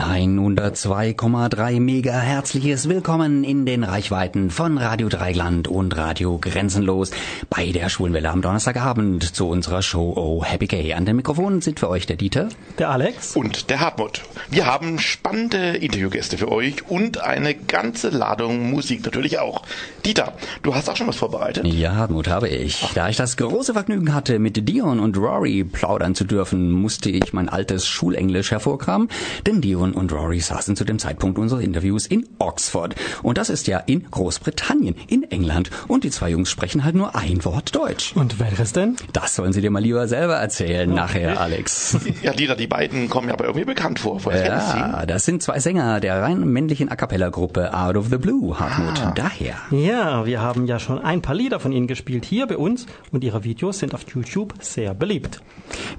102,3 0.00 1.80
Mega 1.80 2.12
herzliches 2.12 2.88
Willkommen 2.88 3.42
in 3.42 3.66
den 3.66 3.84
Reichweiten 3.84 4.50
von 4.50 4.78
Radio 4.78 5.08
Dreigland 5.08 5.66
und 5.66 5.96
Radio 5.96 6.38
Grenzenlos 6.38 7.10
bei 7.50 7.72
der 7.72 7.88
Schwulenwelle 7.88 8.30
am 8.30 8.40
Donnerstagabend 8.40 9.34
zu 9.34 9.48
unserer 9.48 9.82
Show 9.82 10.14
Oh 10.16 10.44
Happy 10.44 10.66
Gay. 10.66 10.94
An 10.94 11.04
den 11.04 11.16
Mikrofonen 11.16 11.60
sind 11.60 11.80
für 11.80 11.88
euch 11.88 12.06
der 12.06 12.16
Dieter, 12.16 12.48
der 12.78 12.90
Alex 12.90 13.36
und 13.36 13.70
der 13.70 13.80
Hartmut. 13.80 14.22
Wir 14.50 14.66
haben 14.66 14.98
spannende 14.98 15.76
Interviewgäste 15.76 16.38
für 16.38 16.50
euch 16.50 16.88
und 16.88 17.20
eine 17.20 17.54
ganze 17.54 18.10
Ladung 18.10 18.70
Musik 18.70 19.04
natürlich 19.04 19.38
auch. 19.38 19.62
Dieter, 20.04 20.34
du 20.62 20.74
hast 20.74 20.88
auch 20.88 20.96
schon 20.96 21.08
was 21.08 21.16
vorbereitet? 21.16 21.66
Ja, 21.66 21.96
Hartmut, 21.96 22.28
habe 22.28 22.48
ich. 22.48 22.86
Da 22.94 23.08
ich 23.08 23.16
das 23.16 23.36
große 23.36 23.72
Vergnügen 23.74 24.14
hatte, 24.14 24.38
mit 24.38 24.68
Dion 24.68 25.00
und 25.00 25.16
Rory 25.16 25.64
plaudern 25.64 26.14
zu 26.14 26.24
dürfen, 26.24 26.70
musste 26.70 27.10
ich 27.10 27.32
mein 27.32 27.48
altes 27.48 27.86
Schulenglisch 27.86 28.50
hervorkramen, 28.50 29.08
denn 29.46 29.60
Dion 29.60 29.87
und 29.92 30.12
Rory 30.12 30.40
saßen 30.40 30.76
zu 30.76 30.84
dem 30.84 30.98
Zeitpunkt 30.98 31.38
unseres 31.38 31.62
Interviews 31.62 32.06
in 32.06 32.26
Oxford. 32.38 32.94
Und 33.22 33.38
das 33.38 33.50
ist 33.50 33.66
ja 33.66 33.78
in 33.78 34.10
Großbritannien, 34.10 34.96
in 35.08 35.24
England. 35.30 35.70
Und 35.88 36.04
die 36.04 36.10
zwei 36.10 36.30
Jungs 36.30 36.50
sprechen 36.50 36.84
halt 36.84 36.94
nur 36.94 37.14
ein 37.14 37.44
Wort 37.44 37.74
Deutsch. 37.74 38.14
Und 38.14 38.40
welches 38.40 38.72
denn? 38.72 38.96
Das 39.12 39.34
sollen 39.34 39.52
sie 39.52 39.60
dir 39.60 39.70
mal 39.70 39.82
lieber 39.82 40.08
selber 40.08 40.36
erzählen 40.36 40.90
okay. 40.90 41.00
nachher, 41.00 41.40
Alex. 41.40 41.98
Ja, 42.22 42.32
Dieter, 42.32 42.56
die 42.56 42.66
beiden 42.66 43.08
kommen 43.08 43.28
ja 43.28 43.34
aber 43.34 43.44
irgendwie 43.44 43.64
bekannt 43.64 44.00
vor. 44.00 44.24
Woher 44.24 44.44
ja, 44.44 45.06
das 45.06 45.24
sind 45.24 45.42
zwei 45.42 45.60
Sänger 45.60 46.00
der 46.00 46.20
rein 46.20 46.40
männlichen 46.40 46.90
A 46.90 46.96
Cappella-Gruppe 46.96 47.72
Out 47.72 47.96
of 47.96 48.08
the 48.08 48.16
Blue, 48.16 48.58
Hartmut. 48.58 49.00
Ah. 49.00 49.12
Daher. 49.14 49.56
Ja, 49.70 50.26
wir 50.26 50.40
haben 50.40 50.66
ja 50.66 50.78
schon 50.78 50.98
ein 50.98 51.22
paar 51.22 51.34
Lieder 51.34 51.60
von 51.60 51.72
ihnen 51.72 51.86
gespielt 51.86 52.24
hier 52.24 52.46
bei 52.46 52.56
uns 52.56 52.86
und 53.12 53.22
ihre 53.24 53.44
Videos 53.44 53.78
sind 53.78 53.94
auf 53.94 54.02
YouTube 54.14 54.54
sehr 54.60 54.94
beliebt. 54.94 55.40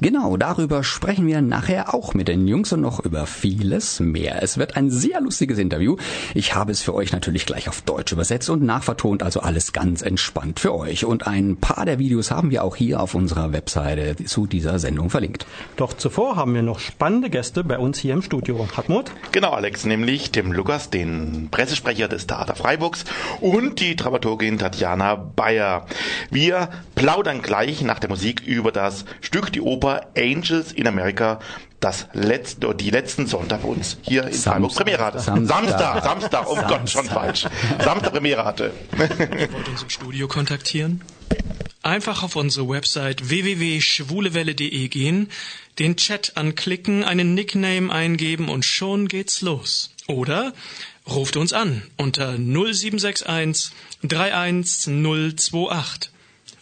Genau, 0.01 0.37
darüber 0.37 0.84
sprechen 0.84 1.27
wir 1.27 1.41
nachher 1.41 1.93
auch 1.93 2.13
mit 2.13 2.27
den 2.27 2.48
Jungs 2.48 2.74
und 2.74 2.81
noch 2.81 2.99
über 2.99 3.26
vieles 3.80 3.99
mehr. 3.99 4.44
Es 4.44 4.58
wird 4.58 4.76
ein 4.76 4.90
sehr 4.90 5.22
lustiges 5.22 5.58
Interview. 5.58 5.96
Ich 6.34 6.54
habe 6.54 6.72
es 6.72 6.82
für 6.82 6.94
euch 6.94 7.12
natürlich 7.13 7.46
gleich 7.46 7.70
auf 7.70 7.82
Deutsch 7.82 8.12
übersetzt 8.12 8.49
und 8.49 8.62
nachvertont, 8.62 9.24
also 9.24 9.40
alles 9.40 9.71
ganz 9.71 10.02
entspannt 10.02 10.60
für 10.60 10.76
euch. 10.76 11.05
Und 11.05 11.27
ein 11.27 11.58
paar 11.58 11.86
der 11.86 11.98
Videos 11.98 12.30
haben 12.30 12.52
wir 12.52 12.63
auch 12.63 12.76
hier 12.76 12.99
auf 12.99 13.16
unserer 13.16 13.54
Webseite 13.54 14.21
zu 14.26 14.48
dieser 14.48 14.80
Sendung 14.80 15.10
verlinkt. 15.10 15.46
Doch 15.77 15.94
zuvor 15.94 16.36
haben 16.36 16.54
wir 16.54 16.62
noch 16.62 16.80
spannende 16.80 17.30
Gäste 17.30 17.63
bei 17.63 17.77
uns 17.77 17.98
hier 17.99 18.13
im 18.13 18.21
Studio. 18.21 18.68
Hartmut? 18.76 19.12
Genau, 19.32 19.52
Alex, 19.52 19.86
nämlich 19.86 20.32
Tim 20.32 20.52
Lukas, 20.52 20.90
den 20.90 21.48
Pressesprecher 21.49 22.10
des 22.10 22.27
Theater 22.27 22.55
Freiburgs 22.55 23.05
und 23.40 23.80
die 23.80 23.96
Dramaturgin 23.96 24.58
Tatjana 24.58 25.16
Bayer. 25.16 25.86
Wir 26.30 26.70
plaudern 26.96 27.41
gleich 27.41 27.82
nach 27.82 27.99
der 27.99 28.10
Musik 28.10 28.46
über 28.46 28.71
das 28.71 29.05
Stück, 29.21 29.54
die 29.54 29.62
Oper 29.62 30.08
Angels 30.18 30.74
in 30.74 30.88
America 30.88 31.40
das 31.80 32.08
letzte, 32.14 32.76
die 32.76 32.90
letzten 32.90 33.26
Sonntag 33.26 33.64
uns 33.70 33.98
hier 34.01 34.23
in 34.23 34.34
Samstag. 34.34 34.53
Freiburg 34.53 34.75
Premiere 34.75 35.05
hatte. 35.05 35.20
Samstag, 35.20 35.48
Samstag, 35.48 36.03
Samstag 36.03 36.48
oh 36.48 36.55
Samstag. 36.55 36.79
Gott, 36.79 36.89
schon 36.89 37.05
falsch. 37.05 37.45
Samstag 37.84 38.12
Premiere 38.12 38.45
hatte. 38.45 38.73
Ihr 38.98 39.53
wollt 39.53 39.67
uns 39.67 39.84
im 39.84 39.89
Studio 39.89 40.27
kontaktieren? 40.27 41.01
Einfach 41.81 42.23
auf 42.23 42.35
unsere 42.35 42.67
Website 42.67 43.29
www.schwulewelle.de 43.29 44.87
gehen, 44.90 45.29
den 45.79 45.95
Chat 45.95 46.34
anklicken, 46.35 47.05
einen 47.05 47.34
Nickname 47.34 47.90
eingeben 47.91 48.49
und 48.49 48.65
schon 48.65 49.07
geht's 49.07 49.41
los. 49.41 49.91
Oder 50.07 50.53
ruft 51.07 51.37
uns 51.37 51.53
an 51.53 51.84
unter 51.95 52.37
0761 52.37 53.71
31028. 54.03 56.12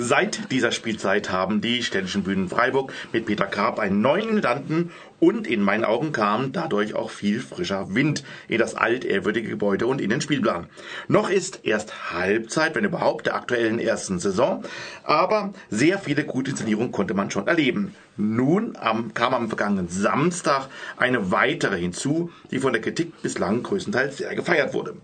Seit 0.00 0.52
dieser 0.52 0.70
Spielzeit 0.70 1.28
haben 1.28 1.60
die 1.60 1.82
städtischen 1.82 2.22
Bühnen 2.22 2.48
Freiburg 2.48 2.92
mit 3.12 3.26
Peter 3.26 3.46
Karp 3.46 3.80
einen 3.80 4.00
neuen 4.00 4.28
Intendanten 4.28 4.92
und 5.18 5.48
in 5.48 5.60
meinen 5.60 5.82
Augen 5.82 6.12
kam 6.12 6.52
dadurch 6.52 6.94
auch 6.94 7.10
viel 7.10 7.40
frischer 7.40 7.92
Wind 7.96 8.22
in 8.46 8.60
das 8.60 8.76
altehrwürdige 8.76 9.48
Gebäude 9.48 9.88
und 9.88 10.00
in 10.00 10.10
den 10.10 10.20
Spielplan. 10.20 10.68
Noch 11.08 11.30
ist 11.30 11.64
erst 11.64 12.12
Halbzeit, 12.12 12.76
wenn 12.76 12.84
überhaupt, 12.84 13.26
der 13.26 13.34
aktuellen 13.34 13.80
ersten 13.80 14.20
Saison, 14.20 14.62
aber 15.02 15.52
sehr 15.68 15.98
viele 15.98 16.22
gute 16.22 16.52
Inszenierungen 16.52 16.92
konnte 16.92 17.14
man 17.14 17.32
schon 17.32 17.48
erleben. 17.48 17.92
Nun 18.16 18.76
am, 18.76 19.14
kam 19.14 19.34
am 19.34 19.48
vergangenen 19.48 19.88
Samstag 19.88 20.68
eine 20.96 21.32
weitere 21.32 21.76
hinzu, 21.76 22.30
die 22.52 22.60
von 22.60 22.72
der 22.72 22.82
Kritik 22.82 23.20
bislang 23.20 23.64
größtenteils 23.64 24.18
sehr 24.18 24.32
gefeiert 24.36 24.74
wurde. 24.74 24.94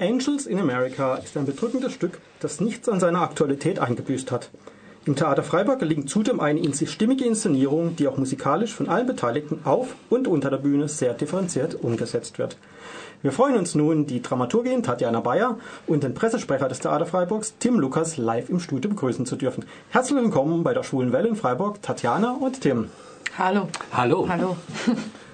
Angels 0.00 0.46
in 0.46 0.60
America 0.60 1.16
ist 1.16 1.36
ein 1.36 1.44
bedrückendes 1.44 1.92
Stück, 1.92 2.20
das 2.38 2.60
nichts 2.60 2.88
an 2.88 3.00
seiner 3.00 3.20
Aktualität 3.22 3.80
eingebüßt 3.80 4.30
hat. 4.30 4.48
Im 5.06 5.16
Theater 5.16 5.42
Freiburg 5.42 5.80
gelingt 5.80 6.08
zudem 6.08 6.38
eine 6.38 6.60
in 6.60 6.72
sich 6.72 6.92
stimmige 6.92 7.24
Inszenierung, 7.24 7.96
die 7.96 8.06
auch 8.06 8.16
musikalisch 8.16 8.72
von 8.72 8.88
allen 8.88 9.08
Beteiligten 9.08 9.60
auf 9.64 9.96
und 10.08 10.28
unter 10.28 10.50
der 10.50 10.58
Bühne 10.58 10.86
sehr 10.86 11.14
differenziert 11.14 11.74
umgesetzt 11.82 12.38
wird. 12.38 12.58
Wir 13.22 13.32
freuen 13.32 13.56
uns 13.56 13.74
nun, 13.74 14.06
die 14.06 14.22
Dramaturgin 14.22 14.84
Tatjana 14.84 15.18
Bayer 15.18 15.58
und 15.88 16.04
den 16.04 16.14
Pressesprecher 16.14 16.68
des 16.68 16.78
Theater 16.78 17.06
Freiburgs 17.06 17.54
Tim 17.58 17.80
Lukas 17.80 18.18
live 18.18 18.50
im 18.50 18.60
Studio 18.60 18.90
begrüßen 18.90 19.26
zu 19.26 19.34
dürfen. 19.34 19.64
Herzlich 19.90 20.22
willkommen 20.22 20.62
bei 20.62 20.74
der 20.74 20.84
Schwulen 20.84 21.12
Welle 21.12 21.26
in 21.26 21.36
Freiburg, 21.36 21.82
Tatjana 21.82 22.36
und 22.38 22.60
Tim. 22.60 22.88
Hallo. 23.36 23.66
Hallo. 23.92 24.28
Hallo. 24.28 24.56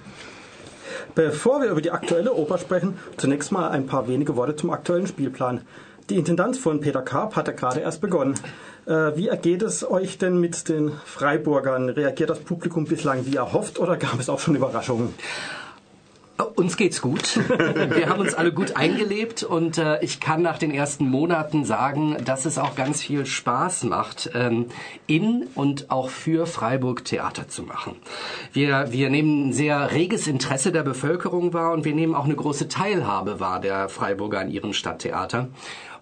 Bevor 1.15 1.61
wir 1.61 1.71
über 1.71 1.81
die 1.81 1.91
aktuelle 1.91 2.33
Oper 2.33 2.59
sprechen, 2.59 2.99
zunächst 3.17 3.53
mal 3.53 3.69
ein 3.69 3.87
paar 3.87 4.09
wenige 4.09 4.37
Worte 4.37 4.57
zum 4.57 4.71
aktuellen 4.71 5.07
Spielplan. 5.07 5.63
Die 6.11 6.17
Intendanz 6.17 6.59
von 6.59 6.81
Peter 6.81 7.01
Karp 7.01 7.35
hat 7.35 7.49
ja 7.49 7.55
gerade 7.55 7.81
erst 7.81 8.03
begonnen. 8.03 8.35
Äh, 8.87 9.17
wie 9.17 9.29
ergeht 9.29 9.63
es 9.63 9.89
euch 9.89 10.19
denn 10.19 10.39
mit 10.39 10.69
den 10.69 10.93
Freiburgern? 11.07 11.89
Reagiert 11.89 12.29
das 12.29 12.41
Publikum 12.41 12.85
bislang 12.85 13.25
wie 13.25 13.37
erhofft 13.37 13.79
oder 13.79 13.97
gab 13.97 14.21
es 14.21 14.29
auch 14.29 14.39
schon 14.39 14.55
Überraschungen? 14.55 15.15
Uns 16.56 16.77
geht's 16.77 17.00
gut. 17.00 17.37
Wir 17.49 18.09
haben 18.09 18.21
uns 18.21 18.34
alle 18.34 18.53
gut 18.53 18.77
eingelebt 18.77 19.45
und 19.45 19.78
äh, 19.78 20.03
ich 20.03 20.19
kann 20.19 20.43
nach 20.43 20.59
den 20.59 20.72
ersten 20.72 21.09
Monaten 21.09 21.65
sagen, 21.65 22.17
dass 22.25 22.45
es 22.45 22.59
auch 22.59 22.75
ganz 22.75 23.03
viel 23.03 23.25
Spaß 23.25 23.84
macht, 23.84 24.31
ähm, 24.34 24.67
in 25.06 25.47
und 25.55 25.93
auch 25.93 26.09
für 26.09 26.47
Freiburg 26.47 27.05
Theater 27.05 27.47
zu 27.47 27.62
machen. 27.62 27.94
Wir, 28.53 28.91
wir 28.91 29.11
nehmen 29.11 29.49
ein 29.49 29.53
sehr 29.53 29.93
reges 29.93 30.27
Interesse 30.27 30.73
der 30.73 30.83
Bevölkerung 30.83 31.53
wahr 31.53 31.73
und 31.73 31.84
wir 31.84 31.94
nehmen 31.94 32.17
auch 32.17 32.25
eine 32.25 32.34
große 32.34 32.67
Teilhabe 32.67 33.39
wahr 33.39 33.61
der 33.61 33.89
Freiburger 33.89 34.41
an 34.41 34.50
ihren 34.50 34.75
Stadttheater. 34.75 35.49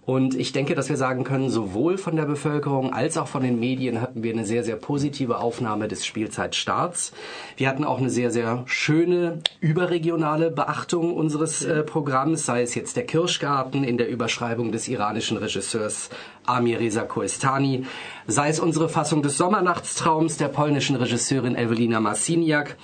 Und 0.05 0.35
ich 0.35 0.51
denke, 0.51 0.75
dass 0.75 0.89
wir 0.89 0.97
sagen 0.97 1.23
können, 1.23 1.49
sowohl 1.49 1.97
von 1.97 2.17
der 2.17 2.25
Bevölkerung 2.25 2.93
als 2.93 3.17
auch 3.17 3.29
von 3.29 3.45
den 3.45 3.61
Medien 3.61 4.01
hatten 4.01 4.25
wir 4.25 4.33
eine 4.33 4.45
sehr, 4.45 4.65
sehr 4.65 4.75
positive 4.75 5.39
Aufnahme 5.39 5.87
des 5.87 6.05
Spielzeitstarts. 6.05 7.13
Wir 7.57 7.69
hatten 7.69 7.85
auch 7.85 7.99
eine 7.99 8.11
sehr, 8.11 8.33
sehr 8.33 8.65
schöne 8.67 9.39
überregionale 9.61 10.51
Beachtung 10.51 11.15
unseres 11.15 11.65
äh, 11.65 11.85
Programms, 11.85 12.45
sei 12.45 12.63
es 12.63 12.75
jetzt 12.75 12.97
der 12.97 13.07
Kirschgarten 13.07 13.85
in 13.85 13.97
der 13.97 14.09
Überschreibung 14.09 14.73
des 14.73 14.89
iranischen 14.89 15.37
Regisseurs 15.37 16.11
Amir 16.47 16.81
Reza 16.81 17.03
Koestani, 17.03 17.87
sei 18.27 18.49
es 18.49 18.59
unsere 18.59 18.89
Fassung 18.89 19.23
des 19.23 19.39
Sommernachtstraums 19.39 20.37
der 20.37 20.49
polnischen 20.49 20.97
Regisseurin 20.97 21.55
Evelina 21.55 22.01
Marciniak 22.01 22.77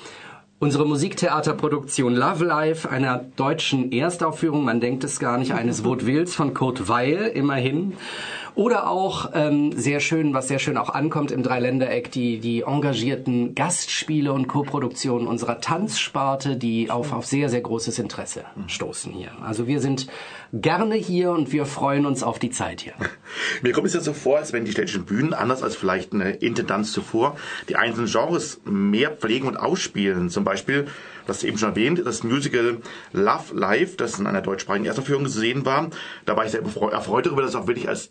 Unsere 0.60 0.86
Musiktheaterproduktion 0.86 2.16
Love 2.16 2.44
Life, 2.44 2.90
einer 2.90 3.24
deutschen 3.36 3.92
Erstaufführung, 3.92 4.64
man 4.64 4.80
denkt 4.80 5.04
es 5.04 5.20
gar 5.20 5.38
nicht, 5.38 5.52
eines 5.52 5.84
Vaudevilles 5.84 6.34
von 6.34 6.52
Kurt 6.52 6.88
Weil, 6.88 7.28
immerhin. 7.28 7.92
Oder 8.54 8.88
auch 8.88 9.30
ähm, 9.34 9.72
sehr 9.72 10.00
schön, 10.00 10.34
was 10.34 10.48
sehr 10.48 10.58
schön 10.58 10.76
auch 10.76 10.90
ankommt 10.90 11.30
im 11.30 11.42
Dreiländereck, 11.42 12.10
die, 12.10 12.38
die 12.38 12.62
engagierten 12.62 13.54
Gastspiele 13.54 14.32
und 14.32 14.48
Koproduktionen 14.48 15.26
unserer 15.26 15.60
Tanzsparte, 15.60 16.56
die 16.56 16.90
auf, 16.90 17.12
auf 17.12 17.26
sehr, 17.26 17.48
sehr 17.48 17.60
großes 17.60 17.98
Interesse 17.98 18.44
stoßen 18.66 19.12
hier. 19.12 19.30
Also 19.42 19.66
wir 19.66 19.80
sind 19.80 20.06
gerne 20.52 20.94
hier 20.94 21.32
und 21.32 21.52
wir 21.52 21.66
freuen 21.66 22.06
uns 22.06 22.22
auf 22.22 22.38
die 22.38 22.50
Zeit 22.50 22.80
hier. 22.80 22.94
Mir 23.62 23.72
kommt 23.72 23.86
es 23.86 23.94
ja 23.94 24.00
so 24.00 24.12
vor, 24.12 24.38
als 24.38 24.52
wenn 24.52 24.64
die 24.64 24.72
städtischen 24.72 25.04
Bühnen, 25.04 25.34
anders 25.34 25.62
als 25.62 25.76
vielleicht 25.76 26.12
eine 26.12 26.30
Intendanz 26.30 26.92
zuvor, 26.92 27.36
die 27.68 27.76
einzelnen 27.76 28.10
Genres 28.10 28.60
mehr 28.64 29.10
pflegen 29.10 29.46
und 29.46 29.56
ausspielen. 29.56 30.30
Zum 30.30 30.44
Beispiel, 30.44 30.86
das 31.26 31.44
eben 31.44 31.58
schon 31.58 31.70
erwähnt, 31.70 32.02
das 32.04 32.22
Musical 32.22 32.78
Love 33.12 33.54
Life, 33.54 33.96
das 33.96 34.18
in 34.18 34.26
einer 34.26 34.40
deutschsprachigen 34.40 34.86
Erstaufführung 34.86 35.26
zu 35.26 35.38
sehen 35.38 35.66
war. 35.66 35.90
Da 36.24 36.36
war 36.36 36.44
ich 36.44 36.52
sehr 36.52 36.62
erfreut 36.62 37.26
darüber, 37.26 37.42
dass 37.42 37.50
es 37.50 37.56
auch 37.56 37.66
wirklich 37.66 37.88
als 37.88 38.10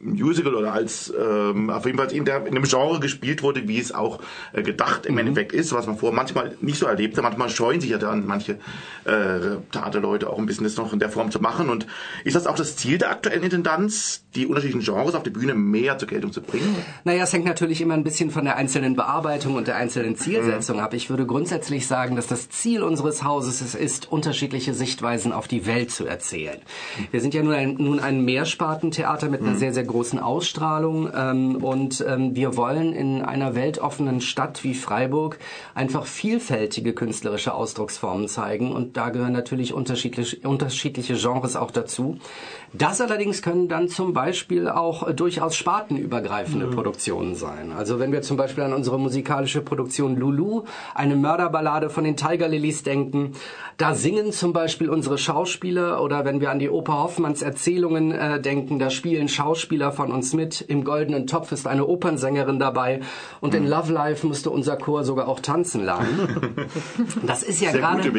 Musical 0.00 0.54
oder 0.54 0.72
als 0.72 1.12
ähm, 1.18 1.70
auf 1.70 1.86
jeden 1.86 1.98
Fall 1.98 2.12
in, 2.12 2.24
der, 2.24 2.46
in 2.46 2.56
einem 2.56 2.64
Genre 2.64 3.00
gespielt 3.00 3.42
wurde, 3.42 3.68
wie 3.68 3.78
es 3.78 3.92
auch 3.92 4.20
äh, 4.52 4.62
gedacht 4.62 5.06
im 5.06 5.14
mhm. 5.14 5.20
Endeffekt 5.20 5.52
ist, 5.52 5.72
was 5.72 5.86
man 5.86 5.96
vorher 5.96 6.16
manchmal 6.16 6.56
nicht 6.60 6.78
so 6.78 6.86
erlebt 6.86 7.16
hat. 7.16 7.24
Manchmal 7.24 7.50
scheuen 7.50 7.80
sich 7.80 7.90
ja 7.90 7.98
dann 7.98 8.26
manche 8.26 8.58
äh, 9.04 9.56
Theaterleute 9.70 10.30
auch 10.30 10.38
ein 10.38 10.46
bisschen 10.46 10.64
das 10.64 10.76
noch 10.76 10.92
in 10.92 10.98
der 10.98 11.10
Form 11.10 11.30
zu 11.30 11.40
machen. 11.40 11.70
Und 11.70 11.86
ist 12.24 12.36
das 12.36 12.46
auch 12.46 12.56
das 12.56 12.76
Ziel 12.76 12.98
der 12.98 13.10
aktuellen 13.10 13.42
Intendanz, 13.42 14.24
die 14.34 14.46
unterschiedlichen 14.46 14.84
Genres 14.84 15.14
auf 15.14 15.22
der 15.22 15.30
Bühne 15.30 15.54
mehr 15.54 15.98
zur 15.98 16.08
Geltung 16.08 16.32
zu 16.32 16.40
bringen? 16.40 16.74
Naja, 17.04 17.24
es 17.24 17.32
hängt 17.32 17.44
natürlich 17.44 17.80
immer 17.80 17.94
ein 17.94 18.04
bisschen 18.04 18.30
von 18.30 18.44
der 18.44 18.56
einzelnen 18.56 18.96
Bearbeitung 18.96 19.54
und 19.54 19.66
der 19.66 19.76
einzelnen 19.76 20.16
Zielsetzung 20.16 20.76
mhm. 20.76 20.82
ab. 20.82 20.94
Ich 20.94 21.10
würde 21.10 21.26
grundsätzlich 21.26 21.86
sagen, 21.86 22.16
dass 22.16 22.26
das 22.26 22.48
Ziel 22.48 22.82
unseres 22.82 23.22
Hauses 23.22 23.60
es 23.60 23.74
ist, 23.74 24.10
unterschiedliche 24.10 24.74
Sichtweisen 24.74 25.32
auf 25.32 25.48
die 25.48 25.66
Welt 25.66 25.90
zu 25.90 26.06
erzählen. 26.06 26.60
Wir 27.10 27.20
sind 27.20 27.34
ja 27.34 27.42
nun 27.42 27.54
ein, 27.54 27.74
nun 27.78 28.00
ein 28.00 28.24
Mehrspartentheater 28.24 29.28
mit 29.28 29.40
einer 29.40 29.52
mhm. 29.52 29.58
sehr, 29.58 29.71
sehr 29.72 29.84
großen 29.84 30.18
Ausstrahlung 30.18 31.10
ähm, 31.14 31.56
und 31.56 32.04
ähm, 32.06 32.34
wir 32.34 32.56
wollen 32.56 32.92
in 32.92 33.22
einer 33.22 33.54
weltoffenen 33.54 34.20
Stadt 34.20 34.64
wie 34.64 34.74
Freiburg 34.74 35.38
einfach 35.74 36.06
vielfältige 36.06 36.92
künstlerische 36.92 37.54
Ausdrucksformen 37.54 38.28
zeigen 38.28 38.72
und 38.72 38.96
da 38.96 39.10
gehören 39.10 39.32
natürlich 39.32 39.72
unterschiedliche, 39.72 40.46
unterschiedliche 40.46 41.14
Genres 41.14 41.56
auch 41.56 41.70
dazu. 41.70 42.18
Das 42.72 43.00
allerdings 43.00 43.42
können 43.42 43.68
dann 43.68 43.88
zum 43.88 44.12
Beispiel 44.12 44.68
auch 44.68 45.08
äh, 45.08 45.14
durchaus 45.14 45.56
spartenübergreifende 45.56 46.66
mhm. 46.66 46.74
Produktionen 46.74 47.34
sein. 47.34 47.72
Also 47.72 47.98
wenn 47.98 48.12
wir 48.12 48.22
zum 48.22 48.36
Beispiel 48.36 48.64
an 48.64 48.72
unsere 48.72 48.98
musikalische 48.98 49.60
Produktion 49.60 50.16
Lulu, 50.16 50.64
eine 50.94 51.16
Mörderballade 51.16 51.90
von 51.90 52.04
den 52.04 52.16
Tiger 52.16 52.48
Lilies 52.48 52.82
denken, 52.82 53.32
da 53.76 53.94
singen 53.94 54.32
zum 54.32 54.52
Beispiel 54.52 54.90
unsere 54.90 55.18
Schauspieler 55.18 56.02
oder 56.02 56.24
wenn 56.24 56.40
wir 56.40 56.50
an 56.50 56.58
die 56.58 56.70
Oper 56.70 57.02
Hoffmanns 57.02 57.42
Erzählungen 57.42 58.12
äh, 58.12 58.40
denken, 58.40 58.78
da 58.78 58.90
spielen 58.90 59.28
Schauspieler 59.28 59.61
von 59.92 60.12
uns 60.12 60.32
mit. 60.32 60.60
Im 60.60 60.84
Goldenen 60.84 61.26
Topf 61.26 61.52
ist 61.52 61.66
eine 61.66 61.86
Opernsängerin 61.86 62.58
dabei 62.58 63.00
und 63.40 63.54
in 63.54 63.64
mhm. 63.64 63.70
Love 63.70 63.92
Life 63.92 64.26
musste 64.26 64.50
unser 64.50 64.76
Chor 64.76 65.04
sogar 65.04 65.28
auch 65.28 65.40
tanzen 65.40 65.84
lernen. 65.84 66.28
Das 67.26 67.42
ist 67.42 67.60
ja 67.60 67.72
gerade. 67.72 68.02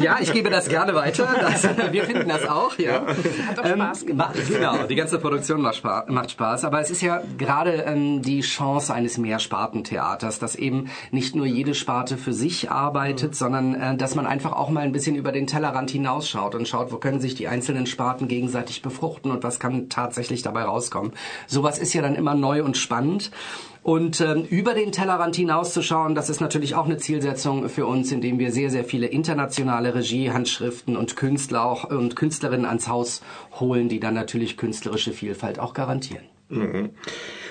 Ja, 0.00 0.18
ich 0.20 0.32
gebe 0.32 0.50
das 0.50 0.68
gerne 0.68 0.94
weiter. 0.94 1.28
Das, 1.40 1.62
wir 1.92 2.04
finden 2.04 2.28
das 2.28 2.48
auch. 2.48 2.76
Ja. 2.78 2.92
ja. 2.92 3.06
Hat 3.48 3.58
auch 3.58 3.66
Spaß 3.66 4.02
ähm, 4.02 4.08
gemacht. 4.08 4.34
Genau, 4.48 4.86
die 4.88 4.94
ganze 4.94 5.18
Produktion 5.18 5.60
macht 5.60 5.76
Spaß, 5.76 6.08
macht 6.08 6.30
Spaß. 6.32 6.64
Aber 6.64 6.80
es 6.80 6.90
ist 6.90 7.02
ja 7.02 7.22
gerade 7.38 7.84
ähm, 7.86 8.22
die 8.22 8.40
Chance 8.40 8.92
eines 8.92 9.18
Mehrspartentheaters, 9.18 10.38
dass 10.38 10.56
eben 10.56 10.90
nicht 11.10 11.34
nur 11.34 11.46
jede 11.46 11.74
Sparte 11.74 12.16
für 12.16 12.32
sich 12.32 12.70
arbeitet, 12.70 13.30
mhm. 13.30 13.34
sondern 13.34 13.74
äh, 13.74 13.96
dass 13.96 14.14
man 14.14 14.26
einfach 14.26 14.52
auch 14.52 14.70
mal 14.70 14.80
ein 14.80 14.92
bisschen 14.92 15.16
über 15.16 15.32
den 15.32 15.46
Tellerrand 15.46 15.90
hinausschaut 15.90 16.54
und 16.54 16.66
schaut, 16.66 16.92
wo 16.92 16.96
können 16.96 17.20
sich 17.20 17.34
die 17.34 17.48
einzelnen 17.48 17.86
Sparten 17.86 18.28
gegenseitig 18.28 18.82
befruchten 18.82 19.30
und 19.30 19.42
was 19.42 19.60
kann 19.60 19.88
tatsächlich 19.88 20.42
dabei 20.52 20.64
rauskommen. 20.64 21.12
Sowas 21.46 21.78
ist 21.78 21.94
ja 21.94 22.02
dann 22.02 22.14
immer 22.14 22.34
neu 22.34 22.62
und 22.62 22.76
spannend. 22.76 23.30
Und 23.82 24.20
ähm, 24.20 24.44
über 24.44 24.74
den 24.74 24.92
Tellerrand 24.92 25.34
hinauszuschauen, 25.34 26.14
das 26.14 26.30
ist 26.30 26.40
natürlich 26.40 26.76
auch 26.76 26.84
eine 26.84 26.98
Zielsetzung 26.98 27.68
für 27.68 27.86
uns, 27.86 28.12
indem 28.12 28.38
wir 28.38 28.52
sehr, 28.52 28.70
sehr 28.70 28.84
viele 28.84 29.08
internationale 29.08 29.96
Regiehandschriften 29.96 30.96
und 30.96 31.16
Künstler 31.16 31.64
auch 31.64 31.90
und 31.90 32.14
Künstlerinnen 32.14 32.64
ans 32.64 32.86
Haus 32.86 33.22
holen, 33.58 33.88
die 33.88 33.98
dann 33.98 34.14
natürlich 34.14 34.56
künstlerische 34.56 35.12
Vielfalt 35.12 35.58
auch 35.58 35.74
garantieren. 35.74 36.24
Mhm. 36.48 36.90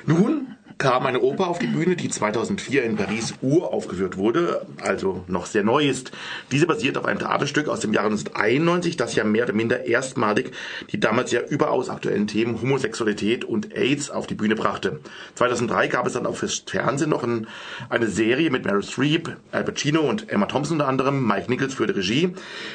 Nun 0.06 0.56
kam 0.81 1.06
eine 1.06 1.22
Oper 1.22 1.48
auf 1.48 1.60
die 1.60 1.68
Bühne, 1.68 1.95
die 1.95 2.10
2004 2.10 2.83
in 2.83 2.95
Paris 2.95 3.36
uraufgeführt 3.44 4.18
wurde, 4.18 4.66
also 4.81 5.24
noch 5.28 5.45
sehr 5.45 5.63
neu 5.63 5.88
ist. 5.88 6.12
Diese 6.51 6.66
basiert 6.66 6.98
auf 6.98 7.06
einem 7.06 7.19
Theaterstück 7.19 7.69
aus 7.69 7.81
dem 7.81 7.94
Jahre 7.94 8.07
1991, 8.07 8.98
das 8.98 9.13
ja 9.13 9.24
mehr 9.24 9.44
oder 9.44 9.54
minder 9.54 9.86
erstmalig 9.86 10.51
die 10.92 11.00
damals 11.00 11.31
ja 11.31 11.42
überaus 11.42 11.89
aktuellen 11.92 12.25
Themen 12.25 12.60
Homosexualität 12.60 13.45
und 13.45 13.75
AIDS 13.75 14.10
auf 14.10 14.25
die 14.25 14.33
Bühne 14.33 14.56
brachte. 14.56 15.00
2003 15.36 15.88
gab 15.88 16.07
es 16.07 16.13
dann 16.13 16.25
auch 16.25 16.36
fürs 16.36 16.63
Fernsehen 16.66 17.12
noch 17.12 17.24
ein, 17.24 17.45
eine 17.89 18.07
Serie 18.07 18.50
mit 18.50 18.66
Meryl 18.66 18.81
Streep, 18.81 19.38
Al 19.51 19.63
Pacino 19.63 20.01
und 20.01 20.30
Emma 20.30 20.48
Thompson 20.48 20.78
unter 20.78 20.88
anderem. 20.88 21.28
Mike 21.28 21.48
Nichols 21.48 21.75
führte 21.75 21.95
Regie. 21.95 22.33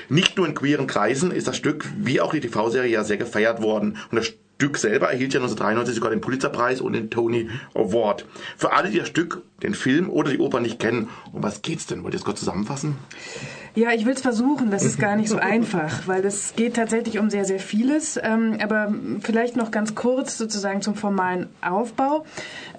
Nicht 0.08 0.36
nur 0.36 0.46
in 0.46 0.54
queeren 0.54 0.86
Kreisen 0.86 1.32
ist 1.32 1.48
das 1.48 1.56
Stück, 1.56 1.86
wie 1.98 2.20
auch 2.20 2.32
die 2.32 2.40
TV-Serie, 2.40 2.92
ja 2.92 3.02
sehr 3.02 3.16
gefeiert 3.16 3.62
worden. 3.62 3.96
Und 4.12 4.16
das 4.16 4.32
Stück 4.56 4.78
selber 4.78 5.10
erhielt 5.10 5.34
ja 5.34 5.40
1993 5.40 5.94
sogar 5.94 6.10
den 6.10 6.22
Pulitzerpreis 6.22 6.80
und 6.80 6.94
den 6.94 7.10
Tony 7.10 7.50
Award. 7.74 8.24
Für 8.56 8.72
alle, 8.72 8.90
die 8.90 8.98
das 8.98 9.08
Stück, 9.08 9.42
den 9.62 9.74
Film 9.74 10.08
oder 10.08 10.30
die 10.30 10.38
Oper 10.38 10.60
nicht 10.60 10.78
kennen, 10.78 11.10
um 11.32 11.42
was 11.42 11.60
geht's 11.60 11.86
denn? 11.86 12.02
Wollt 12.02 12.14
ihr 12.14 12.18
es 12.18 12.24
kurz 12.24 12.38
zusammenfassen? 12.38 12.96
Ja, 13.76 13.92
ich 13.92 14.06
will 14.06 14.14
es 14.14 14.22
versuchen. 14.22 14.70
Das 14.70 14.84
ist 14.84 14.98
gar 14.98 15.16
nicht 15.16 15.28
so 15.28 15.36
einfach, 15.36 16.08
weil 16.08 16.24
es 16.24 16.54
geht 16.56 16.76
tatsächlich 16.76 17.18
um 17.18 17.28
sehr, 17.28 17.44
sehr 17.44 17.58
vieles. 17.58 18.18
Ähm, 18.22 18.56
aber 18.62 18.94
vielleicht 19.20 19.54
noch 19.54 19.70
ganz 19.70 19.94
kurz 19.94 20.38
sozusagen 20.38 20.80
zum 20.80 20.94
formalen 20.94 21.48
Aufbau. 21.60 22.24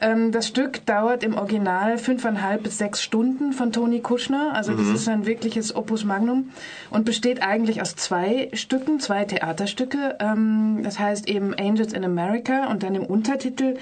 Ähm, 0.02 0.32
das 0.32 0.48
Stück 0.48 0.88
dauert 0.88 1.24
im 1.24 1.36
Original 1.36 2.00
fünfeinhalb 2.00 2.64
bis 2.64 2.80
sechs 2.80 3.04
Stunden 3.04 3.54
von 3.54 3.72
Toni 3.72 4.00
Kuschner. 4.00 4.54
Also 4.56 4.72
mhm. 4.72 4.78
das 4.78 4.88
ist 4.88 5.08
ein 5.08 5.28
wirkliches 5.28 5.76
Opus 5.76 6.04
Magnum 6.04 6.50
und 6.90 7.06
besteht 7.06 7.44
eigentlich 7.44 7.80
aus 7.80 7.96
zwei 7.96 8.50
Stücken, 8.54 9.00
zwei 9.00 9.24
Theaterstücke. 9.24 10.16
Ähm, 10.20 10.80
das 10.82 10.98
heißt 10.98 11.30
eben 11.30 11.54
Angels 11.54 11.94
in 11.94 12.06
America 12.06 12.72
und 12.72 12.82
dann 12.82 12.96
im 12.96 13.06
Untertitel 13.06 13.76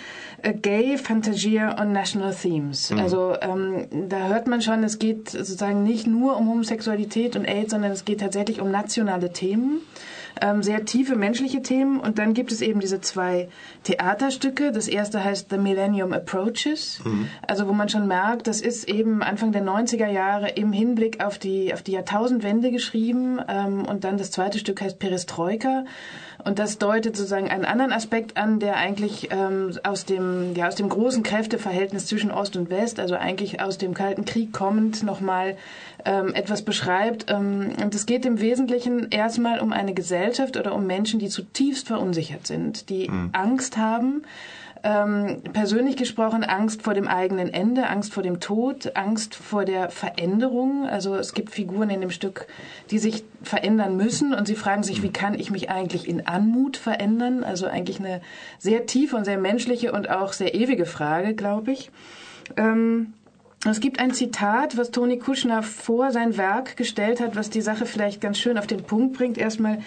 Gay 0.61 0.97
Fantasia 0.97 1.81
on 1.81 1.93
National 1.93 2.35
Themes. 2.35 2.91
Mhm. 2.91 2.99
Also 2.99 3.33
da 3.39 4.27
hört 4.27 4.47
man 4.47 4.61
schon, 4.61 4.83
es 4.83 4.99
geht 4.99 5.29
sozusagen 5.29 5.83
nicht 5.83 6.05
nur 6.05 6.37
um 6.37 6.49
Homosexualität 6.49 7.04
und 7.35 7.45
AIDS, 7.45 7.71
sondern 7.71 7.91
es 7.91 8.05
geht 8.05 8.19
tatsächlich 8.19 8.61
um 8.61 8.71
nationale 8.71 9.31
Themen 9.31 9.81
ähm, 10.41 10.63
sehr 10.63 10.85
tiefe 10.85 11.15
menschliche 11.15 11.61
Themen. 11.61 11.99
Und 11.99 12.19
dann 12.19 12.33
gibt 12.33 12.51
es 12.51 12.61
eben 12.61 12.79
diese 12.79 13.01
zwei 13.01 13.49
Theaterstücke. 13.83 14.71
Das 14.71 14.87
erste 14.87 15.23
heißt 15.23 15.49
The 15.49 15.57
Millennium 15.57 16.13
Approaches, 16.13 17.01
mhm. 17.03 17.29
also 17.47 17.67
wo 17.67 17.73
man 17.73 17.89
schon 17.89 18.07
merkt, 18.07 18.47
das 18.47 18.61
ist 18.61 18.87
eben 18.89 19.23
Anfang 19.23 19.51
der 19.51 19.63
90er 19.63 20.07
Jahre 20.07 20.49
im 20.49 20.71
Hinblick 20.71 21.23
auf 21.23 21.37
die, 21.37 21.73
auf 21.73 21.81
die 21.81 21.93
Jahrtausendwende 21.93 22.71
geschrieben. 22.71 23.39
Ähm, 23.47 23.85
und 23.85 24.03
dann 24.03 24.17
das 24.17 24.31
zweite 24.31 24.59
Stück 24.59 24.81
heißt 24.81 24.99
Perestroika. 24.99 25.85
Und 26.43 26.59
das 26.59 26.77
deutet 26.77 27.15
sozusagen 27.15 27.49
einen 27.49 27.65
anderen 27.65 27.91
Aspekt 27.91 28.37
an, 28.37 28.59
der 28.59 28.75
eigentlich 28.77 29.29
ähm, 29.31 29.77
aus 29.83 30.05
dem 30.05 30.55
ja 30.55 30.67
aus 30.67 30.75
dem 30.75 30.89
großen 30.89 31.23
Kräfteverhältnis 31.23 32.07
zwischen 32.07 32.31
Ost 32.31 32.55
und 32.57 32.69
West, 32.69 32.99
also 32.99 33.15
eigentlich 33.15 33.61
aus 33.61 33.77
dem 33.77 33.93
Kalten 33.93 34.25
Krieg 34.25 34.51
kommend, 34.51 35.03
nochmal 35.03 35.57
ähm, 36.03 36.33
etwas 36.33 36.61
beschreibt. 36.63 37.29
Ähm, 37.29 37.73
und 37.81 37.95
es 37.95 38.05
geht 38.05 38.25
im 38.25 38.39
Wesentlichen 38.39 39.09
erstmal 39.09 39.59
um 39.59 39.73
eine 39.73 39.93
Gesellschaft 39.93 40.57
oder 40.57 40.75
um 40.75 40.85
Menschen, 40.85 41.19
die 41.19 41.29
zutiefst 41.29 41.87
verunsichert 41.87 42.45
sind, 42.45 42.89
die 42.89 43.09
mhm. 43.09 43.29
Angst 43.33 43.77
haben 43.77 44.23
ähm, 44.85 45.41
persönlich 45.51 45.97
gesprochen 45.97 46.43
Angst 46.43 46.83
vor 46.83 46.93
dem 46.93 47.07
eigenen 47.07 47.51
Ende, 47.51 47.89
Angst 47.89 48.13
vor 48.13 48.21
dem 48.21 48.39
Tod, 48.39 48.95
Angst 48.95 49.33
vor 49.33 49.65
der 49.65 49.89
Veränderung. 49.89 50.85
Also 50.87 51.15
es 51.15 51.33
gibt 51.33 51.49
Figuren 51.49 51.89
in 51.89 52.01
dem 52.01 52.11
Stück, 52.11 52.45
die 52.91 52.99
sich 52.99 53.23
verändern 53.41 53.97
müssen 53.97 54.35
und 54.35 54.45
sie 54.45 54.53
fragen 54.53 54.83
sich, 54.83 55.01
wie 55.01 55.11
kann 55.11 55.33
ich 55.33 55.49
mich 55.49 55.71
eigentlich 55.71 56.07
in 56.07 56.27
Anmut 56.27 56.77
verändern? 56.77 57.43
Also 57.43 57.65
eigentlich 57.65 57.99
eine 57.99 58.21
sehr 58.59 58.85
tiefe 58.85 59.15
und 59.15 59.25
sehr 59.25 59.39
menschliche 59.39 59.91
und 59.91 60.11
auch 60.11 60.33
sehr 60.33 60.53
ewige 60.53 60.85
Frage, 60.85 61.33
glaube 61.33 61.71
ich. 61.71 61.89
Ähm, 62.55 63.13
es 63.67 63.79
gibt 63.79 63.99
ein 63.99 64.13
Zitat, 64.13 64.77
was 64.77 64.91
Toni 64.91 65.17
Kuschner 65.17 65.63
vor 65.63 66.11
sein 66.11 66.37
Werk 66.37 66.77
gestellt 66.77 67.19
hat, 67.19 67.35
was 67.35 67.49
die 67.49 67.61
Sache 67.61 67.87
vielleicht 67.87 68.21
ganz 68.21 68.37
schön 68.37 68.59
auf 68.59 68.67
den 68.67 68.83
Punkt 68.83 69.17
bringt. 69.17 69.39
Erstmal, 69.39 69.79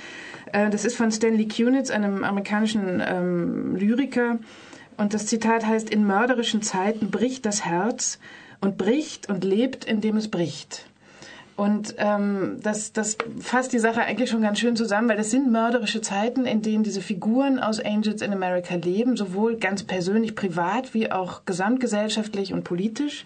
äh, 0.52 0.70
das 0.70 0.84
ist 0.84 0.96
von 0.96 1.12
Stanley 1.12 1.46
Kunitz, 1.46 1.90
einem 1.90 2.24
amerikanischen 2.24 3.00
ähm, 3.06 3.76
Lyriker. 3.76 4.40
Und 4.98 5.14
das 5.14 5.26
Zitat 5.26 5.64
heißt, 5.64 5.88
in 5.88 6.04
mörderischen 6.04 6.60
Zeiten 6.60 7.10
bricht 7.10 7.46
das 7.46 7.64
Herz 7.64 8.18
und 8.60 8.76
bricht 8.76 9.28
und 9.30 9.44
lebt, 9.44 9.84
indem 9.84 10.16
es 10.16 10.28
bricht. 10.28 10.84
Und 11.56 11.94
ähm, 11.98 12.58
das, 12.62 12.92
das 12.92 13.16
fasst 13.40 13.72
die 13.72 13.78
Sache 13.78 14.02
eigentlich 14.02 14.30
schon 14.30 14.42
ganz 14.42 14.58
schön 14.58 14.76
zusammen, 14.76 15.08
weil 15.08 15.16
das 15.16 15.30
sind 15.30 15.50
mörderische 15.50 16.00
Zeiten, 16.00 16.46
in 16.46 16.62
denen 16.62 16.84
diese 16.84 17.00
Figuren 17.00 17.58
aus 17.58 17.80
Angels 17.80 18.22
in 18.22 18.32
America 18.32 18.74
leben, 18.74 19.16
sowohl 19.16 19.56
ganz 19.56 19.82
persönlich, 19.82 20.34
privat, 20.34 20.94
wie 20.94 21.10
auch 21.10 21.44
gesamtgesellschaftlich 21.46 22.52
und 22.52 22.64
politisch. 22.64 23.24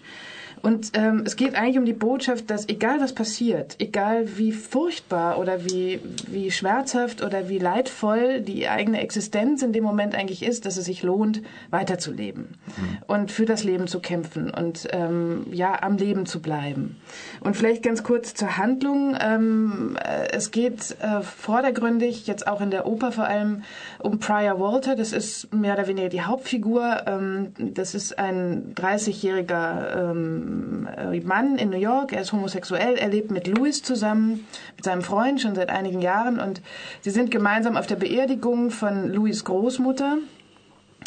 Und 0.63 0.91
ähm, 0.93 1.23
es 1.25 1.35
geht 1.35 1.55
eigentlich 1.55 1.77
um 1.77 1.83
die 1.83 1.91
Botschaft, 1.91 2.49
dass 2.49 2.69
egal 2.69 3.01
was 3.01 3.13
passiert, 3.13 3.75
egal 3.79 4.37
wie 4.37 4.53
furchtbar 4.53 5.37
oder 5.37 5.65
wie, 5.65 5.99
wie 6.27 6.51
schmerzhaft 6.51 7.21
oder 7.21 7.49
wie 7.49 7.59
leidvoll 7.59 8.39
die 8.39 8.69
eigene 8.69 9.01
Existenz 9.01 9.61
in 9.61 9.73
dem 9.73 9.83
Moment 9.83 10.15
eigentlich 10.15 10.41
ist, 10.41 10.65
dass 10.65 10.77
es 10.77 10.85
sich 10.85 11.03
lohnt, 11.03 11.41
weiterzuleben 11.69 12.43
mhm. 12.43 12.97
und 13.07 13.29
für 13.29 13.43
das 13.43 13.65
Leben 13.65 13.87
zu 13.87 13.99
kämpfen 13.99 14.51
und 14.51 14.87
ähm, 14.91 15.45
ja, 15.51 15.83
am 15.83 15.97
Leben 15.97 16.25
zu 16.25 16.41
bleiben. 16.41 16.95
Und 17.41 17.57
vielleicht 17.57 17.83
ganz 17.83 18.01
kurz 18.03 18.33
zur 18.33 18.57
Handlung. 18.57 19.17
Ähm, 19.19 19.97
äh, 20.01 20.29
es 20.31 20.51
geht 20.51 20.95
äh, 21.01 21.23
vordergründig, 21.23 22.25
jetzt 22.25 22.47
auch 22.47 22.61
in 22.61 22.71
der 22.71 22.85
Oper 22.87 23.11
vor 23.11 23.25
allem, 23.25 23.63
um 23.99 24.19
Prior 24.19 24.61
Walter. 24.61 24.95
Das 24.95 25.11
ist 25.11 25.53
mehr 25.53 25.73
oder 25.73 25.87
weniger 25.87 26.07
die 26.07 26.21
Hauptfigur. 26.21 27.03
Ähm, 27.05 27.47
das 27.57 27.95
ist 27.95 28.17
ein 28.17 28.73
30-jähriger 28.75 30.11
ähm, 30.11 30.52
äh, 30.97 31.19
Mann 31.21 31.57
in 31.57 31.69
New 31.69 31.77
York, 31.77 32.13
er 32.13 32.21
ist 32.21 32.33
homosexuell, 32.33 32.95
er 32.95 33.09
lebt 33.09 33.31
mit 33.31 33.47
Louis 33.47 33.81
zusammen, 33.81 34.45
mit 34.75 34.85
seinem 34.85 35.01
Freund 35.01 35.41
schon 35.41 35.55
seit 35.55 35.69
einigen 35.69 36.01
Jahren 36.01 36.39
und 36.39 36.61
sie 37.01 37.11
sind 37.11 37.31
gemeinsam 37.31 37.77
auf 37.77 37.87
der 37.87 37.95
Beerdigung 37.95 38.71
von 38.71 39.11
Louis 39.11 39.43
Großmutter 39.43 40.17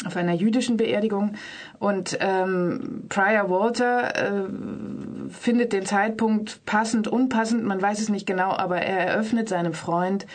auf 0.05 0.15
einer 0.15 0.33
jüdischen 0.33 0.77
Beerdigung. 0.77 1.33
Und 1.79 2.17
ähm, 2.21 3.05
Prior 3.09 3.49
Walter 3.49 4.15
äh, 4.15 4.43
findet 5.29 5.73
den 5.73 5.85
Zeitpunkt 5.85 6.65
passend, 6.65 7.07
unpassend, 7.07 7.63
man 7.63 7.81
weiß 7.81 7.99
es 7.99 8.09
nicht 8.09 8.25
genau, 8.25 8.51
aber 8.51 8.77
er 8.77 9.07
eröffnet 9.07 9.49
seinem 9.49 9.73
Freund, 9.73 10.25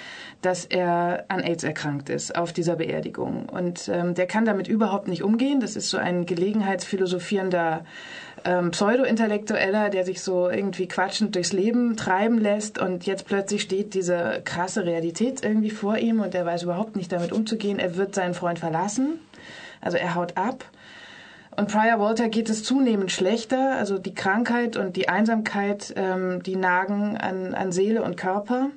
dass 0.41 0.65
er 0.65 1.25
an 1.29 1.41
AIDS 1.41 1.63
erkrankt 1.63 2.09
ist 2.09 2.37
auf 2.37 2.53
dieser 2.53 2.77
Beerdigung. 2.77 3.49
Und 3.49 3.89
ähm, 3.89 4.15
der 4.15 4.27
kann 4.27 4.45
damit 4.45 4.69
überhaupt 4.69 5.09
nicht 5.09 5.23
umgehen. 5.23 5.61
Das 5.61 5.77
ist 5.77 5.91
so 5.91 5.99
ein 5.99 6.27
gelegenheitsphilosophierender 6.27 7.85
ähm, 8.45 8.71
Pseudo-Intellektueller, 8.71 9.91
der 9.91 10.05
sich 10.05 10.23
so 10.23 10.49
irgendwie 10.49 10.89
quatschend 10.89 11.35
durchs 11.35 11.53
Leben 11.53 11.97
treiben 11.97 12.39
lässt 12.39 12.79
und 12.79 13.07
jetzt 13.07 13.27
plötzlich 13.27 13.63
steht 13.63 13.95
diese 13.95 14.41
krasse 14.45 14.85
Realität 14.85 15.45
irgendwie 15.45 15.71
vor 15.71 15.99
ihm 15.99 16.21
und 16.21 16.35
er 16.35 16.47
weiß 16.47 16.65
überhaupt 16.65 16.97
nicht 16.97 17.13
damit 17.13 17.33
umzugehen. 17.33 17.79
Er 17.79 17.97
wird 17.97 18.15
seinen 18.15 18.35
Freund 18.35 18.59
verlassen, 18.59 19.19
also 19.81 19.97
er 19.97 20.15
haut 20.15 20.37
ab. 20.37 20.65
Und 21.55 21.69
Prior 21.69 22.01
Walter 22.01 22.29
geht 22.29 22.49
es 22.49 22.65
zunehmend 22.65 23.13
schlechter. 23.13 23.77
Also 23.77 23.99
die 23.99 24.15
Krankheit 24.15 24.79
und 24.79 24.97
die 24.97 25.11
Einsamkeit, 25.11 25.93
ähm, 25.97 26.43
die 26.43 26.57
nagen 26.57 27.19
an, 27.19 27.55
an 27.55 27.73
Seele 27.73 28.03
und 28.03 28.17
Körper 28.17 28.71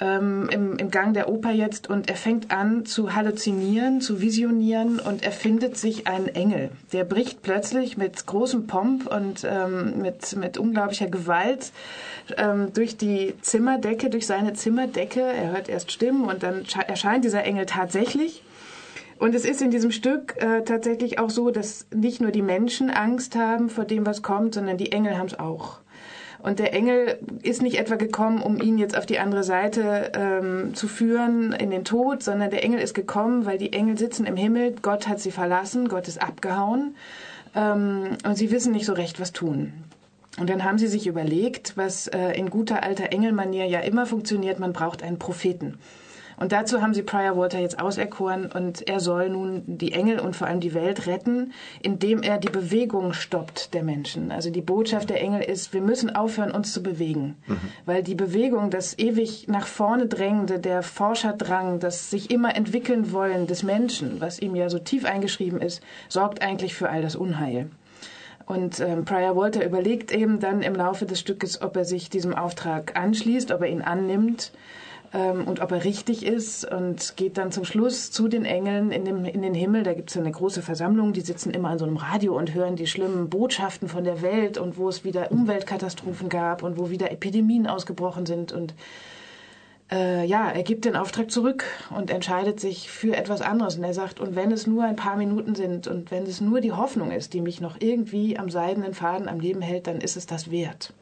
ähm, 0.00 0.48
im, 0.50 0.76
im 0.76 0.90
Gang 0.90 1.14
der 1.14 1.28
Oper 1.28 1.50
jetzt 1.50 1.88
und 1.88 2.10
er 2.10 2.16
fängt 2.16 2.50
an 2.50 2.84
zu 2.84 3.14
halluzinieren, 3.14 4.00
zu 4.00 4.20
visionieren 4.20 4.98
und 5.00 5.22
er 5.22 5.32
findet 5.32 5.76
sich 5.76 6.06
einen 6.06 6.28
Engel. 6.28 6.70
Der 6.92 7.04
bricht 7.04 7.42
plötzlich 7.42 7.96
mit 7.96 8.26
großem 8.26 8.66
Pomp 8.66 9.06
und 9.06 9.46
ähm, 9.48 10.02
mit, 10.02 10.36
mit 10.36 10.58
unglaublicher 10.58 11.08
Gewalt 11.08 11.72
ähm, 12.36 12.72
durch 12.74 12.96
die 12.96 13.34
Zimmerdecke, 13.40 14.10
durch 14.10 14.26
seine 14.26 14.52
Zimmerdecke. 14.52 15.20
Er 15.20 15.52
hört 15.52 15.68
erst 15.68 15.92
Stimmen 15.92 16.24
und 16.24 16.42
dann 16.42 16.64
erscheint 16.86 17.24
dieser 17.24 17.44
Engel 17.44 17.66
tatsächlich. 17.66 18.42
Und 19.18 19.34
es 19.34 19.46
ist 19.46 19.62
in 19.62 19.70
diesem 19.70 19.92
Stück 19.92 20.36
äh, 20.42 20.62
tatsächlich 20.62 21.18
auch 21.18 21.30
so, 21.30 21.50
dass 21.50 21.86
nicht 21.94 22.20
nur 22.20 22.30
die 22.30 22.42
Menschen 22.42 22.90
Angst 22.90 23.34
haben 23.34 23.70
vor 23.70 23.86
dem, 23.86 24.04
was 24.04 24.20
kommt, 24.20 24.54
sondern 24.54 24.76
die 24.76 24.92
Engel 24.92 25.16
haben 25.16 25.28
es 25.28 25.38
auch. 25.38 25.78
Und 26.46 26.60
der 26.60 26.72
Engel 26.72 27.18
ist 27.42 27.60
nicht 27.60 27.76
etwa 27.76 27.96
gekommen, 27.96 28.40
um 28.40 28.60
ihn 28.60 28.78
jetzt 28.78 28.96
auf 28.96 29.04
die 29.04 29.18
andere 29.18 29.42
Seite 29.42 30.12
ähm, 30.14 30.76
zu 30.76 30.86
führen 30.86 31.52
in 31.52 31.72
den 31.72 31.84
Tod, 31.84 32.22
sondern 32.22 32.50
der 32.50 32.62
Engel 32.62 32.78
ist 32.78 32.94
gekommen, 32.94 33.46
weil 33.46 33.58
die 33.58 33.72
Engel 33.72 33.98
sitzen 33.98 34.26
im 34.26 34.36
Himmel, 34.36 34.76
Gott 34.80 35.08
hat 35.08 35.18
sie 35.18 35.32
verlassen, 35.32 35.88
Gott 35.88 36.06
ist 36.06 36.22
abgehauen 36.22 36.94
ähm, 37.56 38.10
und 38.24 38.36
sie 38.36 38.52
wissen 38.52 38.70
nicht 38.70 38.86
so 38.86 38.92
recht, 38.92 39.18
was 39.18 39.32
tun. 39.32 39.72
Und 40.38 40.48
dann 40.48 40.62
haben 40.62 40.78
sie 40.78 40.86
sich 40.86 41.08
überlegt, 41.08 41.76
was 41.76 42.06
äh, 42.06 42.38
in 42.38 42.48
guter 42.48 42.84
alter 42.84 43.10
Engelmanier 43.10 43.66
ja 43.66 43.80
immer 43.80 44.06
funktioniert, 44.06 44.60
man 44.60 44.72
braucht 44.72 45.02
einen 45.02 45.18
Propheten. 45.18 45.80
Und 46.36 46.52
dazu 46.52 46.82
haben 46.82 46.92
sie 46.92 47.02
Prior 47.02 47.36
Walter 47.36 47.58
jetzt 47.58 47.80
auserkoren 47.80 48.46
und 48.46 48.86
er 48.86 49.00
soll 49.00 49.30
nun 49.30 49.62
die 49.66 49.92
Engel 49.92 50.20
und 50.20 50.36
vor 50.36 50.46
allem 50.46 50.60
die 50.60 50.74
Welt 50.74 51.06
retten, 51.06 51.52
indem 51.80 52.22
er 52.22 52.38
die 52.38 52.50
Bewegung 52.50 53.14
stoppt 53.14 53.72
der 53.72 53.82
Menschen. 53.82 54.30
Also 54.30 54.50
die 54.50 54.60
Botschaft 54.60 55.08
der 55.08 55.20
Engel 55.20 55.42
ist, 55.42 55.72
wir 55.72 55.80
müssen 55.80 56.14
aufhören, 56.14 56.50
uns 56.50 56.72
zu 56.72 56.82
bewegen. 56.82 57.36
Mhm. 57.46 57.58
Weil 57.86 58.02
die 58.02 58.14
Bewegung, 58.14 58.70
das 58.70 58.98
ewig 58.98 59.48
nach 59.48 59.66
vorne 59.66 60.06
drängende, 60.06 60.58
der 60.58 60.82
Forscherdrang, 60.82 61.80
das 61.80 62.10
sich 62.10 62.30
immer 62.30 62.54
entwickeln 62.54 63.12
wollen 63.12 63.46
des 63.46 63.62
Menschen, 63.62 64.20
was 64.20 64.38
ihm 64.38 64.54
ja 64.54 64.68
so 64.68 64.78
tief 64.78 65.04
eingeschrieben 65.06 65.60
ist, 65.60 65.82
sorgt 66.08 66.42
eigentlich 66.42 66.74
für 66.74 66.90
all 66.90 67.00
das 67.00 67.16
Unheil. 67.16 67.70
Und 68.44 68.78
ähm, 68.78 69.04
Prior 69.04 69.36
Walter 69.36 69.64
überlegt 69.64 70.12
eben 70.12 70.38
dann 70.38 70.62
im 70.62 70.74
Laufe 70.74 71.04
des 71.04 71.18
Stückes, 71.18 71.62
ob 71.62 71.76
er 71.76 71.84
sich 71.84 72.10
diesem 72.10 72.34
Auftrag 72.34 72.96
anschließt, 72.96 73.50
ob 73.50 73.62
er 73.62 73.68
ihn 73.68 73.82
annimmt 73.82 74.52
und 75.12 75.60
ob 75.60 75.72
er 75.72 75.84
richtig 75.84 76.24
ist 76.26 76.70
und 76.70 77.16
geht 77.16 77.38
dann 77.38 77.52
zum 77.52 77.64
Schluss 77.64 78.10
zu 78.10 78.28
den 78.28 78.44
Engeln 78.44 78.90
in, 78.90 79.04
dem, 79.04 79.24
in 79.24 79.42
den 79.42 79.54
Himmel. 79.54 79.82
Da 79.82 79.94
gibt 79.94 80.10
es 80.10 80.16
eine 80.16 80.30
große 80.30 80.62
Versammlung, 80.62 81.12
die 81.12 81.20
sitzen 81.20 81.50
immer 81.50 81.70
an 81.70 81.78
so 81.78 81.84
einem 81.84 81.96
Radio 81.96 82.36
und 82.36 82.54
hören 82.54 82.76
die 82.76 82.86
schlimmen 82.86 83.30
Botschaften 83.30 83.88
von 83.88 84.04
der 84.04 84.22
Welt 84.22 84.58
und 84.58 84.78
wo 84.78 84.88
es 84.88 85.04
wieder 85.04 85.30
Umweltkatastrophen 85.32 86.28
gab 86.28 86.62
und 86.62 86.78
wo 86.78 86.90
wieder 86.90 87.10
Epidemien 87.10 87.66
ausgebrochen 87.66 88.26
sind 88.26 88.52
und 88.52 88.74
äh, 89.90 90.24
ja, 90.26 90.50
er 90.50 90.62
gibt 90.62 90.84
den 90.84 90.96
Auftrag 90.96 91.30
zurück 91.30 91.64
und 91.96 92.10
entscheidet 92.10 92.58
sich 92.58 92.90
für 92.90 93.16
etwas 93.16 93.40
anderes. 93.40 93.76
Und 93.76 93.84
er 93.84 93.94
sagt, 93.94 94.18
und 94.18 94.34
wenn 94.34 94.50
es 94.50 94.66
nur 94.66 94.84
ein 94.84 94.96
paar 94.96 95.16
Minuten 95.16 95.54
sind 95.54 95.86
und 95.86 96.10
wenn 96.10 96.24
es 96.24 96.40
nur 96.40 96.60
die 96.60 96.72
Hoffnung 96.72 97.12
ist, 97.12 97.34
die 97.34 97.40
mich 97.40 97.60
noch 97.60 97.76
irgendwie 97.80 98.38
am 98.38 98.50
seidenen 98.50 98.94
Faden 98.94 99.28
am 99.28 99.38
Leben 99.38 99.62
hält, 99.62 99.86
dann 99.86 100.00
ist 100.00 100.16
es 100.16 100.26
das 100.26 100.50
wert. 100.50 100.92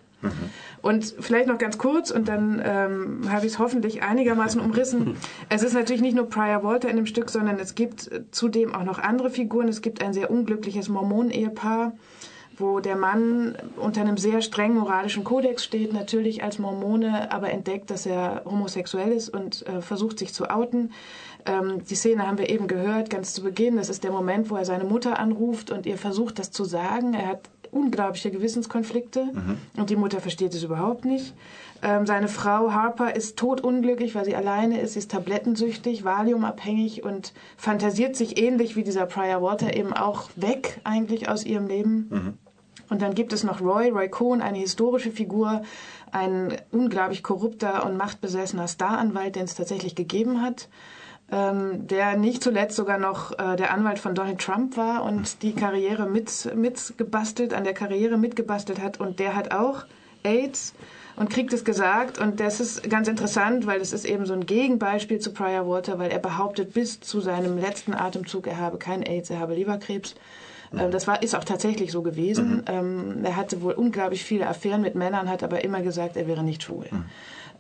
Und 0.83 1.15
vielleicht 1.19 1.47
noch 1.47 1.59
ganz 1.59 1.79
kurz 1.79 2.11
und 2.11 2.29
dann 2.29 2.61
ähm, 2.63 3.33
habe 3.33 3.47
ich 3.47 3.53
es 3.53 3.59
hoffentlich 3.59 4.03
einigermaßen 4.03 4.61
umrissen. 4.61 5.17
Es 5.49 5.63
ist 5.63 5.75
natürlich 5.75 6.03
nicht 6.03 6.17
nur 6.17 6.29
Prior 6.29 6.63
Walter 6.63 6.89
in 6.89 6.97
dem 6.97 7.07
Stück, 7.07 7.31
sondern 7.31 7.59
es 7.59 7.75
gibt 7.75 8.11
zudem 8.31 8.75
auch 8.75 8.85
noch 8.85 8.99
andere 8.99 9.31
Figuren. 9.31 9.69
Es 9.69 9.83
gibt 9.83 10.03
ein 10.03 10.13
sehr 10.13 10.31
unglückliches 10.31 10.89
Mormonen-Ehepaar, 10.89 11.93
wo 12.59 12.81
der 12.81 12.97
Mann 12.97 13.57
unter 13.77 14.01
einem 14.01 14.17
sehr 14.17 14.43
strengen 14.43 14.77
moralischen 14.77 15.25
Kodex 15.25 15.65
steht, 15.65 15.93
natürlich 15.93 16.43
als 16.43 16.59
Mormone, 16.59 17.33
aber 17.33 17.51
entdeckt, 17.51 17.91
dass 17.91 18.07
er 18.07 18.43
homosexuell 18.45 19.13
ist 19.13 19.29
und 19.29 19.67
äh, 19.67 19.81
versucht 19.81 20.19
sich 20.19 20.33
zu 20.35 20.51
outen. 20.51 20.93
Ähm, 21.47 21.85
die 21.85 21.95
Szene 21.95 22.27
haben 22.27 22.39
wir 22.39 22.49
eben 22.49 22.69
gehört, 22.69 23.11
ganz 23.11 23.35
zu 23.35 23.43
Beginn. 23.43 23.77
Das 23.77 23.89
ist 23.89 24.05
der 24.05 24.13
Moment, 24.13 24.51
wo 24.51 24.57
er 24.57 24.65
seine 24.65 24.85
Mutter 24.85 25.19
anruft 25.19 25.71
und 25.71 25.87
ihr 25.87 25.99
versucht, 25.99 26.39
das 26.39 26.51
zu 26.51 26.65
sagen. 26.65 27.15
Er 27.15 27.27
hat 27.27 27.51
unglaubliche 27.75 28.31
Gewissenskonflikte 28.31 29.25
mhm. 29.25 29.59
und 29.77 29.91
die 29.91 29.97
Mutter 29.97 30.21
versteht 30.21 30.55
es 30.55 30.63
überhaupt 30.63 31.05
nicht. 31.05 31.35
Ähm, 31.83 32.07
seine 32.07 32.29
Frau 32.29 32.73
Harper 32.73 33.15
ist 33.15 33.37
totunglücklich, 33.37 34.15
weil 34.15 34.25
sie 34.25 34.37
alleine 34.37 34.81
ist. 34.81 34.95
Sie 34.95 35.01
ist 35.01 35.11
tablettensüchtig, 35.11 36.05
valiumabhängig 36.05 37.05
und 37.05 37.35
fantasiert 37.57 38.17
sich 38.17 38.41
ähnlich 38.41 38.77
wie 38.77 38.85
dieser 38.85 39.07
Prior 39.07 39.43
Water 39.43 39.77
eben 39.77 39.93
auch 39.93 40.31
weg 40.37 40.81
eigentlich 40.85 41.29
aus 41.29 41.45
ihrem 41.45 41.67
Leben. 41.67 42.09
Mhm. 42.11 42.39
Und 42.91 43.03
dann 43.03 43.15
gibt 43.15 43.33
es 43.33 43.45
noch 43.45 43.61
Roy, 43.61 43.91
Roy 43.91 44.09
Cohn, 44.09 44.41
eine 44.41 44.59
historische 44.59 45.11
Figur, 45.11 45.63
ein 46.13 46.57
unglaublich 46.71 47.23
korrupter 47.23 47.85
und 47.85 47.97
machtbesessener 47.97 48.69
Staranwalt, 48.69 49.37
den 49.37 49.45
es 49.45 49.55
tatsächlich 49.55 49.95
gegeben 49.95 50.43
hat 50.43 50.69
ähm, 51.35 51.89
der 51.89 52.17
nicht 52.17 52.45
zuletzt 52.45 52.77
sogar 52.77 52.97
noch 52.97 53.33
äh, 53.33 53.57
der 53.57 53.73
Anwalt 53.73 53.99
von 53.99 54.15
Donald 54.15 54.41
Trump 54.41 54.77
war 54.77 55.03
und 55.03 55.43
die 55.43 55.53
Karriere 55.53 56.07
mit, 56.07 56.55
mitgebastelt, 56.55 57.53
an 57.53 57.65
der 57.65 57.75
Karriere 57.75 58.17
mitgebastelt 58.17 58.81
hat. 58.81 59.01
Und 59.01 59.19
der 59.19 59.35
hat 59.35 59.53
auch 59.53 59.85
AIDS 60.23 60.75
und 61.17 61.31
kriegt 61.31 61.53
es 61.53 61.65
gesagt. 61.65 62.19
Und 62.19 62.39
das 62.39 62.61
ist 62.61 62.89
ganz 62.89 63.09
interessant, 63.09 63.67
weil 63.67 63.81
es 63.81 63.93
ist 63.93 64.05
eben 64.05 64.27
so 64.27 64.33
ein 64.33 64.47
Gegenbeispiel 64.47 65.19
zu 65.19 65.33
Prior 65.33 65.69
Water, 65.69 65.99
weil 65.99 66.13
er 66.13 66.21
behauptet 66.21 66.73
bis 66.73 67.01
zu 67.01 67.21
seinem 67.21 67.59
letzten 67.59 67.95
Atemzug, 67.95 68.47
er 68.47 68.59
habe 68.59 68.79
kein 68.79 69.03
AIDS, 69.03 69.29
er 69.31 69.41
habe 69.41 69.55
Leberkrebs. 69.55 70.15
Ähm, 70.73 70.93
das 70.93 71.09
war, 71.09 71.21
ist 71.21 71.35
auch 71.35 71.45
tatsächlich 71.45 71.91
so 71.91 72.03
gewesen. 72.03 72.59
Mhm. 72.59 72.63
Ähm, 72.69 73.25
er 73.25 73.35
hatte 73.35 73.61
wohl 73.61 73.73
unglaublich 73.73 74.23
viele 74.23 74.47
Affären 74.47 74.83
mit 74.83 74.95
Männern, 74.95 75.29
hat 75.29 75.43
aber 75.43 75.65
immer 75.65 75.83
gesagt, 75.83 76.17
er 76.17 76.29
wäre 76.29 76.45
nicht 76.45 76.63
schwul. 76.63 76.87
Mhm. 76.91 77.07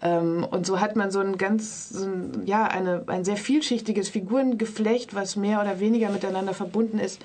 Ähm, 0.04 0.46
und 0.48 0.66
so 0.66 0.80
hat 0.80 0.96
man 0.96 1.10
so 1.10 1.18
ein 1.20 1.38
ganz, 1.38 1.88
so 1.88 2.04
ein, 2.04 2.42
ja, 2.44 2.66
eine, 2.66 3.04
ein 3.06 3.24
sehr 3.24 3.38
vielschichtiges 3.38 4.10
Figurengeflecht, 4.10 5.14
was 5.14 5.34
mehr 5.34 5.62
oder 5.62 5.80
weniger 5.80 6.10
miteinander 6.10 6.52
verbunden 6.52 6.98
ist, 6.98 7.22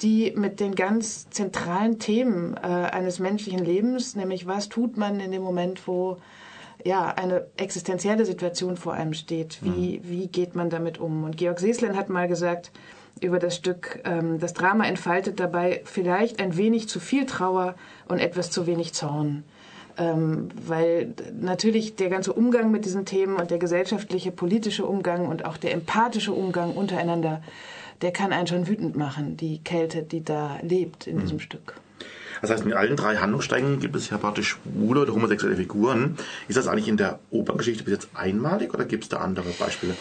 die 0.00 0.32
mit 0.36 0.60
den 0.60 0.76
ganz 0.76 1.28
zentralen 1.30 1.98
Themen 1.98 2.54
äh, 2.54 2.60
eines 2.60 3.18
menschlichen 3.18 3.64
Lebens, 3.64 4.14
nämlich 4.14 4.46
was 4.46 4.68
tut 4.68 4.96
man 4.96 5.18
in 5.18 5.32
dem 5.32 5.42
Moment, 5.42 5.86
wo 5.88 6.18
ja, 6.84 7.08
eine 7.08 7.46
existenzielle 7.56 8.24
Situation 8.24 8.76
vor 8.76 8.94
einem 8.94 9.12
steht. 9.12 9.58
Wie, 9.62 9.98
mhm. 9.98 10.08
wie 10.08 10.26
geht 10.28 10.54
man 10.54 10.70
damit 10.70 10.98
um? 10.98 11.24
Und 11.24 11.36
Georg 11.36 11.58
Seeslen 11.58 11.96
hat 11.96 12.08
mal 12.08 12.28
gesagt 12.28 12.70
über 13.20 13.40
das 13.40 13.56
Stück, 13.56 14.00
ähm, 14.04 14.38
das 14.38 14.54
Drama 14.54 14.86
entfaltet 14.86 15.40
dabei 15.40 15.82
vielleicht 15.84 16.40
ein 16.40 16.56
wenig 16.56 16.88
zu 16.88 17.00
viel 17.00 17.26
Trauer 17.26 17.74
und 18.08 18.20
etwas 18.20 18.50
zu 18.50 18.66
wenig 18.68 18.94
Zorn 18.94 19.44
ähm, 19.98 20.48
weil 20.66 21.14
natürlich 21.40 21.96
der 21.96 22.08
ganze 22.08 22.32
Umgang 22.32 22.70
mit 22.70 22.84
diesen 22.84 23.04
Themen 23.04 23.36
und 23.36 23.50
der 23.50 23.58
gesellschaftliche, 23.58 24.32
politische 24.32 24.84
Umgang 24.84 25.26
und 25.26 25.44
auch 25.44 25.56
der 25.56 25.72
empathische 25.72 26.32
Umgang 26.32 26.72
untereinander, 26.72 27.42
der 28.02 28.12
kann 28.12 28.32
einen 28.32 28.46
schon 28.46 28.66
wütend 28.66 28.96
machen, 28.96 29.36
die 29.36 29.62
Kälte, 29.62 30.02
die 30.02 30.24
da 30.24 30.58
lebt 30.62 31.06
in 31.06 31.16
mhm. 31.16 31.20
diesem 31.20 31.40
Stück. 31.40 31.74
Das 32.40 32.50
heißt, 32.50 32.64
in 32.64 32.72
allen 32.72 32.96
drei 32.96 33.16
Handlungssträngen 33.16 33.80
gibt 33.80 33.96
es 33.96 34.08
ja 34.08 34.16
praktisch 34.16 34.58
schwule 34.64 35.02
oder 35.02 35.12
homosexuelle 35.12 35.56
Figuren. 35.56 36.16
Ist 36.48 36.56
das 36.56 36.68
eigentlich 36.68 36.88
in 36.88 36.96
der 36.96 37.18
Operngeschichte 37.30 37.84
bis 37.84 37.92
jetzt 37.92 38.08
einmalig 38.14 38.72
oder 38.72 38.84
gibt 38.86 39.04
es 39.04 39.08
da 39.10 39.18
andere 39.18 39.50
Beispiele? 39.58 39.94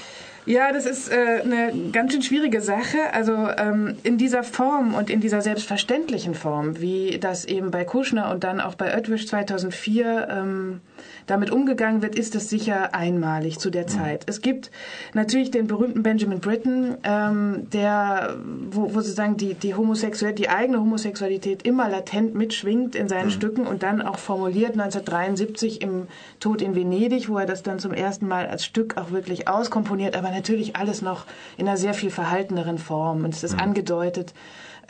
Ja, 0.50 0.72
das 0.72 0.88
ist 0.88 1.12
äh, 1.12 1.41
eine 1.44 1.91
ganz 1.91 2.12
schön 2.12 2.24
schwierige 2.24 2.60
Sache. 2.60 3.13
Also 3.13 3.34
ähm, 3.56 3.98
in 4.01 4.18
dieser 4.18 4.41
Form 4.41 4.96
und 4.96 5.12
in 5.12 5.22
dieser 5.22 5.41
selbstverständlichen 5.41 6.34
Form, 6.34 6.82
wie 6.82 7.20
das 7.20 7.46
eben 7.46 7.70
bei 7.70 7.86
Kushner 7.86 8.32
und 8.32 8.44
dann 8.44 8.60
auch 8.60 8.74
bei 8.74 8.91
Oetwisch 8.91 9.27
2004 9.27 10.27
ähm, 10.27 10.82
damit 11.30 11.52
umgegangen 11.52 12.02
wird, 12.02 12.16
ist 12.16 12.36
es 12.36 12.50
sicher 12.50 12.96
einmalig 12.96 13.60
zu 13.60 13.70
der 13.70 13.84
mhm. 13.84 13.88
Zeit. 13.88 14.24
Es 14.28 14.42
gibt 14.42 14.72
natürlich 15.14 15.52
den 15.52 15.68
berühmten 15.68 16.02
Benjamin 16.02 16.40
Britten, 16.40 16.98
ähm, 17.04 17.68
der, 17.72 18.38
wo, 18.72 18.96
wo 18.96 19.02
sozusagen 19.02 19.38
die, 19.38 19.54
die 19.54 19.76
Homosexualität, 19.76 20.40
die 20.40 20.50
eigene 20.50 20.80
Homosexualität 20.80 21.64
immer 21.64 21.88
latent 21.88 22.34
mitschwingt 22.34 22.96
in 22.96 23.08
seinen 23.08 23.28
mhm. 23.28 23.32
Stücken 23.32 23.68
und 23.68 23.84
dann 23.84 24.02
auch 24.02 24.18
formuliert 24.18 24.72
1973 24.72 25.82
im 25.82 26.08
Tod 26.40 26.62
in 26.62 26.76
Venedig, 26.76 27.30
wo 27.30 27.38
er 27.38 27.46
das 27.46 27.64
dann 27.64 27.80
zum 27.80 27.94
ersten 27.94 28.28
Mal 28.28 28.48
als 28.48 28.66
Stück 28.66 28.98
auch 28.98 29.12
wirklich 29.12 29.48
auskomponiert, 29.48 30.16
aber 30.16 30.32
natürlich 30.32 30.76
alles 30.76 31.02
noch 31.02 31.26
in 31.58 31.68
einer 31.68 31.78
sehr 31.78 31.94
viel 31.94 32.10
verhalteneren 32.12 32.78
Form 32.78 33.24
und 33.24 33.34
es 33.34 33.44
ist 33.44 33.54
mhm. 33.54 33.62
angedeutet. 33.62 34.34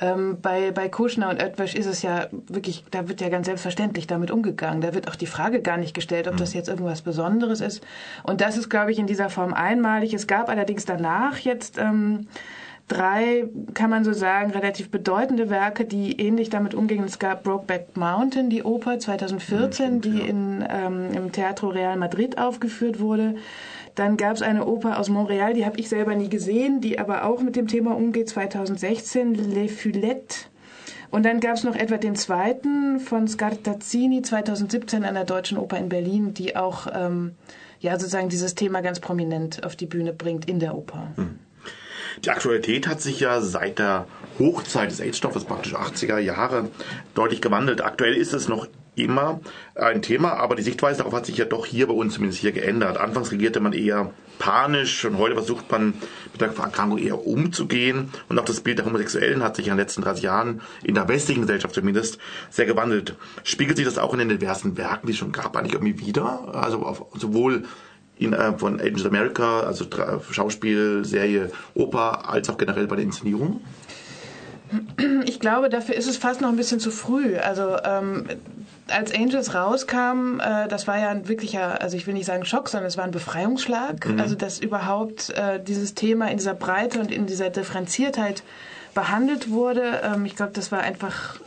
Ähm, 0.02 0.38
bei, 0.42 0.72
bei 0.72 0.88
Kushner 0.88 1.30
und 1.30 1.42
Oetwisch 1.42 1.76
ist 1.76 1.86
es 1.86 2.02
ja 2.02 2.28
wirklich, 2.48 2.86
da 2.92 3.10
wird 3.10 3.20
ja 3.22 3.30
ganz 3.30 3.48
selbstverständlich 3.48 4.08
damit 4.08 4.32
umgegangen. 4.32 4.82
Da 4.82 4.94
wird 4.94 5.10
auch 5.10 5.16
die 5.16 5.26
Frage 5.26 5.62
gar 5.62 5.78
nicht 5.78 5.94
gestellt, 5.94 6.28
ob 6.28 6.38
das 6.38 6.52
mhm. 6.52 6.58
jetzt 6.58 6.70
irgendwas 6.70 7.02
Besonderes 7.02 7.60
ist. 7.60 7.84
Und 8.24 8.42
das 8.42 8.58
ist, 8.58 8.70
glaube 8.70 8.92
ich, 8.92 9.00
in 9.00 9.08
dieser 9.08 9.30
Form 9.30 9.54
einmalig. 9.54 10.14
Es 10.14 10.28
gab 10.28 10.50
allerdings 10.50 10.86
danach 10.86 11.38
jetzt 11.40 11.78
ähm, 11.78 12.28
drei, 12.90 13.48
kann 13.74 13.90
man 13.90 14.04
so 14.04 14.14
sagen, 14.14 14.52
relativ 14.52 14.90
bedeutende 14.90 15.50
Werke, 15.50 15.86
die 15.86 16.20
ähnlich 16.20 16.50
damit 16.50 16.74
umgingen. 16.74 17.06
Es 17.06 17.20
gab 17.20 17.44
Brokeback 17.44 17.96
Mountain, 17.96 18.50
die 18.50 18.64
Oper 18.64 19.00
2014, 19.00 19.60
ja, 19.60 19.72
stimmt, 19.72 20.06
die 20.06 20.20
ja. 20.20 20.26
in, 20.26 20.66
ähm, 20.70 21.14
im 21.14 21.32
Teatro 21.32 21.70
Real 21.70 21.98
Madrid 21.98 22.38
aufgeführt 22.38 23.00
wurde. 23.00 23.36
Dann 24.00 24.16
gab 24.16 24.38
es 24.38 24.42
eine 24.42 24.66
Oper 24.66 24.98
aus 24.98 25.10
Montreal, 25.10 25.54
die 25.54 25.66
habe 25.66 25.78
ich 25.78 25.90
selber 25.90 26.16
nie 26.16 26.30
gesehen, 26.30 26.80
die 26.80 27.00
aber 27.00 27.26
auch 27.26 27.42
mit 27.42 27.58
dem 27.58 27.68
Thema 27.68 27.98
umgeht, 27.98 28.30
2016, 28.30 29.34
Les 29.34 29.70
Fulettes. 29.78 30.48
Und 31.12 31.26
dann 31.26 31.42
gab 31.42 31.56
es 31.56 31.66
noch 31.66 31.76
etwa 31.76 31.98
den 31.98 32.16
zweiten 32.16 33.02
von 33.02 33.28
Scartazzini 33.28 34.22
2017 34.22 35.04
an 35.04 35.16
der 35.16 35.26
Deutschen 35.26 35.58
Oper 35.58 35.78
in 35.78 35.90
Berlin, 35.90 36.34
die 36.34 36.56
auch 36.56 36.88
ähm, 36.94 37.36
ja 37.82 38.00
sozusagen 38.00 38.30
dieses 38.30 38.56
Thema 38.56 38.80
ganz 38.80 39.02
prominent 39.02 39.66
auf 39.66 39.76
die 39.76 39.86
Bühne 39.86 40.14
bringt 40.14 40.48
in 40.48 40.62
der 40.62 40.76
Oper. 40.76 41.12
Hm. 41.16 41.38
Die 42.24 42.30
Aktualität 42.30 42.88
hat 42.88 43.02
sich 43.02 43.20
ja 43.20 43.42
seit 43.42 43.80
der 43.80 44.08
Hochzeit 44.40 44.92
des 44.92 45.02
AIDS-Stoffes, 45.02 45.44
praktisch 45.44 45.76
80er 45.76 46.20
Jahre, 46.20 46.70
deutlich 47.16 47.42
gewandelt. 47.42 47.82
Aktuell 47.82 48.14
ist 48.14 48.34
es 48.34 48.48
noch 48.48 48.66
immer 48.96 49.40
ein 49.76 50.02
Thema, 50.02 50.34
aber 50.34 50.56
die 50.56 50.64
Sichtweise 50.64 51.00
darauf 51.00 51.14
hat 51.14 51.26
sich 51.26 51.38
ja 51.38 51.46
doch 51.46 51.66
hier 51.66 51.88
bei 51.88 51.94
uns 51.94 52.16
zumindest 52.16 52.42
hier 52.42 52.52
geändert. 52.52 52.98
Anfangs 52.98 53.32
regierte 53.32 53.60
man 53.60 53.74
eher 53.74 54.12
panisch 54.40 55.06
und 55.06 55.18
heute 55.18 55.36
versucht 55.36 55.70
man 55.72 55.94
mit 56.32 56.42
der 56.42 56.48
Erkrankung 56.48 56.98
eher 56.98 57.26
umzugehen 57.26 58.10
und 58.30 58.40
auch 58.40 58.46
das 58.46 58.62
Bild 58.62 58.80
der 58.80 58.86
Homosexuellen 58.86 59.44
hat 59.44 59.56
sich 59.56 59.68
in 59.68 59.74
den 59.74 59.80
letzten 59.80 60.02
30 60.02 60.24
Jahren 60.24 60.62
in 60.84 60.96
der 60.96 61.08
westlichen 61.08 61.42
Gesellschaft 61.42 61.76
zumindest 61.76 62.18
sehr 62.50 62.66
gewandelt. 62.66 63.16
Spiegelt 63.44 63.78
sich 63.78 63.86
das 63.86 63.98
auch 63.98 64.14
in 64.14 64.20
den 64.20 64.30
diversen 64.30 64.78
Werken, 64.78 65.08
die 65.08 65.14
es 65.14 65.20
schon 65.20 65.32
gab, 65.32 65.56
eigentlich 65.56 65.74
irgendwie 65.74 66.00
wieder? 66.00 66.56
Also 66.56 66.80
auf, 66.80 67.06
sowohl 67.16 67.66
in, 68.18 68.34
äh, 68.34 68.58
von 68.58 68.80
Agents 68.80 69.06
America, 69.06 69.62
also 69.62 69.86
Schauspiel, 70.32 71.04
Serie, 71.06 71.52
Oper, 71.74 72.30
als 72.30 72.50
auch 72.50 72.58
generell 72.58 72.88
bei 72.88 72.98
der 72.98 73.06
Inszenierung? 73.06 73.62
Ich 75.26 75.40
glaube, 75.40 75.70
dafür 75.70 75.96
ist 75.96 76.08
es 76.08 76.18
fast 76.18 76.42
noch 76.42 76.50
ein 76.50 76.56
bisschen 76.56 76.80
zu 76.80 76.92
früh. 76.92 77.38
Also 77.38 77.78
ähm, 77.84 78.26
als 78.88 79.14
Angels 79.14 79.54
rauskam, 79.54 80.40
äh, 80.40 80.68
das 80.68 80.88
war 80.88 81.00
ja 81.00 81.10
ein 81.10 81.28
wirklicher, 81.28 81.82
also 81.82 81.98
ich 81.98 82.08
will 82.08 82.14
nicht 82.14 82.26
sagen 82.26 82.46
Schock, 82.46 82.70
sondern 82.70 82.88
es 82.88 82.98
war 82.98 83.04
ein 83.04 83.12
Befreiungsschlag. 83.12 84.08
Mhm. 84.08 84.20
Also 84.20 84.36
dass 84.36 84.60
überhaupt 84.60 85.32
äh, 85.32 85.62
dieses 85.62 85.96
Thema 85.96 86.30
in 86.30 86.38
dieser 86.38 86.54
Breite 86.54 87.00
und 87.00 87.12
in 87.12 87.26
dieser 87.26 87.50
Differenziertheit 87.50 88.44
behandelt 88.94 89.50
wurde. 89.50 90.02
Ähm, 90.04 90.26
ich 90.26 90.36
glaube, 90.36 90.52
das 90.54 90.72
war 90.72 90.82
einfach 90.82 91.40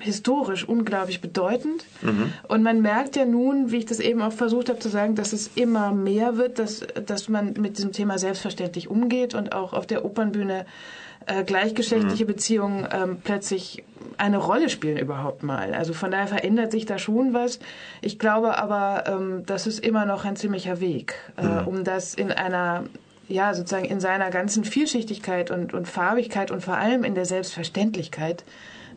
historisch 0.00 0.68
unglaublich 0.68 1.20
bedeutend. 1.20 1.84
Mhm. 2.02 2.32
Und 2.46 2.62
man 2.62 2.80
merkt 2.80 3.16
ja 3.16 3.24
nun, 3.24 3.70
wie 3.70 3.78
ich 3.78 3.86
das 3.86 4.00
eben 4.00 4.22
auch 4.22 4.32
versucht 4.32 4.68
habe 4.68 4.78
zu 4.78 4.88
sagen, 4.88 5.14
dass 5.14 5.32
es 5.32 5.50
immer 5.54 5.92
mehr 5.92 6.36
wird, 6.36 6.58
dass, 6.58 6.86
dass 7.06 7.28
man 7.28 7.54
mit 7.58 7.78
diesem 7.78 7.92
Thema 7.92 8.18
selbstverständlich 8.18 8.88
umgeht 8.88 9.34
und 9.34 9.52
auch 9.52 9.72
auf 9.72 9.86
der 9.86 10.04
Opernbühne 10.04 10.66
äh, 11.26 11.44
gleichgeschlechtliche 11.44 12.24
mhm. 12.24 12.28
Beziehungen 12.28 12.88
ähm, 12.90 13.18
plötzlich 13.22 13.84
eine 14.16 14.38
Rolle 14.38 14.68
spielen 14.68 14.98
überhaupt 14.98 15.42
mal. 15.42 15.74
Also 15.74 15.92
von 15.92 16.10
daher 16.10 16.26
verändert 16.26 16.72
sich 16.72 16.86
da 16.86 16.98
schon 16.98 17.34
was. 17.34 17.60
Ich 18.00 18.18
glaube 18.18 18.58
aber, 18.58 19.04
ähm, 19.06 19.44
das 19.46 19.66
ist 19.66 19.78
immer 19.78 20.06
noch 20.06 20.24
ein 20.24 20.36
ziemlicher 20.36 20.80
Weg, 20.80 21.14
äh, 21.36 21.44
mhm. 21.44 21.66
um 21.66 21.84
das 21.84 22.14
in 22.14 22.32
einer 22.32 22.84
ja, 23.28 23.52
sozusagen 23.52 23.84
in 23.84 24.00
seiner 24.00 24.30
ganzen 24.30 24.64
Vielschichtigkeit 24.64 25.50
und, 25.50 25.74
und 25.74 25.86
Farbigkeit 25.86 26.50
und 26.50 26.62
vor 26.62 26.78
allem 26.78 27.04
in 27.04 27.14
der 27.14 27.26
Selbstverständlichkeit 27.26 28.42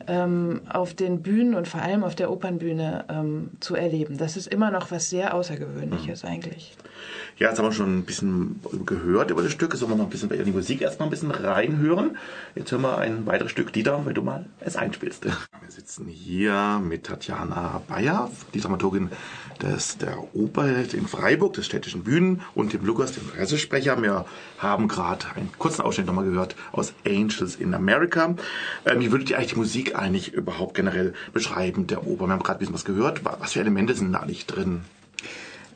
ähm, 0.07 0.61
auf 0.71 0.93
den 0.93 1.21
Bühnen 1.21 1.53
und 1.53 1.67
vor 1.67 1.81
allem 1.81 2.03
auf 2.03 2.15
der 2.15 2.31
Opernbühne 2.31 3.05
ähm, 3.09 3.51
zu 3.59 3.75
erleben. 3.75 4.17
Das 4.17 4.37
ist 4.37 4.47
immer 4.47 4.71
noch 4.71 4.89
was 4.89 5.09
sehr 5.09 5.33
Außergewöhnliches 5.33 6.23
mhm. 6.23 6.29
eigentlich. 6.29 6.75
Ja, 7.41 7.49
jetzt 7.49 7.57
haben 7.57 7.65
wir 7.65 7.71
schon 7.71 7.97
ein 7.97 8.03
bisschen 8.03 8.59
gehört 8.85 9.31
über 9.31 9.41
das 9.41 9.51
Stück. 9.51 9.73
Sollen 9.73 9.91
wir 9.91 9.95
noch 9.95 10.03
ein 10.03 10.11
bisschen 10.11 10.29
bei 10.29 10.37
die 10.37 10.51
Musik 10.51 10.79
erstmal 10.79 11.07
ein 11.07 11.09
bisschen 11.09 11.31
reinhören? 11.31 12.15
Jetzt 12.53 12.71
hören 12.71 12.83
wir 12.83 12.99
ein 12.99 13.25
weiteres 13.25 13.49
Stück 13.49 13.73
Lieder, 13.73 14.05
wenn 14.05 14.13
du 14.13 14.21
mal 14.21 14.45
es 14.59 14.75
einspielst. 14.75 15.25
Wir 15.25 15.33
sitzen 15.69 16.05
hier 16.05 16.79
mit 16.87 17.07
Tatjana 17.07 17.81
Bayer, 17.87 18.29
die 18.53 18.59
Dramaturgin 18.59 19.09
des, 19.59 19.97
der 19.97 20.19
Oper 20.35 20.67
in 20.93 21.07
Freiburg, 21.07 21.53
des 21.53 21.65
städtischen 21.65 22.03
Bühnen, 22.03 22.41
und 22.53 22.73
dem 22.73 22.85
Lukas, 22.85 23.13
dem 23.13 23.25
Pressesprecher. 23.25 23.99
Wir 24.03 24.25
haben 24.59 24.87
gerade 24.87 25.25
einen 25.35 25.49
kurzen 25.57 25.81
Ausschnitt 25.81 26.05
nochmal 26.05 26.25
gehört 26.25 26.55
aus 26.73 26.93
Angels 27.07 27.55
in 27.55 27.73
America. 27.73 28.35
Ähm, 28.85 28.99
wie 28.99 29.11
würdet 29.11 29.31
ihr 29.31 29.37
eigentlich 29.37 29.53
die 29.53 29.59
Musik 29.59 29.95
eigentlich 29.95 30.31
überhaupt 30.31 30.75
generell 30.75 31.15
beschreiben, 31.33 31.87
der 31.87 32.05
Oper? 32.05 32.27
Wir 32.27 32.33
haben 32.33 32.43
gerade 32.43 32.57
ein 32.57 32.59
bisschen 32.59 32.75
was 32.75 32.85
gehört. 32.85 33.25
Was 33.25 33.53
für 33.53 33.61
Elemente 33.61 33.95
sind 33.95 34.13
da 34.13 34.19
eigentlich 34.19 34.45
drin? 34.45 34.81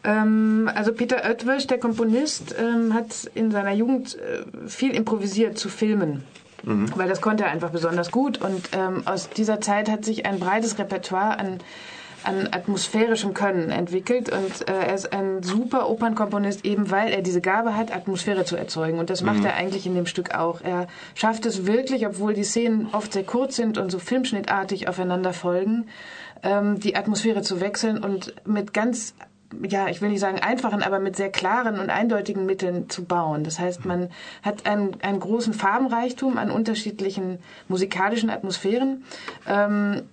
Ähm, 0.05 0.69
also 0.73 0.93
Peter 0.93 1.23
Oetwisch, 1.27 1.67
der 1.67 1.79
Komponist, 1.79 2.55
ähm, 2.59 2.93
hat 2.93 3.29
in 3.33 3.51
seiner 3.51 3.73
Jugend 3.73 4.17
äh, 4.17 4.67
viel 4.67 4.91
improvisiert 4.93 5.57
zu 5.57 5.69
Filmen. 5.69 6.23
Mhm. 6.63 6.91
Weil 6.95 7.09
das 7.09 7.21
konnte 7.21 7.43
er 7.43 7.51
einfach 7.51 7.71
besonders 7.71 8.11
gut. 8.11 8.39
Und 8.39 8.69
ähm, 8.73 9.03
aus 9.05 9.29
dieser 9.29 9.61
Zeit 9.61 9.89
hat 9.89 10.05
sich 10.05 10.25
ein 10.25 10.39
breites 10.39 10.77
Repertoire 10.77 11.39
an, 11.39 11.59
an 12.23 12.49
atmosphärischem 12.51 13.33
Können 13.33 13.71
entwickelt. 13.71 14.31
Und 14.31 14.69
äh, 14.69 14.87
er 14.87 14.93
ist 14.93 15.11
ein 15.11 15.41
super 15.41 15.89
Opernkomponist, 15.89 16.65
eben 16.65 16.91
weil 16.91 17.11
er 17.11 17.23
diese 17.23 17.41
Gabe 17.41 17.75
hat, 17.75 17.95
Atmosphäre 17.95 18.45
zu 18.45 18.55
erzeugen. 18.55 18.99
Und 18.99 19.09
das 19.09 19.23
macht 19.23 19.39
mhm. 19.39 19.45
er 19.45 19.55
eigentlich 19.55 19.87
in 19.87 19.95
dem 19.95 20.05
Stück 20.05 20.35
auch. 20.35 20.61
Er 20.61 20.85
schafft 21.15 21.47
es 21.47 21.65
wirklich, 21.65 22.05
obwohl 22.05 22.35
die 22.35 22.43
Szenen 22.43 22.89
oft 22.91 23.13
sehr 23.13 23.23
kurz 23.23 23.55
sind 23.55 23.79
und 23.79 23.91
so 23.91 23.97
filmschnittartig 23.97 24.87
aufeinander 24.87 25.33
folgen, 25.33 25.87
die 26.43 26.95
Atmosphäre 26.95 27.41
zu 27.41 27.59
wechseln 27.59 28.03
und 28.03 28.35
mit 28.45 28.71
ganz 28.71 29.15
ja, 29.67 29.87
ich 29.87 30.01
will 30.01 30.09
nicht 30.09 30.19
sagen 30.19 30.39
einfachen, 30.39 30.83
aber 30.83 30.99
mit 30.99 31.15
sehr 31.15 31.31
klaren 31.31 31.79
und 31.79 31.89
eindeutigen 31.89 32.45
Mitteln 32.45 32.89
zu 32.89 33.05
bauen. 33.05 33.43
Das 33.43 33.59
heißt, 33.59 33.85
man 33.85 34.09
hat 34.41 34.65
einen, 34.65 35.01
einen 35.01 35.19
großen 35.19 35.53
Farbenreichtum 35.53 36.37
an 36.37 36.51
unterschiedlichen 36.51 37.39
musikalischen 37.67 38.29
Atmosphären. 38.29 39.03
Ähm, 39.47 40.03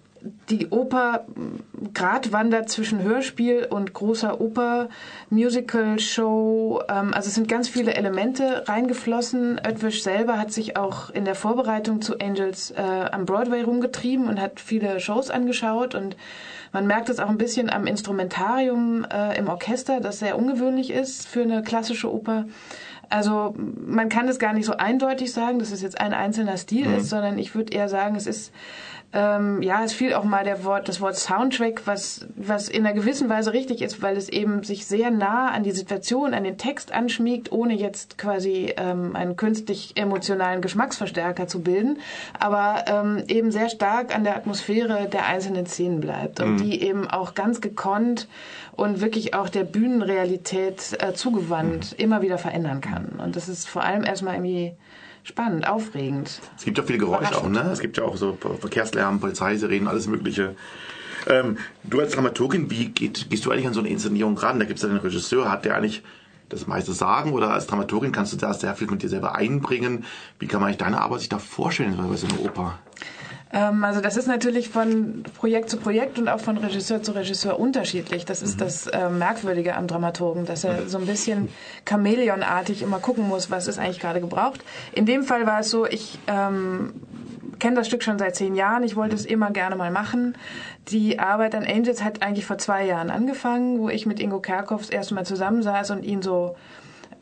die 0.51 0.69
Oper 0.69 1.25
grad 1.95 2.33
wandert 2.33 2.69
zwischen 2.69 3.03
Hörspiel 3.03 3.67
und 3.69 3.93
großer 3.93 4.41
Oper, 4.41 4.89
Musical, 5.31 5.99
Show. 5.99 6.83
Ähm, 6.89 7.13
also 7.15 7.29
es 7.29 7.35
sind 7.35 7.49
ganz 7.49 7.69
viele 7.69 7.95
Elemente 7.95 8.65
reingeflossen. 8.69 9.61
Oetwisch 9.67 10.03
selber 10.03 10.39
hat 10.39 10.53
sich 10.53 10.77
auch 10.77 11.11
in 11.11 11.25
der 11.25 11.35
Vorbereitung 11.35 12.03
zu 12.03 12.19
Angels 12.21 12.71
äh, 12.73 12.81
am 12.81 13.27
Broadway 13.27 13.63
rumgetrieben 13.63 14.29
und 14.29 14.41
hat 14.41 14.61
viele 14.61 15.01
Shows 15.01 15.31
angeschaut 15.31 15.95
und 15.95 16.17
man 16.73 16.87
merkt 16.87 17.09
es 17.09 17.21
auch 17.21 17.29
ein 17.29 17.39
bisschen 17.39 17.71
am 17.71 17.87
Instrumentarium 17.87 19.05
äh, 19.05 19.39
im 19.39 19.49
Orchester, 19.49 20.01
das 20.01 20.19
sehr 20.19 20.39
ungewöhnlich 20.39 20.91
ist 20.91 21.29
für 21.29 21.43
eine 21.43 21.63
klassische 21.63 22.13
Oper. 22.13 22.47
Also 23.11 23.55
man 23.59 24.09
kann 24.09 24.27
es 24.29 24.39
gar 24.39 24.55
nicht 24.55 24.65
so 24.65 24.73
eindeutig 24.73 25.33
sagen, 25.33 25.59
dass 25.59 25.71
es 25.71 25.83
jetzt 25.83 26.01
ein 26.01 26.15
einzelner 26.15 26.57
Stil 26.57 26.89
mhm. 26.89 26.97
ist, 26.97 27.11
sondern 27.11 27.39
ich 27.39 27.55
würde 27.55 27.75
eher 27.75 27.91
sagen, 27.91 28.17
es 28.17 28.27
ist 28.27 28.53
ähm, 29.15 29.61
ja, 29.61 29.85
es 29.85 29.93
fiel 29.93 30.15
auch 30.15 30.25
mal 30.25 30.43
der 30.43 30.65
Wort, 30.65 30.89
das 30.89 31.01
Wort 31.03 31.17
Soundtrack, 31.17 31.83
was, 31.87 32.27
was 32.35 32.69
in 32.69 32.87
einer 32.87 32.95
gewissen 32.95 33.29
Weise 33.29 33.53
richtig 33.53 33.83
ist, 33.83 34.01
weil 34.01 34.17
es 34.17 34.31
eben 34.31 34.63
sich 34.63 34.87
sehr 34.87 35.11
nah 35.11 35.51
an 35.51 35.63
die 35.63 35.71
Situation, 35.71 36.33
an 36.33 36.45
den 36.45 36.57
Text 36.57 36.93
anschmiegt, 36.93 37.53
ohne 37.53 37.75
jetzt 37.75 38.17
quasi 38.17 38.73
ähm, 38.79 39.15
einen 39.15 39.37
künstlich 39.37 39.93
emotionalen 39.97 40.63
Geschmacksverstärker 40.63 41.47
zu 41.47 41.61
bilden, 41.61 41.99
aber 42.39 42.85
ähm, 42.87 43.23
eben 43.29 43.51
sehr 43.51 43.69
stark 43.69 44.15
an 44.15 44.25
der 44.25 44.35
Atmosphäre 44.35 45.09
der 45.09 45.27
einzelnen 45.27 45.67
Szenen 45.67 46.01
bleibt 46.01 46.41
und 46.41 46.55
mhm. 46.55 46.57
die 46.63 46.83
eben 46.83 47.07
auch 47.09 47.35
ganz 47.35 47.61
gekonnt 47.61 48.29
und 48.73 49.03
wirklich 49.03 49.35
auch 49.35 49.51
der 49.51 49.65
Bühnenrealität 49.65 50.97
äh, 51.01 51.13
zugewandt 51.13 51.93
mhm. 51.93 52.05
immer 52.05 52.23
wieder 52.23 52.39
verändern 52.39 52.81
kann. 52.81 53.21
Und 53.23 53.37
das 53.37 53.51
ist 53.51 53.69
vor 53.69 53.83
allem 53.83 54.05
erstmal 54.05 54.37
irgendwie 54.37 54.75
spannend, 55.23 55.69
aufregend. 55.69 56.41
Es 56.57 56.65
gibt 56.65 56.79
ja 56.79 56.85
viele 56.85 56.99
Geräusche 56.99 57.37
auch, 57.37 57.49
ne? 57.49 57.71
Es 57.73 57.81
gibt 57.81 57.97
ja 57.97 58.05
auch 58.05 58.17
so 58.17 58.37
Verkehrslärm, 58.61 59.21
Polizeisirenen, 59.21 59.89
alles 59.89 60.07
Mögliche. 60.07 60.57
Ähm, 61.27 61.59
du 61.85 62.01
als 62.01 62.13
Dramaturgin, 62.13 62.71
wie 62.71 62.87
geht, 62.87 63.31
gehst 63.31 63.45
du 63.45 63.51
eigentlich 63.51 63.67
an 63.67 63.75
so 63.75 63.81
eine 63.81 63.89
Inszenierung 63.89 64.37
ran? 64.37 64.59
Da 64.59 64.65
gibt 64.65 64.79
es 64.79 64.83
ja 64.83 64.89
den 64.89 64.99
Regisseur, 64.99 65.51
hat 65.51 65.65
der 65.65 65.77
eigentlich 65.77 66.03
das 66.49 66.67
meiste 66.67 66.93
sagen 66.93 67.33
oder 67.33 67.53
als 67.53 67.67
Dramaturgin 67.67 68.13
kannst 68.13 68.33
du 68.33 68.37
da 68.37 68.53
sehr 68.53 68.75
viel 68.75 68.89
mit 68.89 69.03
dir 69.03 69.09
selber 69.09 69.35
einbringen? 69.35 70.05
Wie 70.39 70.47
kann 70.47 70.61
man 70.61 70.69
eigentlich 70.69 70.79
deine 70.79 71.01
Arbeit 71.01 71.21
sich 71.21 71.29
da 71.29 71.39
vorstellen 71.39 71.97
bei 71.97 72.17
so 72.17 72.27
einer 72.27 72.41
Oper? 72.41 72.79
Ähm, 73.53 73.85
also 73.85 74.01
das 74.01 74.17
ist 74.17 74.27
natürlich 74.27 74.69
von 74.69 75.25
Projekt 75.37 75.71
zu 75.71 75.77
Projekt 75.77 76.19
und 76.19 76.29
auch 76.29 76.41
von 76.41 76.57
Regisseur 76.57 77.03
zu 77.03 77.13
Regisseur 77.13 77.59
unterschiedlich. 77.59 78.25
Das 78.25 78.43
ist 78.43 78.57
mhm. 78.57 78.65
das 78.65 78.87
äh, 78.87 79.11
Merkwürdige 79.11 79.77
am 79.77 79.87
Dramaturgen, 79.87 80.47
dass 80.47 80.65
er 80.65 80.89
so 80.89 80.99
ein 80.99 81.07
bisschen 81.07 81.49
Chamäleonartig 81.89 82.83
immer 82.83 82.99
gucken 82.99 83.29
muss, 83.29 83.51
was 83.51 83.69
ist 83.69 83.79
eigentlich 83.79 84.01
gerade 84.01 84.21
gebraucht. 84.21 84.65
In 84.93 85.07
dem 85.07 85.23
Fall 85.23 85.47
war 85.47 85.61
es 85.61 85.71
so, 85.71 85.87
ich 85.87 86.19
ähm, 86.27 86.95
kenne 87.59 87.77
das 87.77 87.87
Stück 87.87 88.03
schon 88.03 88.19
seit 88.19 88.35
zehn 88.35 88.55
Jahren. 88.55 88.83
Ich 88.83 88.97
wollte 88.97 89.15
es 89.15 89.27
immer 89.27 89.51
gerne 89.51 89.77
mal 89.77 89.91
machen. 89.91 90.37
Die 90.89 91.19
Arbeit 91.19 91.55
an 91.55 91.65
Angels 91.65 92.03
hat 92.03 92.23
eigentlich 92.23 92.47
vor 92.47 92.59
zwei 92.59 92.85
Jahren 92.85 93.11
angefangen, 93.11 93.79
wo 93.79 93.89
ich 93.89 94.07
mit 94.07 94.19
Ingo 94.19 94.41
Kerkhoffs 94.41 94.91
erstmal 94.91 95.25
zusammensaß 95.25 95.91
und 95.93 96.05
ihn 96.05 96.23
so 96.23 96.57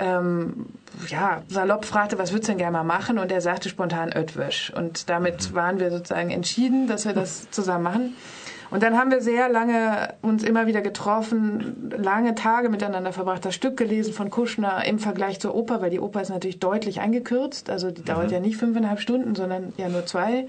ähm, 0.01 0.67
ja, 1.09 1.43
salopp 1.49 1.85
fragte, 1.85 2.19
was 2.19 2.33
würdest 2.33 2.49
du 2.49 2.53
denn 2.53 2.59
gerne 2.59 2.79
mal 2.79 2.85
machen? 2.85 3.19
Und 3.19 3.31
er 3.31 3.41
sagte 3.41 3.69
spontan 3.69 4.13
Ötwisch. 4.13 4.73
Und 4.75 5.09
damit 5.09 5.55
waren 5.55 5.79
wir 5.79 5.91
sozusagen 5.91 6.31
entschieden, 6.31 6.89
dass 6.89 7.05
wir 7.05 7.13
das 7.13 7.51
zusammen 7.51 7.85
machen. 7.85 8.17
Und 8.71 8.85
dann 8.85 8.97
haben 8.97 9.11
wir 9.11 9.21
sehr 9.21 9.49
lange 9.49 10.15
uns 10.23 10.45
immer 10.45 10.69
wieder 10.69 10.81
getroffen, 10.81 11.93
lange 11.97 12.37
Tage 12.37 12.69
miteinander 12.69 13.13
verbracht, 13.13 13.45
das 13.45 13.55
Stück 13.57 13.77
gelesen 13.77 14.15
von 14.15 14.31
Kuschner 14.31 14.85
im 14.87 15.01
Vergleich 15.01 15.41
zur 15.41 15.57
Oper, 15.57 15.83
weil 15.83 15.91
die 15.91 15.99
Oper 15.99 16.23
ist 16.23 16.29
natürlich 16.29 16.61
deutlich 16.61 17.01
eingekürzt. 17.01 17.69
Also 17.69 17.91
die 17.91 18.05
dauert 18.05 18.29
mhm. 18.29 18.33
ja 18.33 18.41
nicht 18.41 18.57
fünfeinhalb 18.57 19.01
Stunden, 19.01 19.35
sondern 19.35 19.73
ja 19.77 19.89
nur 19.89 20.07
zwei 20.07 20.47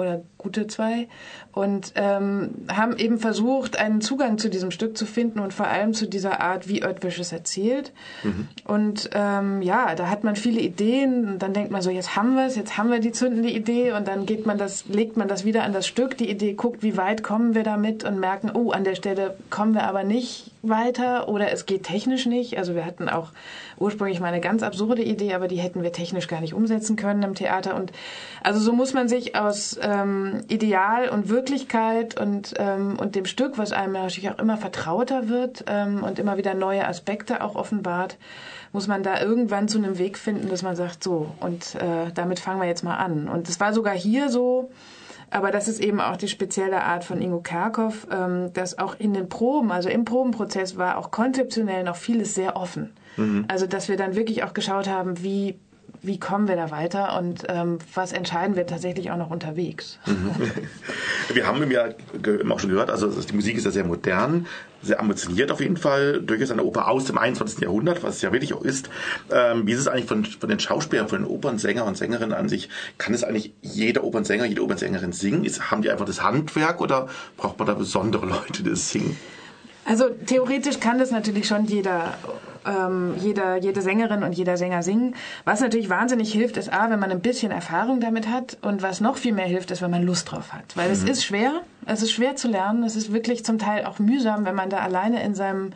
oder 0.00 0.22
gute 0.38 0.66
zwei 0.66 1.08
und 1.52 1.92
ähm, 1.96 2.50
haben 2.68 2.96
eben 2.96 3.18
versucht, 3.18 3.78
einen 3.78 4.00
Zugang 4.00 4.38
zu 4.38 4.48
diesem 4.48 4.70
Stück 4.70 4.96
zu 4.96 5.06
finden 5.06 5.40
und 5.40 5.52
vor 5.52 5.66
allem 5.66 5.94
zu 5.94 6.06
dieser 6.06 6.40
Art, 6.40 6.68
wie 6.68 6.84
Oetwisch 6.84 7.18
es 7.18 7.32
erzählt. 7.32 7.92
Mhm. 8.22 8.48
Und 8.64 9.10
ähm, 9.14 9.62
ja, 9.62 9.94
da 9.94 10.08
hat 10.08 10.24
man 10.24 10.36
viele 10.36 10.60
Ideen 10.60 11.28
und 11.28 11.38
dann 11.40 11.52
denkt 11.52 11.70
man 11.70 11.82
so, 11.82 11.90
jetzt 11.90 12.16
haben 12.16 12.34
wir 12.34 12.46
es, 12.46 12.56
jetzt 12.56 12.78
haben 12.78 12.90
wir 12.90 13.00
die 13.00 13.12
zündende 13.12 13.50
Idee 13.50 13.92
und 13.92 14.08
dann 14.08 14.26
geht 14.26 14.46
man 14.46 14.58
das, 14.58 14.86
legt 14.86 15.16
man 15.16 15.28
das 15.28 15.44
wieder 15.44 15.64
an 15.64 15.72
das 15.72 15.86
Stück, 15.86 16.16
die 16.16 16.30
Idee 16.30 16.54
guckt, 16.54 16.82
wie 16.82 16.96
weit 16.96 17.22
kommen 17.22 17.54
wir 17.54 17.62
damit 17.62 18.04
und 18.04 18.18
merken, 18.18 18.50
oh, 18.54 18.70
an 18.70 18.84
der 18.84 18.94
Stelle 18.94 19.36
kommen 19.50 19.74
wir 19.74 19.84
aber 19.84 20.04
nicht 20.04 20.50
weiter 20.62 21.28
oder 21.28 21.50
es 21.52 21.66
geht 21.66 21.84
technisch 21.84 22.26
nicht. 22.26 22.58
Also 22.58 22.74
wir 22.74 22.84
hatten 22.84 23.08
auch 23.08 23.30
ursprünglich 23.78 24.20
mal 24.20 24.28
eine 24.28 24.40
ganz 24.40 24.62
absurde 24.62 25.02
Idee, 25.02 25.34
aber 25.34 25.48
die 25.48 25.56
hätten 25.56 25.82
wir 25.82 25.92
technisch 25.92 26.28
gar 26.28 26.40
nicht 26.40 26.54
umsetzen 26.54 26.96
können 26.96 27.22
im 27.22 27.34
Theater. 27.34 27.76
Und 27.76 27.92
also 28.42 28.60
so 28.60 28.72
muss 28.72 28.92
man 28.92 29.08
sich 29.08 29.36
aus 29.36 29.78
ähm, 29.82 30.42
Ideal 30.48 31.08
und 31.08 31.28
Wirklichkeit 31.28 32.20
und, 32.20 32.54
ähm, 32.58 32.98
und 32.98 33.14
dem 33.14 33.24
Stück, 33.24 33.58
was 33.58 33.72
einem 33.72 33.94
natürlich 33.94 34.30
auch 34.30 34.38
immer 34.38 34.56
vertrauter 34.56 35.28
wird 35.28 35.64
ähm, 35.66 36.02
und 36.02 36.18
immer 36.18 36.36
wieder 36.36 36.54
neue 36.54 36.86
Aspekte 36.86 37.42
auch 37.42 37.54
offenbart, 37.54 38.18
muss 38.72 38.86
man 38.86 39.02
da 39.02 39.20
irgendwann 39.20 39.68
zu 39.68 39.78
einem 39.78 39.98
Weg 39.98 40.18
finden, 40.18 40.48
dass 40.48 40.62
man 40.62 40.76
sagt, 40.76 41.02
so, 41.02 41.34
und 41.40 41.74
äh, 41.76 42.12
damit 42.14 42.38
fangen 42.38 42.60
wir 42.60 42.68
jetzt 42.68 42.84
mal 42.84 42.96
an. 42.96 43.28
Und 43.28 43.48
es 43.48 43.58
war 43.58 43.72
sogar 43.72 43.94
hier 43.94 44.28
so, 44.28 44.70
aber 45.30 45.50
das 45.50 45.68
ist 45.68 45.80
eben 45.80 46.00
auch 46.00 46.16
die 46.16 46.28
spezielle 46.28 46.82
Art 46.82 47.04
von 47.04 47.20
Ingo 47.22 47.40
Kerkhoff, 47.40 48.06
ähm, 48.10 48.52
dass 48.52 48.78
auch 48.78 48.98
in 48.98 49.14
den 49.14 49.28
Proben, 49.28 49.70
also 49.70 49.88
im 49.88 50.04
Probenprozess 50.04 50.76
war 50.76 50.98
auch 50.98 51.10
konzeptionell 51.10 51.84
noch 51.84 51.96
vieles 51.96 52.34
sehr 52.34 52.56
offen. 52.56 52.90
Mhm. 53.16 53.44
Also 53.48 53.66
dass 53.66 53.88
wir 53.88 53.96
dann 53.96 54.16
wirklich 54.16 54.42
auch 54.44 54.54
geschaut 54.54 54.88
haben, 54.88 55.22
wie 55.22 55.58
wie 56.02 56.18
kommen 56.18 56.48
wir 56.48 56.56
da 56.56 56.70
weiter 56.70 57.18
und 57.18 57.44
ähm, 57.48 57.78
was 57.94 58.12
entscheiden 58.12 58.56
wir 58.56 58.66
tatsächlich 58.66 59.10
auch 59.10 59.16
noch 59.16 59.30
unterwegs. 59.30 59.98
Mhm. 60.06 60.30
Wir 61.34 61.46
haben 61.46 61.70
ja 61.70 61.88
auch 62.48 62.58
schon 62.58 62.70
gehört, 62.70 62.90
also 62.90 63.08
die 63.08 63.34
Musik 63.34 63.56
ist 63.56 63.64
ja 63.64 63.70
sehr 63.70 63.84
modern, 63.84 64.46
sehr 64.82 65.00
ambitioniert 65.00 65.50
auf 65.50 65.60
jeden 65.60 65.76
Fall, 65.76 66.20
durchaus 66.22 66.50
eine 66.50 66.64
Oper 66.64 66.88
aus 66.88 67.04
dem 67.04 67.18
21. 67.18 67.60
Jahrhundert, 67.60 68.02
was 68.02 68.16
es 68.16 68.22
ja 68.22 68.32
wirklich 68.32 68.54
auch 68.54 68.62
ist. 68.62 68.90
Ähm, 69.30 69.66
wie 69.66 69.72
ist 69.72 69.80
es 69.80 69.88
eigentlich 69.88 70.06
von, 70.06 70.24
von 70.24 70.48
den 70.48 70.58
Schauspielern, 70.58 71.08
von 71.08 71.22
den 71.22 71.28
Opernsänger 71.28 71.84
und 71.84 71.96
Sängerinnen 71.96 72.34
an 72.34 72.48
sich? 72.48 72.68
Kann 72.98 73.14
es 73.14 73.24
eigentlich 73.24 73.52
jeder 73.60 74.04
Opernsänger, 74.04 74.44
jede 74.44 74.62
Opernsängerin 74.62 75.12
singen? 75.12 75.44
Ist, 75.44 75.70
haben 75.70 75.82
die 75.82 75.90
einfach 75.90 76.06
das 76.06 76.22
Handwerk 76.22 76.80
oder 76.80 77.08
braucht 77.36 77.58
man 77.58 77.66
da 77.66 77.74
besondere 77.74 78.26
Leute, 78.26 78.62
die 78.62 78.70
das 78.70 78.90
singen? 78.90 79.16
Also 79.84 80.08
theoretisch 80.08 80.78
kann 80.78 80.98
das 80.98 81.10
natürlich 81.10 81.46
schon 81.46 81.64
jeder 81.64 82.14
ähm, 82.66 83.14
jeder, 83.18 83.56
jede 83.56 83.82
Sängerin 83.82 84.22
und 84.22 84.32
jeder 84.32 84.56
Sänger 84.56 84.82
singen. 84.82 85.14
Was 85.44 85.60
natürlich 85.60 85.88
wahnsinnig 85.88 86.32
hilft, 86.32 86.56
ist 86.56 86.72
A, 86.72 86.90
wenn 86.90 87.00
man 87.00 87.10
ein 87.10 87.20
bisschen 87.20 87.52
Erfahrung 87.52 88.00
damit 88.00 88.28
hat 88.28 88.58
und 88.62 88.82
was 88.82 89.00
noch 89.00 89.16
viel 89.16 89.32
mehr 89.32 89.46
hilft, 89.46 89.70
ist, 89.70 89.82
wenn 89.82 89.90
man 89.90 90.02
Lust 90.02 90.30
drauf 90.30 90.52
hat. 90.52 90.76
Weil 90.76 90.88
mhm. 90.88 90.92
es 90.92 91.02
ist 91.04 91.24
schwer, 91.24 91.62
es 91.86 92.02
ist 92.02 92.12
schwer 92.12 92.36
zu 92.36 92.48
lernen, 92.48 92.84
es 92.84 92.96
ist 92.96 93.12
wirklich 93.12 93.44
zum 93.44 93.58
Teil 93.58 93.84
auch 93.84 93.98
mühsam, 93.98 94.44
wenn 94.44 94.54
man 94.54 94.70
da 94.70 94.78
alleine 94.78 95.22
in 95.22 95.34
seinem 95.34 95.72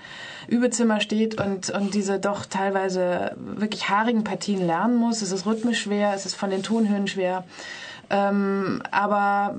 Übezimmer 0.48 1.00
steht 1.00 1.40
und, 1.40 1.70
und 1.70 1.94
diese 1.94 2.18
doch 2.18 2.46
teilweise 2.46 3.32
wirklich 3.36 3.88
haarigen 3.88 4.24
Partien 4.24 4.66
lernen 4.66 4.96
muss. 4.96 5.22
Es 5.22 5.32
ist 5.32 5.46
rhythmisch 5.46 5.82
schwer, 5.82 6.12
es 6.14 6.26
ist 6.26 6.34
von 6.34 6.50
den 6.50 6.62
Tonhöhen 6.62 7.06
schwer. 7.06 7.44
Ähm, 8.10 8.82
aber 8.90 9.56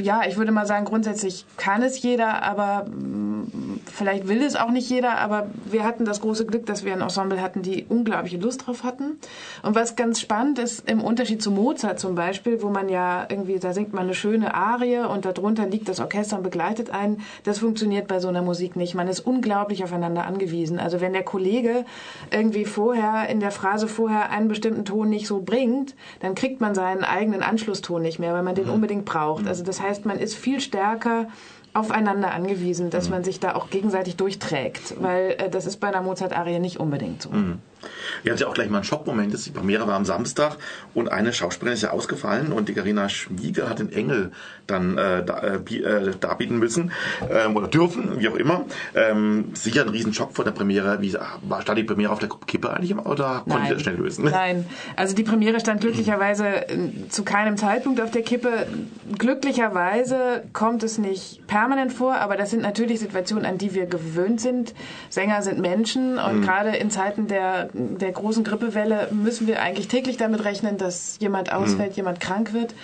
ja, 0.00 0.22
ich 0.26 0.36
würde 0.36 0.52
mal 0.52 0.66
sagen, 0.66 0.84
grundsätzlich 0.84 1.44
kann 1.56 1.82
es 1.82 2.00
jeder, 2.02 2.42
aber 2.42 2.84
mm, 2.84 3.80
vielleicht 3.92 4.28
will 4.28 4.42
es 4.42 4.56
auch 4.56 4.70
nicht 4.70 4.88
jeder. 4.88 5.18
Aber 5.18 5.48
wir 5.64 5.84
hatten 5.84 6.04
das 6.04 6.20
große 6.20 6.46
Glück, 6.46 6.66
dass 6.66 6.84
wir 6.84 6.92
ein 6.92 7.00
Ensemble 7.00 7.40
hatten, 7.40 7.62
die 7.62 7.86
unglaubliche 7.88 8.38
Lust 8.38 8.66
drauf 8.66 8.84
hatten. 8.84 9.18
Und 9.62 9.74
was 9.74 9.96
ganz 9.96 10.20
spannend 10.20 10.58
ist, 10.58 10.88
im 10.88 11.02
Unterschied 11.02 11.42
zu 11.42 11.50
Mozart 11.50 12.00
zum 12.00 12.14
Beispiel, 12.14 12.62
wo 12.62 12.68
man 12.68 12.88
ja 12.88 13.26
irgendwie, 13.28 13.58
da 13.58 13.72
singt 13.72 13.92
man 13.92 14.04
eine 14.04 14.14
schöne 14.14 14.54
Arie 14.54 15.00
und 15.00 15.24
darunter 15.24 15.66
liegt 15.66 15.88
das 15.88 16.00
Orchester 16.00 16.36
und 16.36 16.42
begleitet 16.42 16.90
einen, 16.90 17.22
das 17.44 17.58
funktioniert 17.58 18.08
bei 18.08 18.20
so 18.20 18.28
einer 18.28 18.42
Musik 18.42 18.76
nicht. 18.76 18.94
Man 18.94 19.08
ist 19.08 19.20
unglaublich 19.20 19.84
aufeinander 19.84 20.26
angewiesen. 20.26 20.78
Also 20.78 21.00
wenn 21.00 21.12
der 21.12 21.24
Kollege 21.24 21.84
irgendwie 22.30 22.64
vorher 22.64 23.28
in 23.28 23.40
der 23.40 23.50
Phrase 23.50 23.88
vorher 23.88 24.30
einen 24.30 24.48
bestimmten 24.48 24.84
Ton 24.84 25.08
nicht 25.08 25.26
so 25.26 25.40
bringt, 25.40 25.94
dann 26.20 26.34
kriegt 26.34 26.60
man 26.60 26.74
seinen 26.74 27.04
eigenen 27.04 27.42
Anschluss 27.42 27.79
Ton 27.82 28.02
nicht 28.02 28.18
mehr, 28.18 28.32
weil 28.32 28.42
man 28.42 28.54
den 28.54 28.66
mhm. 28.66 28.74
unbedingt 28.74 29.04
braucht. 29.04 29.46
Also 29.46 29.64
das 29.64 29.80
heißt, 29.80 30.06
man 30.06 30.18
ist 30.18 30.34
viel 30.34 30.60
stärker 30.60 31.26
aufeinander 31.72 32.32
angewiesen, 32.32 32.90
dass 32.90 33.06
mhm. 33.06 33.10
man 33.10 33.24
sich 33.24 33.40
da 33.40 33.54
auch 33.54 33.70
gegenseitig 33.70 34.16
durchträgt, 34.16 35.00
weil 35.00 35.36
äh, 35.38 35.50
das 35.50 35.66
ist 35.66 35.78
bei 35.78 35.88
einer 35.88 36.02
Mozart-Arie 36.02 36.58
nicht 36.58 36.78
unbedingt 36.78 37.22
so. 37.22 37.30
Mhm. 37.30 37.58
Wir 38.22 38.32
hatten 38.32 38.42
ja 38.42 38.48
auch 38.48 38.54
gleich 38.54 38.68
mal 38.68 38.78
einen 38.78 38.84
Schockmoment. 38.84 39.46
Die 39.46 39.50
Premiere 39.50 39.86
war 39.86 39.94
am 39.94 40.04
Samstag 40.04 40.56
und 40.94 41.10
eine 41.10 41.32
Schauspielerin 41.32 41.74
ist 41.74 41.82
ja 41.82 41.90
ausgefallen 41.90 42.52
und 42.52 42.68
die 42.68 42.74
Carina 42.74 43.08
Schmieger 43.08 43.68
hat 43.68 43.78
den 43.78 43.92
Engel 43.92 44.32
dann 44.66 44.98
äh, 44.98 45.20
äh, 45.20 45.76
äh, 45.78 46.14
darbieten 46.20 46.58
müssen 46.58 46.92
ähm, 47.28 47.56
oder 47.56 47.68
dürfen, 47.68 48.20
wie 48.20 48.28
auch 48.28 48.36
immer. 48.36 48.64
Ähm, 48.94 49.50
sicher 49.54 49.82
ein 49.82 49.88
Riesenschock 49.88 50.34
vor 50.34 50.44
der 50.44 50.52
Premiere. 50.52 51.00
Wie, 51.00 51.14
war, 51.42 51.62
stand 51.62 51.78
die 51.78 51.84
Premiere 51.84 52.12
auf 52.12 52.18
der 52.18 52.28
Kippe 52.28 52.70
eigentlich 52.70 52.96
oder 52.96 53.44
konnte 53.48 53.68
ihr 53.68 53.74
das 53.74 53.82
schnell 53.82 53.96
lösen? 53.96 54.24
Nein, 54.30 54.66
also 54.96 55.14
die 55.14 55.24
Premiere 55.24 55.60
stand 55.60 55.80
glücklicherweise 55.80 56.68
äh, 56.68 57.08
zu 57.08 57.24
keinem 57.24 57.56
Zeitpunkt 57.56 58.00
auf 58.00 58.10
der 58.10 58.22
Kippe. 58.22 58.66
Glücklicherweise 59.18 60.44
kommt 60.52 60.82
es 60.82 60.98
nicht 60.98 61.46
permanent 61.46 61.92
vor, 61.92 62.16
aber 62.16 62.36
das 62.36 62.50
sind 62.50 62.62
natürlich 62.62 63.00
Situationen, 63.00 63.44
an 63.44 63.58
die 63.58 63.74
wir 63.74 63.86
gewöhnt 63.86 64.40
sind. 64.40 64.74
Sänger 65.08 65.42
sind 65.42 65.58
Menschen 65.58 66.18
und 66.18 66.38
mhm. 66.38 66.42
gerade 66.42 66.76
in 66.76 66.90
Zeiten 66.90 67.26
der 67.26 67.69
der 67.72 68.12
großen 68.12 68.44
Grippewelle 68.44 69.08
müssen 69.12 69.46
wir 69.46 69.62
eigentlich 69.62 69.88
täglich 69.88 70.16
damit 70.16 70.44
rechnen, 70.44 70.78
dass 70.78 71.18
jemand 71.20 71.52
ausfällt, 71.52 71.90
mhm. 71.90 71.96
jemand 71.96 72.20
krank 72.20 72.52
wird. 72.52 72.74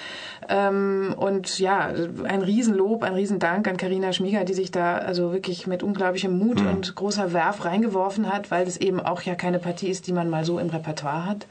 Ähm, 0.48 1.14
und 1.16 1.58
ja, 1.58 1.90
ein 2.24 2.42
Riesenlob, 2.42 3.02
ein 3.02 3.14
Riesendank 3.14 3.66
an 3.68 3.76
Karina 3.76 4.12
Schmieger, 4.12 4.44
die 4.44 4.54
sich 4.54 4.70
da 4.70 4.98
also 4.98 5.32
wirklich 5.32 5.66
mit 5.66 5.82
unglaublichem 5.82 6.36
Mut 6.38 6.60
mhm. 6.60 6.68
und 6.68 6.94
großer 6.94 7.32
Werf 7.32 7.64
reingeworfen 7.64 8.32
hat, 8.32 8.50
weil 8.50 8.64
das 8.64 8.76
eben 8.76 9.00
auch 9.00 9.22
ja 9.22 9.34
keine 9.34 9.58
Partie 9.58 9.88
ist, 9.88 10.06
die 10.06 10.12
man 10.12 10.30
mal 10.30 10.44
so 10.44 10.58
im 10.58 10.68
Repertoire 10.68 11.26
hat. 11.26 11.46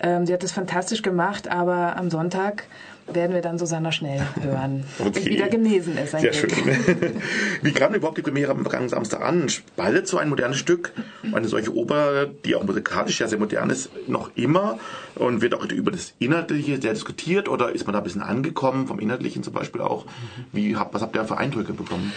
Ähm, 0.00 0.26
sie 0.26 0.32
hat 0.32 0.42
das 0.42 0.52
fantastisch 0.52 1.02
gemacht, 1.02 1.48
aber 1.48 1.96
am 1.96 2.10
Sonntag 2.10 2.64
werden 3.06 3.34
wir 3.34 3.42
dann 3.42 3.58
Susanna 3.58 3.92
Schnell 3.92 4.20
hören, 4.40 4.84
okay. 4.98 5.26
wieder 5.26 5.48
genesen 5.48 5.96
ist. 5.98 6.12
Sehr 6.12 6.30
Glück. 6.30 6.52
schön. 6.52 6.96
Wie 7.62 7.72
kam 7.72 7.94
überhaupt 7.94 8.18
die 8.18 8.22
Premiere 8.22 8.52
am 8.52 8.62
vergangenen 8.62 8.88
Samstag 8.88 9.22
an? 9.22 9.48
Spaltet 9.48 10.06
so 10.06 10.18
ein 10.18 10.28
modernes 10.28 10.58
Stück, 10.58 10.92
eine 11.32 11.48
solche 11.48 11.74
Oper, 11.74 12.26
die 12.26 12.54
auch 12.54 12.64
musikalisch 12.64 13.20
ja 13.20 13.28
sehr 13.28 13.38
modern 13.38 13.70
ist, 13.70 13.90
noch 14.08 14.30
immer 14.34 14.78
und 15.14 15.42
wird 15.42 15.54
auch 15.54 15.64
über 15.64 15.90
das 15.90 16.14
Inhaltliche 16.18 16.80
sehr 16.80 16.92
diskutiert 16.92 17.48
oder 17.48 17.72
ist 17.72 17.86
man 17.86 17.92
da 17.92 17.98
ein 17.98 18.04
bisschen 18.04 18.22
angekommen, 18.22 18.86
vom 18.86 18.98
Inhaltlichen 18.98 19.42
zum 19.42 19.52
Beispiel 19.52 19.80
auch? 19.80 20.06
Wie, 20.52 20.76
was 20.76 21.02
habt 21.02 21.16
ihr 21.16 21.24
für 21.24 21.38
Eindrücke 21.38 21.72
bekommen? 21.72 22.12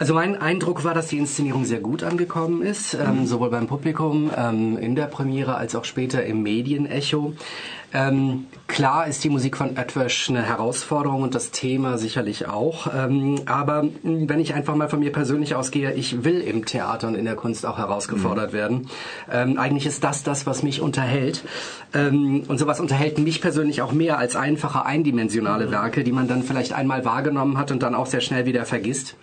Also 0.00 0.14
mein 0.14 0.40
Eindruck 0.40 0.82
war, 0.82 0.94
dass 0.94 1.08
die 1.08 1.18
Inszenierung 1.18 1.66
sehr 1.66 1.80
gut 1.80 2.02
angekommen 2.02 2.62
ist, 2.62 2.94
ähm, 2.94 3.20
mhm. 3.20 3.26
sowohl 3.26 3.50
beim 3.50 3.66
Publikum 3.66 4.30
ähm, 4.34 4.78
in 4.78 4.94
der 4.94 5.04
Premiere 5.04 5.56
als 5.56 5.74
auch 5.74 5.84
später 5.84 6.24
im 6.24 6.42
Medienecho. 6.42 7.34
Ähm, 7.92 8.46
klar 8.68 9.06
ist 9.06 9.24
die 9.24 9.30
Musik 9.30 9.56
von 9.56 9.76
Ötwösch 9.76 10.30
eine 10.30 10.42
Herausforderung 10.42 11.22
und 11.22 11.34
das 11.34 11.50
Thema 11.50 11.98
sicherlich 11.98 12.46
auch. 12.46 12.88
Ähm, 12.94 13.40
aber 13.46 13.88
wenn 14.02 14.38
ich 14.38 14.54
einfach 14.54 14.76
mal 14.76 14.88
von 14.88 15.00
mir 15.00 15.12
persönlich 15.12 15.54
ausgehe, 15.54 15.92
ich 15.92 16.24
will 16.24 16.40
im 16.40 16.64
Theater 16.64 17.08
und 17.08 17.16
in 17.16 17.24
der 17.24 17.34
Kunst 17.34 17.66
auch 17.66 17.78
herausgefordert 17.78 18.52
mhm. 18.52 18.56
werden. 18.56 18.88
Ähm, 19.30 19.58
eigentlich 19.58 19.86
ist 19.86 20.04
das 20.04 20.22
das, 20.22 20.46
was 20.46 20.62
mich 20.62 20.80
unterhält. 20.80 21.42
Ähm, 21.92 22.44
und 22.46 22.58
sowas 22.58 22.78
unterhält 22.78 23.18
mich 23.18 23.40
persönlich 23.40 23.82
auch 23.82 23.92
mehr 23.92 24.18
als 24.18 24.36
einfache 24.36 24.86
eindimensionale 24.86 25.66
mhm. 25.66 25.72
Werke, 25.72 26.04
die 26.04 26.12
man 26.12 26.28
dann 26.28 26.42
vielleicht 26.42 26.72
einmal 26.72 27.04
wahrgenommen 27.04 27.58
hat 27.58 27.72
und 27.72 27.82
dann 27.82 27.94
auch 27.94 28.06
sehr 28.06 28.20
schnell 28.20 28.46
wieder 28.46 28.64
vergisst 28.64 29.16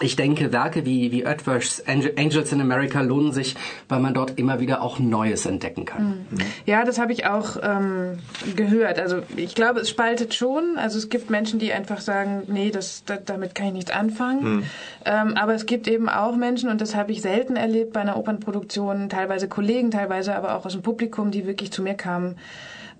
ich 0.00 0.14
denke, 0.14 0.52
Werke 0.52 0.84
wie, 0.84 1.10
wie 1.10 1.24
Earthworks, 1.24 1.82
Angels 1.86 2.52
in 2.52 2.60
America 2.60 3.00
lohnen 3.00 3.32
sich, 3.32 3.54
weil 3.88 4.00
man 4.00 4.12
dort 4.12 4.38
immer 4.38 4.60
wieder 4.60 4.82
auch 4.82 4.98
Neues 4.98 5.46
entdecken 5.46 5.86
kann. 5.86 6.26
Mhm. 6.30 6.38
Ja, 6.66 6.84
das 6.84 6.98
habe 6.98 7.12
ich 7.12 7.24
auch 7.26 7.56
ähm, 7.62 8.18
gehört. 8.54 8.98
Also 8.98 9.22
ich 9.36 9.54
glaube, 9.54 9.80
es 9.80 9.88
spaltet 9.88 10.34
schon. 10.34 10.76
Also 10.76 10.98
es 10.98 11.08
gibt 11.08 11.30
Menschen, 11.30 11.58
die 11.58 11.72
einfach 11.72 12.00
sagen, 12.00 12.42
nee, 12.46 12.70
das, 12.70 13.04
das 13.06 13.20
damit 13.24 13.54
kann 13.54 13.68
ich 13.68 13.72
nichts 13.72 13.90
anfangen. 13.90 14.56
Mhm. 14.56 14.62
Ähm, 15.06 15.34
aber 15.34 15.54
es 15.54 15.64
gibt 15.64 15.88
eben 15.88 16.10
auch 16.10 16.36
Menschen, 16.36 16.68
und 16.68 16.82
das 16.82 16.94
habe 16.94 17.12
ich 17.12 17.22
selten 17.22 17.56
erlebt 17.56 17.94
bei 17.94 18.00
einer 18.00 18.18
Opernproduktion, 18.18 19.08
teilweise 19.08 19.48
Kollegen, 19.48 19.90
teilweise 19.90 20.34
aber 20.34 20.56
auch 20.56 20.66
aus 20.66 20.72
dem 20.72 20.82
Publikum, 20.82 21.30
die 21.30 21.46
wirklich 21.46 21.72
zu 21.72 21.82
mir 21.82 21.94
kamen 21.94 22.36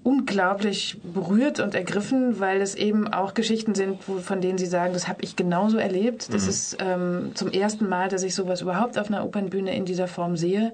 unglaublich 0.06 0.98
berührt 1.02 1.58
und 1.58 1.74
ergriffen, 1.74 2.38
weil 2.38 2.60
es 2.60 2.76
eben 2.76 3.12
auch 3.12 3.34
Geschichten 3.34 3.74
sind, 3.74 4.06
wo, 4.06 4.18
von 4.18 4.40
denen 4.40 4.56
sie 4.56 4.66
sagen, 4.66 4.92
das 4.92 5.08
habe 5.08 5.18
ich 5.22 5.34
genauso 5.34 5.78
erlebt. 5.78 6.32
Das 6.32 6.44
mhm. 6.44 6.48
ist 6.48 6.76
ähm, 6.78 7.32
zum 7.34 7.50
ersten 7.50 7.88
Mal, 7.88 8.08
dass 8.08 8.22
ich 8.22 8.36
sowas 8.36 8.60
überhaupt 8.60 8.98
auf 8.98 9.08
einer 9.08 9.24
Opernbühne 9.24 9.74
in 9.74 9.84
dieser 9.84 10.06
Form 10.06 10.36
sehe 10.36 10.72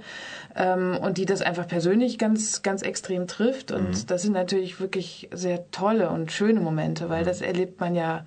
ähm, 0.54 0.98
und 1.00 1.16
die 1.16 1.24
das 1.24 1.40
einfach 1.40 1.66
persönlich 1.66 2.18
ganz, 2.18 2.60
ganz 2.60 2.82
extrem 2.82 3.26
trifft. 3.26 3.72
Und 3.72 3.88
mhm. 3.88 4.06
das 4.06 4.20
sind 4.20 4.34
natürlich 4.34 4.80
wirklich 4.80 5.30
sehr 5.32 5.70
tolle 5.70 6.10
und 6.10 6.30
schöne 6.30 6.60
Momente, 6.60 7.08
weil 7.08 7.22
mhm. 7.22 7.26
das 7.26 7.40
erlebt 7.40 7.80
man 7.80 7.94
ja 7.94 8.26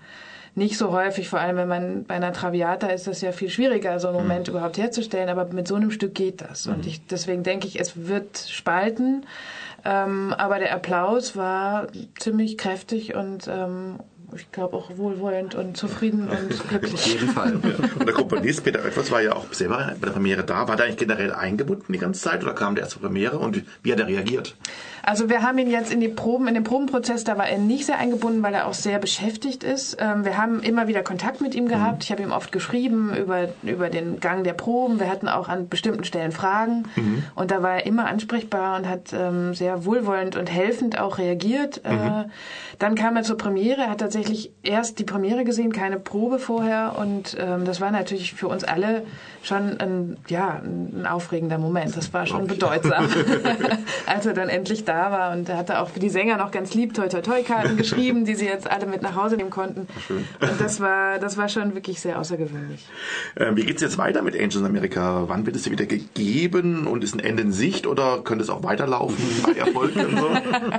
nicht 0.55 0.77
so 0.77 0.91
häufig, 0.91 1.29
vor 1.29 1.39
allem 1.39 1.57
wenn 1.57 1.67
man 1.67 2.03
bei 2.05 2.15
einer 2.15 2.33
Traviata 2.33 2.87
ist 2.87 3.05
das 3.05 3.21
ja 3.21 3.31
viel 3.31 3.49
schwieriger, 3.49 3.99
so 3.99 4.07
einen 4.07 4.17
Moment 4.17 4.47
mhm. 4.47 4.55
überhaupt 4.55 4.79
herzustellen, 4.79 5.29
aber 5.29 5.45
mit 5.53 5.67
so 5.67 5.75
einem 5.75 5.91
Stück 5.91 6.15
geht 6.15 6.41
das. 6.41 6.65
Und 6.65 6.79
mhm. 6.79 6.87
ich, 6.87 7.05
deswegen 7.05 7.43
denke 7.43 7.67
ich, 7.67 7.79
es 7.79 8.07
wird 8.07 8.39
spalten. 8.39 9.27
Ähm, 9.85 10.33
aber 10.33 10.57
der 10.57 10.73
Applaus 10.73 11.37
war 11.37 11.87
ziemlich 12.19 12.57
kräftig 12.57 13.13
und 13.13 13.47
ähm, 13.47 13.99
ich 14.35 14.51
glaube 14.51 14.75
auch 14.75 14.97
wohlwollend 14.97 15.55
und 15.55 15.77
zufrieden 15.77 16.29
und 16.29 16.69
glücklich. 16.69 16.93
Auf 16.93 17.07
jeden 17.07 17.29
Fall. 17.29 17.55
Und 17.99 18.05
der 18.05 18.13
Komponist 18.13 18.63
Peter 18.63 18.83
Oetwers 18.83 19.11
war 19.11 19.21
ja 19.21 19.33
auch 19.33 19.51
selber 19.53 19.93
bei 19.99 20.05
der 20.05 20.13
Premiere 20.13 20.43
da. 20.43 20.67
War 20.67 20.75
der 20.75 20.85
eigentlich 20.85 20.97
generell 20.97 21.33
eingebunden 21.33 21.93
die 21.93 21.99
ganze 21.99 22.21
Zeit 22.21 22.43
oder 22.43 22.53
kam 22.53 22.75
der 22.75 22.83
erst 22.83 22.93
zur 22.93 23.01
Premiere 23.01 23.37
und 23.39 23.63
wie 23.83 23.91
hat 23.91 23.99
er 23.99 24.07
reagiert? 24.07 24.55
Also 25.07 25.29
wir 25.29 25.43
haben 25.43 25.59
ihn 25.59 25.69
jetzt 25.69 25.93
in 25.93 25.99
die 25.99 26.07
Proben, 26.07 26.47
in 26.47 26.55
den 26.55 26.63
Probenprozess, 26.63 27.23
da 27.23 27.37
war 27.37 27.47
er 27.47 27.59
nicht 27.59 27.85
sehr 27.85 27.99
eingebunden, 27.99 28.41
weil 28.41 28.55
er 28.55 28.65
auch 28.65 28.73
sehr 28.73 28.97
beschäftigt 28.97 29.63
ist. 29.63 29.97
Ähm, 29.99 30.25
wir 30.25 30.37
haben 30.37 30.61
immer 30.61 30.87
wieder 30.87 31.03
Kontakt 31.03 31.41
mit 31.41 31.53
ihm 31.53 31.67
gehabt. 31.67 31.97
Mhm. 31.97 32.01
Ich 32.01 32.11
habe 32.11 32.23
ihm 32.23 32.31
oft 32.31 32.51
geschrieben 32.51 33.15
über, 33.15 33.49
über 33.61 33.89
den 33.89 34.19
Gang 34.19 34.43
der 34.43 34.53
Proben. 34.53 34.99
Wir 34.99 35.07
hatten 35.07 35.27
auch 35.27 35.47
an 35.47 35.69
bestimmten 35.69 36.05
Stellen 36.05 36.31
Fragen. 36.31 36.85
Mhm. 36.95 37.23
Und 37.35 37.51
da 37.51 37.61
war 37.61 37.75
er 37.75 37.85
immer 37.85 38.07
ansprechbar 38.07 38.77
und 38.77 38.89
hat 38.89 39.13
ähm, 39.13 39.53
sehr 39.53 39.85
wohlwollend 39.85 40.37
und 40.37 40.51
helfend 40.51 40.97
auch 40.97 41.19
reagiert. 41.19 41.81
Mhm. 41.85 41.91
Äh, 41.91 42.23
dann 42.79 42.95
kam 42.95 43.15
er 43.15 43.21
zur 43.21 43.37
Premiere. 43.37 43.81
Er 43.81 43.91
hat 43.91 44.01
tatsächlich 44.15 44.51
erst 44.63 44.99
die 44.99 45.03
Premiere 45.03 45.43
gesehen, 45.43 45.71
keine 45.73 45.99
Probe 45.99 46.39
vorher. 46.39 46.95
Und 46.97 47.35
ähm, 47.39 47.65
das 47.65 47.81
war 47.81 47.91
natürlich 47.91 48.33
für 48.33 48.47
uns 48.47 48.63
alle 48.63 49.03
schon 49.43 49.79
ein, 49.79 50.17
ja, 50.27 50.61
ein 50.63 51.05
aufregender 51.05 51.57
Moment. 51.57 51.95
Das 51.95 52.13
war 52.13 52.25
schon 52.25 52.47
bedeutsam, 52.47 53.07
als 54.05 54.25
er 54.25 54.33
dann 54.33 54.49
endlich 54.49 54.85
da 54.85 55.11
war. 55.11 55.33
Und 55.33 55.49
er 55.49 55.57
hatte 55.57 55.79
auch 55.79 55.89
für 55.89 55.99
die 55.99 56.09
Sänger 56.09 56.37
noch 56.37 56.51
ganz 56.51 56.73
lieb 56.73 56.93
Toi 56.93 57.07
Toi 57.07 57.21
Toi 57.21 57.43
Karten 57.43 57.77
geschrieben, 57.77 58.25
die 58.25 58.35
sie 58.35 58.45
jetzt 58.45 58.69
alle 58.69 58.85
mit 58.85 59.01
nach 59.01 59.15
Hause 59.15 59.35
nehmen 59.35 59.49
konnten. 59.49 59.87
Schön. 60.07 60.25
Und 60.41 60.61
das 60.61 60.79
war, 60.79 61.19
das 61.19 61.37
war 61.37 61.49
schon 61.49 61.75
wirklich 61.75 61.99
sehr 61.99 62.19
außergewöhnlich. 62.19 62.85
Ähm, 63.35 63.57
wie 63.57 63.69
es 63.69 63.81
jetzt 63.81 63.97
weiter 63.97 64.21
mit 64.21 64.35
Angels 64.35 64.55
in 64.55 64.65
America? 64.65 65.25
Wann 65.27 65.45
wird 65.45 65.55
es 65.55 65.69
wieder 65.69 65.85
gegeben 65.85 66.87
und 66.87 67.03
ist 67.03 67.13
ein 67.13 67.19
Ende 67.19 67.43
in 67.43 67.51
Sicht 67.51 67.85
oder 67.85 68.21
könnte 68.23 68.43
es 68.43 68.49
auch 68.49 68.63
weiterlaufen 68.63 69.17
bei 69.45 69.53
Erfolg 69.53 69.93
so? 69.93 70.29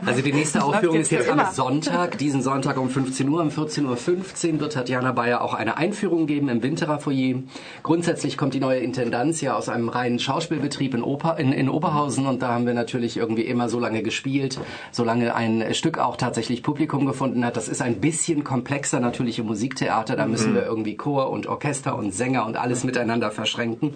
Also 0.07 0.23
die 0.23 0.33
nächste 0.33 0.65
Aufführung 0.65 1.01
ist 1.01 1.11
jetzt 1.11 1.29
am 1.29 1.53
Sonntag, 1.53 2.19
diesen 2.19 2.43
Sonntag 2.43 2.79
um 2.79 2.89
15 2.89 3.26
Uhr. 3.29 3.41
Um 3.41 3.49
14.15 3.49 4.55
Uhr 4.55 4.61
wird 4.61 4.73
Tatjana 4.73 5.13
Bayer 5.13 5.43
auch 5.43 5.55
eine 5.55 5.77
Einführung 5.77 6.27
geben 6.27 6.49
im 6.49 6.63
Winterer 6.63 6.99
Foyer. 6.99 7.43
Grundsätzlich 7.83 8.37
kommt 8.37 8.55
die 8.55 8.61
neue 8.61 8.81
Intendanz 8.81 9.41
ja 9.41 9.57
aus 9.57 9.69
einem 9.69 9.89
reinen 9.89 10.19
Schauspielbetrieb 10.19 10.95
in, 10.95 11.03
Oper, 11.03 11.39
in, 11.39 11.53
in 11.53 11.69
Oberhausen 11.69 12.27
und 12.27 12.43
da 12.43 12.49
haben 12.49 12.67
wir 12.67 12.75
natürlich 12.75 13.17
irgendwie 13.17 13.43
immer 13.43 13.69
so 13.69 13.81
lange 13.81 14.03
gespielt, 14.03 14.59
solange 14.93 15.35
ein 15.35 15.75
Stück 15.75 15.99
auch 15.99 16.17
tatsächlich 16.17 16.63
Publikum 16.63 17.07
gefunden 17.07 17.45
hat. 17.45 17.57
Das 17.57 17.69
ist 17.69 17.83
ein 17.83 18.01
bisschen 18.01 18.45
komplexer 18.45 19.01
natürlich 19.01 19.39
im 19.39 19.47
Musiktheater, 19.47 20.17
da 20.17 20.27
müssen 20.27 20.53
mhm. 20.53 20.57
wir 20.57 20.67
irgendwie 20.67 20.97
Chor 20.97 21.31
und 21.31 21.47
Orchester 21.47 21.97
und 21.97 22.15
Sänger 22.15 22.47
und 22.47 22.57
alles 22.57 22.85
miteinander 22.85 23.31
verschränken. 23.31 23.95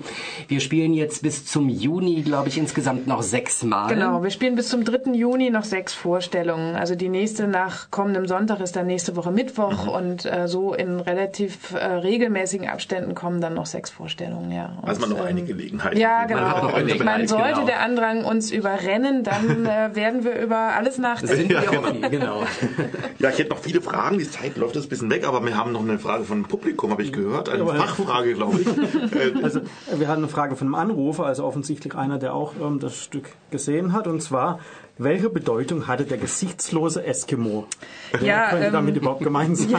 Wir 0.49 0.61
spielen 0.61 0.95
jetzt 0.95 1.23
bis 1.23 1.45
zum 1.45 1.69
Juni, 1.69 2.23
glaube 2.23 2.49
ich, 2.49 2.59
insgesamt 2.59 3.07
noch 3.07 3.23
sechs 3.23 3.63
Mal. 3.63 3.89
Genau, 3.89 4.23
wir 4.23 4.31
spielen 4.31 4.57
bis 4.57 4.69
zum 4.69 4.85
3. 4.85 5.13
Juni 5.13 5.51
noch 5.51 5.65
sechs 5.65 5.93
Vorstellungen. 5.93 6.77
Also 6.77 6.95
die 6.95 7.09
nächste 7.09 7.47
nach 7.47 7.91
kommendem 7.91 8.27
Sonntag 8.27 8.61
ist 8.61 8.77
dann 8.77 8.87
nächste 8.87 9.17
Woche 9.17 9.20
Mittwoch 9.27 9.85
mhm. 9.87 9.91
und 9.91 10.25
äh, 10.25 10.49
so 10.49 10.75
in 10.75 11.01
relativ 11.01 11.73
äh, 11.73 11.85
regelmäßigen 11.85 12.69
Abständen 12.69 13.15
kommen 13.15 13.41
dann 13.41 13.55
noch 13.55 13.67
sechs 13.67 13.91
Vorstellungen 13.91 14.51
ja. 14.53 14.77
Und, 14.81 14.89
also 14.89 15.01
man 15.01 15.11
noch 15.11 15.19
ähm, 15.19 15.27
eine 15.27 15.43
Gelegenheit. 15.43 15.99
Ja, 15.99 16.25
genau. 16.25 16.75
Und 16.77 16.89
ich 16.89 17.03
meine, 17.03 17.29
sollte 17.29 17.55
genau. 17.55 17.67
der 17.67 17.81
Andrang 17.81 18.25
uns 18.25 18.51
überrennen, 18.51 19.23
dann 19.25 19.67
äh, 19.67 19.95
werden 19.95 20.25
wir 20.25 20.39
über 20.41 20.57
alles 20.57 20.99
nachdenken. 20.99 21.51
Ja, 21.51 21.61
genau. 21.63 22.09
genau. 22.09 22.43
ja, 23.19 23.31
ich 23.31 23.39
hätte 23.39 23.51
noch 23.51 23.59
viele 23.59 23.81
Fragen. 23.81 24.19
Die 24.19 24.31
Zeit 24.31 24.57
läuft 24.57 24.77
jetzt 24.77 24.87
ein 24.87 24.89
bisschen 24.91 25.11
weg, 25.11 25.27
aber 25.27 25.45
wir 25.45 25.57
haben 25.57 25.73
noch 25.73 25.83
eine 25.83 25.99
Frage 25.99 26.25
von 26.25 26.45
Publikum, 26.45 26.91
habe 26.91 27.03
ich 27.03 27.13
gehört. 27.13 27.49
Eine 27.49 27.65
ja, 27.65 27.75
Fachfrage, 27.75 28.35
glaube 28.35 28.61
ich. 28.61 28.67
Äh, 29.11 29.43
also 29.43 29.61
wir 29.97 30.09
hatten 30.09 30.23
eine 30.23 30.29
Frage 30.29 30.57
von 30.57 30.69
einem 30.69 30.75
Anrufer, 30.75 31.27
also 31.27 31.45
offensichtlich 31.45 31.95
einer, 31.95 32.19
der 32.19 32.35
auch 32.35 32.55
ähm, 32.61 32.79
das 32.79 32.97
Stück 32.97 33.31
gesehen 33.51 33.93
hat. 33.93 34.07
Und 34.07 34.23
zwar, 34.23 34.61
welche 35.03 35.31
Bedeutung 35.31 35.87
hatte 35.87 36.05
der 36.05 36.19
gesichtslose 36.19 37.05
Eskimo? 37.05 37.67
Ja, 38.21 38.51
könnte 38.51 38.67
ähm, 38.67 38.73
damit 38.73 38.97
überhaupt 38.97 39.23
gemeint 39.23 39.57
sein? 39.59 39.71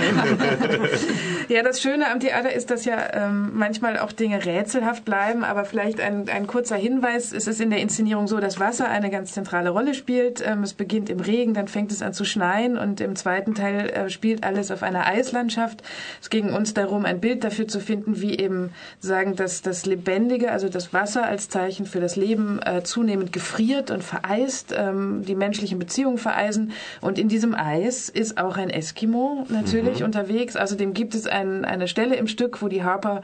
Ja. 1.47 1.57
ja. 1.57 1.63
das 1.63 1.79
Schöne 1.79 2.09
am 2.11 2.19
Theater 2.19 2.51
ist, 2.51 2.71
dass 2.71 2.85
ja 2.85 2.97
ähm, 3.13 3.51
manchmal 3.53 3.99
auch 3.99 4.11
Dinge 4.11 4.43
rätselhaft 4.43 5.05
bleiben, 5.05 5.43
aber 5.43 5.65
vielleicht 5.65 5.99
ein, 6.01 6.27
ein 6.27 6.47
kurzer 6.47 6.75
Hinweis. 6.75 7.33
Es 7.33 7.45
ist 7.45 7.61
in 7.61 7.69
der 7.69 7.79
Inszenierung 7.81 8.27
so, 8.27 8.39
dass 8.39 8.59
Wasser 8.59 8.89
eine 8.89 9.11
ganz 9.11 9.33
zentrale 9.33 9.69
Rolle 9.69 9.93
spielt. 9.93 10.43
Ähm, 10.45 10.63
es 10.63 10.73
beginnt 10.73 11.09
im 11.09 11.19
Regen, 11.19 11.53
dann 11.53 11.67
fängt 11.67 11.91
es 11.91 12.01
an 12.01 12.13
zu 12.13 12.25
schneien 12.25 12.77
und 12.77 12.99
im 12.99 13.15
zweiten 13.15 13.53
Teil 13.53 13.89
äh, 13.91 14.09
spielt 14.09 14.43
alles 14.43 14.71
auf 14.71 14.81
einer 14.81 15.05
Eislandschaft. 15.05 15.83
Es 16.19 16.31
ging 16.31 16.51
uns 16.51 16.73
darum, 16.73 17.05
ein 17.05 17.19
Bild 17.19 17.43
dafür 17.43 17.67
zu 17.67 17.79
finden, 17.79 18.21
wie 18.21 18.39
eben 18.39 18.71
sagen, 18.99 19.35
dass 19.35 19.61
das 19.61 19.85
Lebendige, 19.85 20.51
also 20.51 20.67
das 20.67 20.93
Wasser 20.93 21.25
als 21.25 21.47
Zeichen 21.47 21.85
für 21.85 21.99
das 21.99 22.15
Leben 22.15 22.59
äh, 22.65 22.81
zunehmend 22.83 23.31
gefriert 23.31 23.91
und 23.91 24.03
vereist. 24.03 24.73
Ähm, 24.75 25.10
die 25.19 25.35
menschlichen 25.35 25.79
Beziehungen 25.79 26.17
vereisen. 26.17 26.71
Und 27.01 27.19
in 27.19 27.27
diesem 27.27 27.55
Eis 27.55 28.09
ist 28.09 28.37
auch 28.37 28.57
ein 28.57 28.69
Eskimo 28.69 29.45
natürlich 29.49 29.99
mhm. 29.99 30.05
unterwegs. 30.05 30.55
Außerdem 30.55 30.93
gibt 30.93 31.15
es 31.15 31.27
ein, 31.27 31.65
eine 31.65 31.87
Stelle 31.87 32.15
im 32.15 32.27
Stück, 32.27 32.61
wo 32.61 32.67
die 32.67 32.83
Harper, 32.83 33.21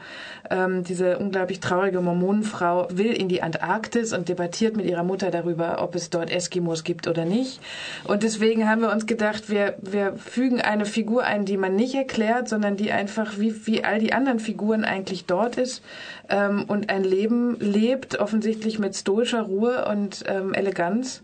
ähm, 0.50 0.84
diese 0.84 1.18
unglaublich 1.18 1.60
traurige 1.60 2.00
Mormonenfrau, 2.00 2.88
will 2.90 3.12
in 3.12 3.28
die 3.28 3.42
Antarktis 3.42 4.12
und 4.12 4.28
debattiert 4.28 4.76
mit 4.76 4.86
ihrer 4.86 5.04
Mutter 5.04 5.30
darüber, 5.30 5.82
ob 5.82 5.94
es 5.94 6.10
dort 6.10 6.30
Eskimos 6.30 6.84
gibt 6.84 7.08
oder 7.08 7.24
nicht. 7.24 7.60
Und 8.04 8.22
deswegen 8.22 8.68
haben 8.68 8.82
wir 8.82 8.92
uns 8.92 9.06
gedacht, 9.06 9.50
wir, 9.50 9.76
wir 9.80 10.14
fügen 10.16 10.60
eine 10.60 10.84
Figur 10.84 11.24
ein, 11.24 11.44
die 11.44 11.56
man 11.56 11.76
nicht 11.76 11.94
erklärt, 11.94 12.48
sondern 12.48 12.76
die 12.76 12.92
einfach 12.92 13.38
wie, 13.38 13.66
wie 13.66 13.84
all 13.84 13.98
die 13.98 14.12
anderen 14.12 14.40
Figuren 14.40 14.84
eigentlich 14.84 15.26
dort 15.26 15.56
ist 15.56 15.82
ähm, 16.28 16.64
und 16.66 16.90
ein 16.90 17.04
Leben 17.04 17.58
lebt, 17.60 18.18
offensichtlich 18.18 18.78
mit 18.78 18.96
stoischer 18.96 19.42
Ruhe 19.42 19.86
und 19.86 20.24
ähm, 20.26 20.54
Eleganz. 20.54 21.22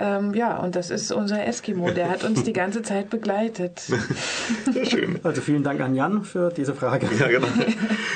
Ähm, 0.00 0.34
ja, 0.34 0.58
und 0.58 0.76
das 0.76 0.90
ist 0.90 1.10
unser 1.10 1.44
Eskimo, 1.46 1.90
der 1.90 2.08
hat 2.08 2.24
uns 2.24 2.44
die 2.44 2.52
ganze 2.52 2.82
Zeit 2.82 3.10
begleitet. 3.10 3.82
Sehr 4.72 4.86
schön. 4.86 5.18
Also 5.24 5.40
vielen 5.40 5.64
Dank 5.64 5.80
an 5.80 5.94
Jan 5.94 6.24
für 6.24 6.50
diese 6.50 6.74
Frage. 6.74 7.08
Ja, 7.18 7.26
genau. 7.28 7.48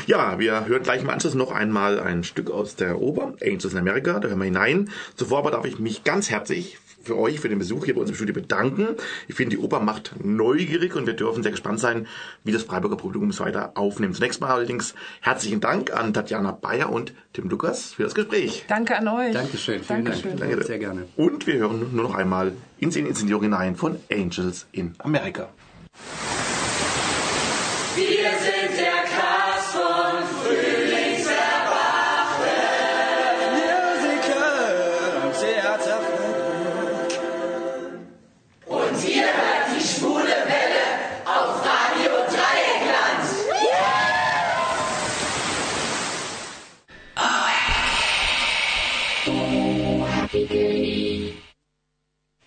Ja, 0.06 0.38
wir 0.38 0.66
hören 0.66 0.82
gleich 0.82 1.02
im 1.02 1.10
Anschluss 1.10 1.34
noch 1.34 1.52
einmal 1.52 1.98
ein 2.00 2.24
Stück 2.24 2.50
aus 2.50 2.76
der 2.76 3.00
Oper, 3.00 3.34
Angels 3.42 3.64
in 3.72 3.78
America, 3.78 4.20
da 4.20 4.28
hören 4.28 4.38
wir 4.38 4.44
hinein. 4.44 4.90
Zuvor 5.16 5.38
aber 5.38 5.50
darf 5.50 5.64
ich 5.64 5.78
mich 5.78 6.04
ganz 6.04 6.30
herzlich 6.30 6.78
für 7.02 7.18
euch, 7.18 7.40
für 7.40 7.48
den 7.48 7.58
Besuch 7.58 7.84
hier 7.84 7.94
bei 7.94 8.00
uns 8.00 8.10
im 8.10 8.16
Studio 8.16 8.34
bedanken. 8.34 8.88
Ich 9.28 9.34
finde, 9.34 9.56
die 9.56 9.62
Oper 9.62 9.80
macht 9.80 10.14
neugierig 10.22 10.94
und 10.96 11.06
wir 11.06 11.14
dürfen 11.14 11.42
sehr 11.42 11.52
gespannt 11.52 11.80
sein, 11.80 12.06
wie 12.44 12.52
das 12.52 12.62
Freiburger 12.62 12.96
Publikum 12.96 13.30
es 13.30 13.40
weiter 13.40 13.72
aufnimmt. 13.74 14.16
Zunächst 14.16 14.40
mal 14.40 14.50
allerdings 14.50 14.94
herzlichen 15.20 15.60
Dank 15.60 15.92
an 15.92 16.14
Tatjana 16.14 16.52
Bayer 16.52 16.90
und 16.90 17.12
Tim 17.32 17.48
Lukas 17.48 17.94
für 17.94 18.04
das 18.04 18.14
Gespräch. 18.14 18.64
Danke 18.68 18.96
an 18.96 19.08
euch. 19.08 19.32
Dankeschön. 19.32 19.82
Vielen 19.82 20.04
Dankeschön. 20.04 20.36
Dank. 20.36 20.50
Danke. 20.50 20.66
Sehr 20.66 20.78
gerne. 20.78 21.08
Und 21.16 21.46
wir 21.46 21.54
hören 21.54 21.94
nur 21.94 22.04
noch 22.04 22.14
einmal 22.14 22.52
ins 22.78 22.96
Inszenierung 22.96 23.42
hinein 23.42 23.76
von 23.76 23.98
Angels 24.10 24.66
in 24.72 24.94
America. 24.98 25.48
Wir 27.94 28.30
sind 28.38 28.51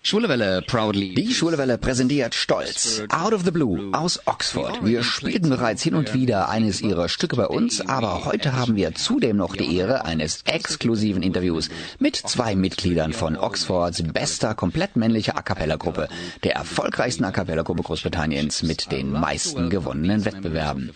Schwulewelle 0.06 0.62
proudly. 0.62 1.14
Die 1.14 1.34
Schwulewelle 1.34 1.78
präsentiert 1.78 2.32
stolz 2.32 3.02
Out 3.08 3.32
of 3.32 3.42
the 3.44 3.50
Blue 3.50 3.88
aus 3.90 4.20
Oxford. 4.26 4.84
Wir 4.84 5.02
spielten 5.02 5.48
bereits 5.48 5.82
hin 5.82 5.96
und 5.96 6.14
wieder 6.14 6.48
eines 6.48 6.80
ihrer 6.80 7.08
Stücke 7.08 7.34
bei 7.34 7.48
uns, 7.48 7.80
aber 7.88 8.24
heute 8.24 8.52
haben 8.52 8.76
wir 8.76 8.94
zudem 8.94 9.36
noch 9.36 9.56
die 9.56 9.76
Ehre 9.76 10.04
eines 10.04 10.42
exklusiven 10.44 11.24
Interviews 11.24 11.70
mit 11.98 12.14
zwei 12.14 12.54
Mitgliedern 12.54 13.14
von 13.14 13.36
Oxfords 13.36 14.04
bester 14.04 14.54
komplett 14.54 14.94
männlicher 14.94 15.36
A 15.36 15.42
cappella 15.42 15.74
Gruppe, 15.74 16.06
der 16.44 16.54
erfolgreichsten 16.54 17.24
A 17.24 17.32
cappella 17.32 17.62
Gruppe 17.62 17.82
Großbritanniens 17.82 18.62
mit 18.62 18.92
den 18.92 19.10
meisten 19.10 19.70
gewonnenen 19.70 20.24
Wettbewerben. 20.24 20.92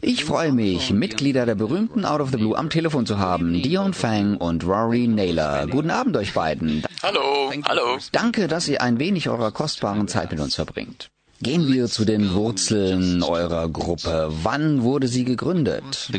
Ich 0.00 0.24
freue 0.24 0.52
mich, 0.52 0.94
Mitglieder 0.94 1.44
der 1.44 1.56
berühmten 1.56 2.06
Out 2.06 2.22
of 2.22 2.30
the 2.30 2.38
Blue 2.38 2.56
am 2.56 2.70
Telefon 2.70 3.04
zu 3.04 3.18
haben, 3.18 3.60
Dion 3.60 3.92
Fang 3.92 4.38
und 4.38 4.64
Rory 4.64 5.08
Naylor. 5.08 5.66
Guten 5.66 5.90
Abend 5.90 6.16
euch 6.16 6.32
beiden. 6.32 6.82
Hallo, 7.02 7.52
hallo. 7.66 7.98
Danke 8.12 8.45
finde, 8.46 8.54
dass 8.54 8.68
ihr 8.68 8.82
ein 8.82 8.98
wenig 8.98 9.28
eurer 9.28 9.52
kostbaren 9.52 10.08
Zeit 10.08 10.30
mit 10.30 10.40
uns 10.40 10.54
verbringt. 10.54 11.10
Gehen 11.42 11.70
wir 11.70 11.86
zu 11.86 12.06
den 12.06 12.32
Wurzeln 12.32 13.22
eurer 13.22 13.68
Gruppe. 13.68 14.30
Wann 14.42 14.82
wurde 14.82 15.06
sie 15.06 15.24
gegründet? 15.24 16.10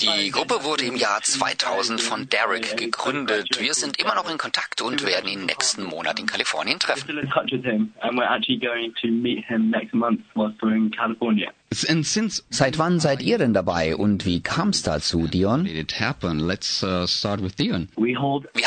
Die 0.00 0.30
Gruppe 0.30 0.62
wurde 0.62 0.84
im 0.84 0.94
Jahr 0.94 1.20
2000 1.20 2.00
von 2.00 2.28
Derek 2.28 2.76
gegründet. 2.76 3.48
Wir 3.58 3.74
sind 3.74 3.98
immer 3.98 4.14
noch 4.14 4.30
in 4.30 4.38
Kontakt 4.38 4.80
und 4.80 5.04
werden 5.04 5.28
ihn 5.28 5.46
nächsten 5.46 5.82
Monat 5.82 6.20
in 6.20 6.26
Kalifornien 6.26 6.78
treffen. 6.78 7.08
Seit 11.70 12.78
wann 12.78 12.98
seid 12.98 13.20
ihr 13.22 13.36
denn 13.36 13.52
dabei 13.52 13.94
und 13.94 14.24
wie 14.24 14.40
kam 14.40 14.70
es 14.70 14.82
dazu, 14.82 15.26
Dion? 15.26 15.66
Wir 15.66 15.86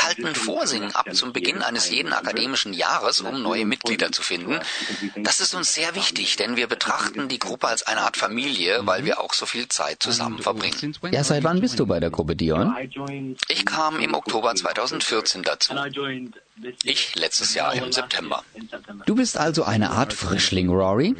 halten 0.02 0.34
Vorsingen 0.34 0.94
ab 0.94 1.12
zum 1.12 1.32
Beginn 1.32 1.62
eines 1.62 1.90
jeden 1.90 2.12
akademischen 2.12 2.72
Jahres, 2.72 3.20
um 3.20 3.42
neue 3.42 3.66
Mitglieder 3.66 4.12
zu 4.12 4.22
finden. 4.22 4.60
Das 5.16 5.40
ist 5.40 5.52
uns 5.54 5.74
sehr 5.74 5.96
wichtig, 5.96 6.36
denn 6.36 6.54
wir 6.56 6.68
betrachten 6.68 7.26
die 7.26 7.40
Gruppe 7.40 7.66
als 7.66 7.82
eine 7.82 8.02
Art 8.02 8.16
Familie, 8.16 8.80
weil 8.84 9.04
wir 9.04 9.20
auch 9.20 9.34
so 9.34 9.46
viel 9.46 9.66
Zeit 9.68 10.00
zusammen 10.00 10.38
verbringen. 10.38 10.94
Ja, 11.10 11.24
seit 11.24 11.42
wann 11.42 11.60
bist 11.60 11.80
du 11.80 11.86
bei 11.86 11.98
der 11.98 12.10
Gruppe, 12.10 12.36
Dion? 12.36 12.72
Ich 13.48 13.64
kam 13.64 13.98
im 13.98 14.14
Oktober 14.14 14.54
2014 14.54 15.42
dazu. 15.42 15.74
Ich 16.84 17.16
letztes 17.16 17.54
Jahr 17.54 17.74
im 17.74 17.90
September. 17.90 18.44
Du 19.06 19.16
bist 19.16 19.36
also 19.36 19.64
eine 19.64 19.90
Art 19.90 20.12
Frischling, 20.12 20.68
Rory? 20.68 21.16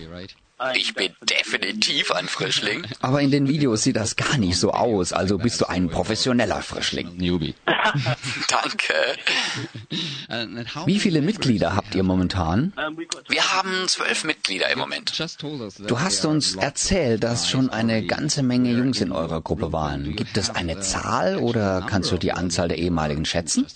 Ich 0.75 0.95
bin 0.95 1.13
definitiv 1.23 2.13
ein 2.13 2.29
Frischling. 2.29 2.87
Aber 3.01 3.21
in 3.21 3.31
den 3.31 3.49
Videos 3.49 3.83
sieht 3.83 3.97
das 3.97 4.17
gar 4.17 4.39
nicht 4.39 4.57
so 4.57 4.73
aus, 4.73 5.13
also 5.13 5.39
bist 5.39 5.61
du 5.61 5.69
ein 5.69 5.89
professioneller 5.89 6.63
Frischling. 6.63 7.17
Newbie. 7.17 7.55
Danke. 8.49 8.95
Wie 10.87 10.99
viele 10.99 11.21
Mitglieder 11.21 11.77
habt 11.77 11.95
ihr 11.95 12.03
momentan? 12.03 12.73
Wir 13.29 13.53
haben 13.53 13.89
zwölf 13.89 14.25
Mitglieder 14.25 14.71
im 14.71 14.79
Moment. 14.79 15.13
Du 15.87 16.01
hast 16.01 16.25
uns 16.25 16.57
erzählt, 16.57 17.23
dass 17.25 17.49
schon 17.51 17.71
eine 17.71 18.07
ganze 18.07 18.43
Menge 18.43 18.71
Jungs 18.71 19.01
in 19.01 19.13
eurer 19.13 19.41
Gruppe 19.41 19.73
waren. 19.73 20.17
Gibt 20.17 20.37
es 20.37 20.51
eine 20.51 20.81
Zahl 20.81 21.37
oder 21.37 21.85
kannst 21.89 22.11
du 22.13 22.17
die 22.17 22.33
Anzahl 22.33 22.69
der 22.69 22.79
ehemaligen 22.79 23.25
schätzen? 23.25 23.67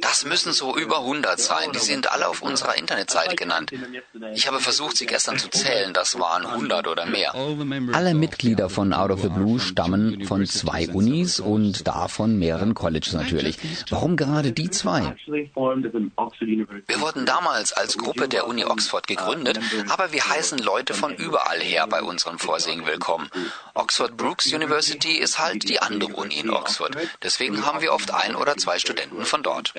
Das 0.00 0.24
müssen 0.24 0.52
so 0.52 0.76
über 0.76 1.00
100 1.00 1.40
sein. 1.40 1.72
Die 1.74 1.78
sind 1.78 2.10
alle 2.10 2.28
auf 2.28 2.42
unserer 2.42 2.76
Internetseite 2.78 3.36
genannt. 3.36 3.72
Ich 4.34 4.46
habe 4.46 4.60
versucht, 4.68 4.98
sie 4.98 5.06
gestern 5.06 5.38
zu 5.38 5.48
zählen. 5.48 5.94
Das 5.94 6.18
waren 6.18 6.44
100 6.44 6.86
oder 6.88 7.06
mehr. 7.06 7.34
Alle 7.94 8.12
Mitglieder 8.12 8.68
von 8.68 8.92
Out 8.92 9.10
of 9.10 9.22
the 9.22 9.30
Blue 9.30 9.58
stammen 9.58 10.26
von 10.26 10.44
zwei 10.44 10.86
Unis 10.90 11.40
und 11.40 11.86
davon 11.88 12.38
mehreren 12.38 12.74
Colleges 12.74 13.14
natürlich. 13.14 13.56
Warum 13.88 14.18
gerade 14.18 14.52
die 14.52 14.68
zwei? 14.68 15.16
Wir 15.26 17.00
wurden 17.00 17.24
damals 17.24 17.72
als 17.72 17.96
Gruppe 17.96 18.28
der 18.28 18.46
Uni 18.46 18.66
Oxford 18.66 19.06
gegründet, 19.06 19.58
aber 19.88 20.12
wir 20.12 20.28
heißen 20.28 20.58
Leute 20.58 20.92
von 20.92 21.14
überall 21.14 21.60
her 21.60 21.86
bei 21.86 22.02
unserem 22.02 22.38
Vorsingen 22.38 22.84
willkommen. 22.84 23.30
Oxford 23.72 24.18
Brooks 24.18 24.52
University 24.52 25.16
ist 25.16 25.38
halt 25.38 25.66
die 25.66 25.80
andere 25.80 26.12
Uni 26.12 26.40
in 26.40 26.50
Oxford. 26.50 26.94
Deswegen 27.22 27.64
haben 27.64 27.80
wir 27.80 27.94
oft 27.94 28.12
ein 28.12 28.36
oder 28.36 28.58
zwei 28.58 28.78
Studenten 28.78 29.24
von 29.24 29.42
dort. 29.42 29.72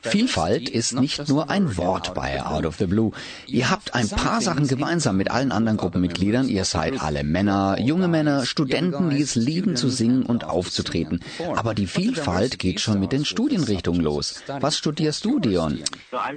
Vielfalt 0.00 0.70
ist 0.70 0.94
nicht 0.94 1.28
nur 1.28 1.50
ein 1.50 1.76
Wort 1.76 2.14
bei 2.14 2.42
Out 2.42 2.64
of 2.64 2.76
the 2.76 2.86
Blue. 2.86 3.12
Ihr 3.46 3.68
habt 3.68 3.81
ein 3.92 4.08
paar 4.08 4.40
Sachen 4.40 4.68
gemeinsam 4.68 5.16
mit 5.16 5.30
allen 5.30 5.52
anderen 5.52 5.76
Gruppenmitgliedern. 5.76 6.48
Ihr 6.48 6.64
seid 6.64 7.00
alle 7.02 7.24
Männer, 7.24 7.78
junge 7.80 8.08
Männer, 8.08 8.46
Studenten, 8.46 9.10
die 9.10 9.20
es 9.20 9.34
lieben 9.34 9.76
zu 9.76 9.88
singen 9.88 10.24
und 10.24 10.44
aufzutreten. 10.44 11.20
Aber 11.56 11.74
die 11.74 11.86
Vielfalt 11.86 12.58
geht 12.58 12.80
schon 12.80 13.00
mit 13.00 13.12
den 13.12 13.24
Studienrichtungen 13.24 14.00
los. 14.00 14.42
Was 14.60 14.78
studierst 14.78 15.24
du, 15.24 15.40
Dion? 15.40 15.82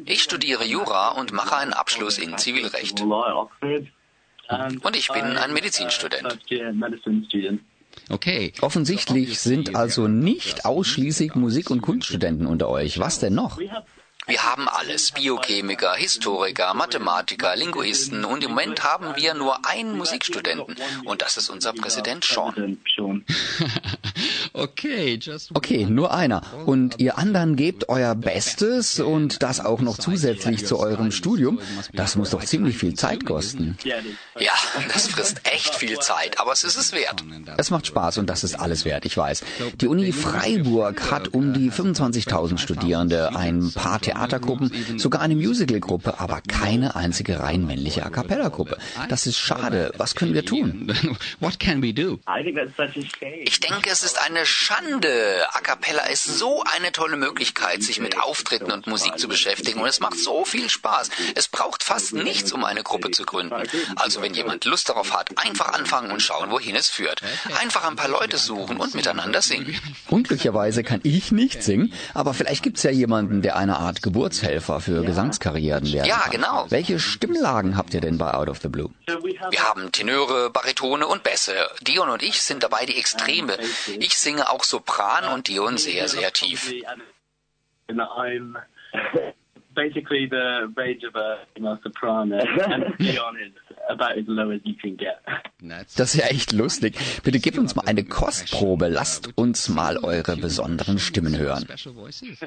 Ich 0.06 0.24
studiere 0.24 0.66
Jura 0.66 1.10
und 1.10 1.32
mache 1.32 1.58
einen 1.58 1.74
Abschluss 1.74 2.18
in 2.18 2.38
Zivilrecht. 2.38 3.02
Und 3.02 4.96
ich 4.96 5.08
bin 5.10 5.24
ein 5.24 5.54
Medizinstudent. 5.54 6.40
Okay. 8.10 8.54
Offensichtlich 8.62 9.40
sind 9.40 9.76
also 9.76 10.08
nicht 10.08 10.66
ausschließlich 10.66 11.36
Musik- 11.36 11.70
und 11.70 11.82
Kunststudenten 11.82 12.46
unter 12.46 12.70
euch. 12.70 13.00
Was 13.00 13.20
denn 13.20 13.34
noch? 13.34 13.60
Wir 14.28 14.44
haben 14.44 14.68
alles. 14.68 15.12
Biochemiker, 15.12 15.94
Historiker, 15.96 16.74
Mathematiker, 16.74 17.56
Linguisten 17.56 18.26
und 18.26 18.44
im 18.44 18.52
Moment 18.52 18.84
haben 18.84 19.16
wir 19.16 19.34
nur 19.34 19.66
einen 19.68 19.98
Musikstudenten 19.98 20.76
und 21.06 21.22
das 21.22 21.38
ist 21.38 21.50
unser 21.50 21.74
Präsident 21.74 22.24
Sean. 22.24 22.80
okay, 24.54 25.20
okay, 25.54 25.86
nur 25.86 26.14
einer. 26.14 26.42
Und 26.66 27.00
ihr 27.00 27.18
anderen 27.18 27.56
gebt 27.56 27.90
euer 27.90 28.16
Bestes 28.16 29.00
und 29.00 29.44
das 29.44 29.60
auch 29.60 29.82
noch 29.82 29.98
zusätzlich 29.98 30.66
zu 30.66 30.80
eurem 30.80 31.12
Studium. 31.12 31.60
Das 31.94 32.16
muss 32.16 32.32
doch 32.32 32.44
ziemlich 32.44 32.78
viel 32.78 32.96
Zeit 32.96 33.26
kosten. 33.26 33.78
Ja, 33.84 34.54
das 34.92 35.08
frisst 35.08 35.42
echt 35.44 35.76
viel 35.76 36.00
Zeit, 36.00 36.40
aber 36.40 36.52
es 36.52 36.64
ist 36.64 36.78
es 36.78 36.94
wert. 36.94 37.24
Es 37.58 37.70
macht 37.70 37.88
Spaß 37.88 38.18
und 38.18 38.30
das 38.30 38.44
ist 38.44 38.60
alles 38.60 38.86
wert, 38.86 39.06
ich 39.06 39.16
weiß. 39.16 39.44
Die 39.80 39.88
Uni 39.88 40.12
Freiburg 40.12 41.12
hat 41.12 41.30
um 41.30 41.54
die 41.54 41.72
25.000 41.72 42.58
Studierende, 42.58 43.36
ein 43.36 43.72
paar 43.72 44.00
Theatergruppen, 44.16 44.72
sogar 44.98 45.22
eine 45.22 45.36
Musicalgruppe, 45.36 46.20
aber 46.20 46.42
keine 46.42 46.96
einzige 46.96 47.40
rein 47.40 47.66
männliche 47.66 48.06
A 48.06 48.10
cappella-Gruppe. 48.10 48.78
Das 49.10 49.28
ist 49.28 49.38
schade. 49.38 49.92
Was 49.98 50.16
können 50.16 50.34
wir 50.34 50.46
tun? 50.46 50.94
Ich 53.44 53.60
denke, 53.60 53.90
es 53.90 54.04
ist 54.04 54.22
eine 54.26 54.46
Schande. 54.46 55.46
A 55.54 55.60
cappella 55.62 56.06
ist 56.08 56.26
so 56.26 56.64
eine 56.76 56.92
tolle 56.92 57.18
Möglichkeit, 57.18 57.84
sich 57.84 58.00
mit 58.00 58.18
Auftritten 58.20 58.72
und 58.72 58.88
Musik 58.88 59.18
zu 59.20 59.28
beschäftigen 59.28 59.80
und 59.82 59.88
es 59.88 60.00
macht 60.00 60.18
so 60.18 60.46
viel 60.46 60.70
Spaß. 60.70 61.10
Es 61.36 61.48
braucht 61.48 61.84
fast 61.84 62.14
nichts, 62.14 62.52
um 62.52 62.64
eine 62.64 62.84
Gruppe 62.84 63.12
zu 63.12 63.24
gründen. 63.26 63.56
Also 63.96 64.22
wenn 64.22 64.34
jemand 64.34 64.66
Lust 64.66 64.90
darauf 64.90 65.14
hat, 65.14 65.38
einfach 65.38 65.74
anfangen 65.74 66.12
und 66.12 66.22
schauen, 66.22 66.50
wohin 66.52 66.76
es 66.76 66.90
führt. 66.90 67.22
Einfach 67.62 67.88
ein 67.88 67.96
paar 67.96 68.10
Leute 68.10 68.38
suchen 68.38 68.78
und 68.78 68.96
miteinander 68.96 69.42
singen. 69.42 69.76
Unglücklicherweise 70.10 70.84
kann 70.84 71.02
ich 71.04 71.32
nicht 71.32 71.64
singen, 71.64 71.94
aber 72.14 72.34
vielleicht 72.34 72.64
gibt's 72.64 72.84
ja 72.84 72.92
jemanden, 72.92 73.42
der 73.42 73.56
eine 73.56 73.78
Art 73.78 74.02
Geburtshelfer 74.06 74.80
für 74.82 75.04
Gesangskarrieren 75.04 75.92
werden 75.92 76.06
Ja, 76.06 76.28
genau. 76.30 76.68
Welche 76.70 77.00
Stimmlagen 77.00 77.76
habt 77.76 77.96
ihr 77.96 78.02
denn 78.02 78.20
bei 78.20 78.36
Out 78.36 78.50
of 78.50 78.60
the 78.62 78.68
Blue? 78.68 78.92
Wir 79.08 79.64
haben 79.64 79.92
Tenöre, 79.92 80.52
Baritone 80.52 81.08
und 81.08 81.24
Bässe. 81.24 81.56
Dion 81.82 82.10
und 82.10 82.22
ich 82.22 82.44
sind 82.44 82.62
dabei 82.62 82.86
die 82.86 82.98
Extreme. 82.98 83.58
Ich 84.00 84.16
singe 84.16 84.48
auch 84.52 84.64
Sopran 84.64 85.34
und 85.34 85.48
Dion 85.48 85.78
sehr, 85.78 86.08
sehr 86.08 86.32
tief. 86.32 86.72
basically 89.76 90.26
the 90.30 90.72
range 90.78 91.04
of 91.04 91.16
a 91.16 91.40
female 91.54 91.78
soprano, 91.84 92.40
and 92.40 92.98
Dion 92.98 93.36
is 93.46 93.52
about 93.90 94.18
as 94.18 94.26
low 94.28 94.52
as 94.52 94.62
you 94.64 94.76
can 94.76 94.98
get. 94.98 95.18
Das 95.96 96.14
ist 96.14 96.16
ja 96.16 96.28
echt 96.28 96.52
lustig. 96.52 96.96
Bitte 97.24 97.40
gib 97.40 97.58
uns 97.58 97.76
mal 97.76 97.86
eine 97.86 98.04
Kostprobe. 98.04 98.88
Lasst 98.88 99.30
uns 99.36 99.70
mal 99.70 99.98
eure 99.98 100.38
besonderen 100.38 101.00
Stimmen 101.00 101.38
hören. 101.38 101.68
Sing. 102.10 102.38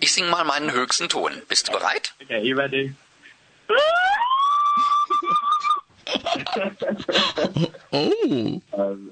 Ich 0.00 0.12
singe 0.12 0.30
mal 0.30 0.44
meinen 0.44 0.72
höchsten 0.72 1.08
Ton. 1.08 1.32
Bist 1.48 1.68
du 1.68 1.72
bereit? 1.72 2.14
Okay, 2.22 2.42
you 2.42 2.56
ready? 2.56 2.94
Oh. 3.68 3.74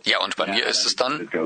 Ja, 0.05 0.23
und 0.23 0.37
bei 0.37 0.47
mir 0.47 0.65
ist 0.67 0.87
es 0.87 0.97
dann. 0.97 1.29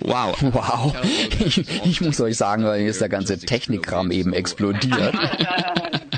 Wow. 0.00 0.36
Wow. 0.42 0.94
Ich, 1.38 1.58
ich 1.58 2.00
muss 2.00 2.20
euch 2.20 2.36
sagen, 2.36 2.64
weil 2.64 2.80
hier 2.80 2.90
ist 2.90 3.00
der 3.00 3.08
ganze 3.08 3.38
Technikkram 3.38 4.10
eben 4.10 4.34
explodiert. 4.34 5.14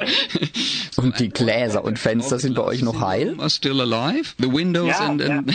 Und 0.96 1.18
die 1.18 1.28
Gläser 1.28 1.84
und 1.84 1.98
Fenster 1.98 2.38
sind 2.38 2.54
bei 2.54 2.62
euch 2.62 2.82
noch 2.82 3.00
heil? 3.00 3.36
Still 3.48 3.80
alive? 3.80 4.34
The 4.38 4.52
windows 4.52 4.88
Ja, 4.88 5.06
and, 5.06 5.22
and 5.22 5.52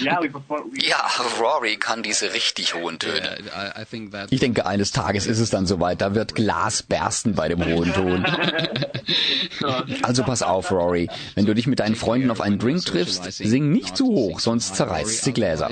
Ja, 0.00 0.20
Rory 1.40 1.76
kann 1.76 2.02
diese 2.02 2.32
richtig 2.32 2.74
hohen 2.74 2.98
Töne. 2.98 3.38
Ich 4.30 4.40
denke, 4.40 4.66
eines 4.66 4.92
Tages 4.92 5.26
ist 5.26 5.38
es 5.38 5.50
dann 5.50 5.66
soweit. 5.66 6.00
Da 6.00 6.14
wird 6.14 6.34
Glas 6.34 6.82
bersten 6.82 7.34
bei 7.34 7.48
dem 7.48 7.64
hohen 7.64 7.92
Ton. 7.92 8.26
Also 10.02 10.24
pass 10.24 10.42
auf, 10.42 10.70
Rory. 10.70 11.08
Wenn 11.34 11.46
du 11.46 11.54
dich 11.54 11.66
mit 11.66 11.78
deinen 11.78 11.94
Freunden 11.94 12.30
auf 12.30 12.40
einen 12.40 12.58
Drink 12.58 12.84
triffst, 12.84 13.24
sing 13.32 13.70
nicht 13.72 13.96
zu 13.96 14.06
hoch, 14.06 14.40
sonst 14.40 14.76
zerreißt 14.76 15.24
die 15.26 15.32
Gläser. 15.32 15.68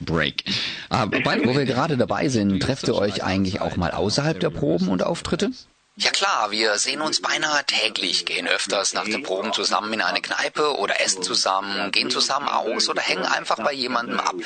Break. 0.00 0.44
Wo 0.90 1.56
wir 1.56 1.64
gerade 1.64 1.96
dabei 1.96 2.28
sind, 2.28 2.60
trefft 2.62 2.86
ihr 2.88 2.94
euch 2.94 3.24
eigentlich 3.24 3.60
auch 3.60 3.76
mal 3.76 3.90
außerhalb 3.90 4.38
der 4.38 4.50
Proben 4.50 4.88
und 4.88 5.02
Auftritte? 5.02 5.50
Ja 5.98 6.12
klar, 6.12 6.52
wir 6.52 6.78
sehen 6.78 7.00
uns 7.00 7.20
beinahe 7.20 7.64
täglich, 7.64 8.24
gehen 8.24 8.46
öfters 8.46 8.94
nach 8.94 9.04
den 9.04 9.24
Proben 9.24 9.52
zusammen 9.52 9.92
in 9.92 10.00
eine 10.00 10.22
Kneipe 10.22 10.76
oder 10.76 11.00
essen 11.00 11.24
zusammen, 11.24 11.90
gehen 11.90 12.08
zusammen 12.08 12.46
aus 12.46 12.88
oder 12.88 13.02
hängen 13.02 13.24
einfach 13.24 13.56
bei 13.56 13.72
jemandem 13.72 14.20
ab. 14.20 14.36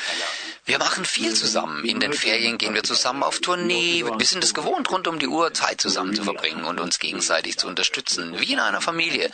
Wir 0.65 0.79
machen 0.79 1.05
viel 1.05 1.35
zusammen. 1.35 1.85
In 1.85 1.99
den 1.99 2.13
Ferien 2.13 2.57
gehen 2.57 2.73
wir 2.73 2.81
zusammen 2.81 3.21
auf 3.21 3.39
Tournee. 3.39 4.03
Wir 4.03 4.25
sind 4.25 4.43
es 4.43 4.55
gewohnt, 4.55 4.89
rund 4.89 5.07
um 5.07 5.19
die 5.19 5.27
Uhr 5.27 5.53
Zeit 5.53 5.79
zusammen 5.79 6.15
zu 6.15 6.23
verbringen 6.23 6.65
und 6.65 6.79
uns 6.79 6.97
gegenseitig 6.97 7.59
zu 7.59 7.67
unterstützen, 7.67 8.39
wie 8.39 8.53
in 8.53 8.59
einer 8.59 8.81
Familie. 8.81 9.29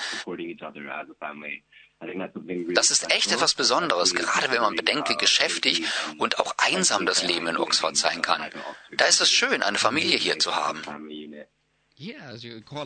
Das 2.74 2.92
ist 2.92 3.14
echt 3.14 3.32
etwas 3.32 3.54
Besonderes, 3.54 4.14
gerade 4.14 4.52
wenn 4.52 4.62
man 4.62 4.76
bedenkt, 4.76 5.10
wie 5.10 5.18
geschäftig 5.18 5.84
und 6.18 6.40
auch 6.40 6.54
einsam 6.58 7.06
das 7.06 7.24
Leben 7.24 7.48
in 7.48 7.58
Oxford 7.58 7.96
sein 7.96 8.22
kann. 8.22 8.44
Da 8.92 9.06
ist 9.06 9.22
es 9.22 9.32
schön, 9.32 9.64
eine 9.64 9.78
Familie 9.78 10.18
hier 10.18 10.38
zu 10.38 10.56
haben. 10.56 10.82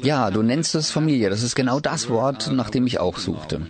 Ja, 0.01 0.31
du 0.31 0.41
nennst 0.41 0.73
es 0.73 0.89
Familie. 0.89 1.29
Das 1.29 1.43
ist 1.43 1.53
genau 1.53 1.79
das 1.79 2.09
Wort, 2.09 2.51
nach 2.51 2.71
dem 2.71 2.87
ich 2.87 2.99
auch 2.99 3.19
suchte. 3.19 3.61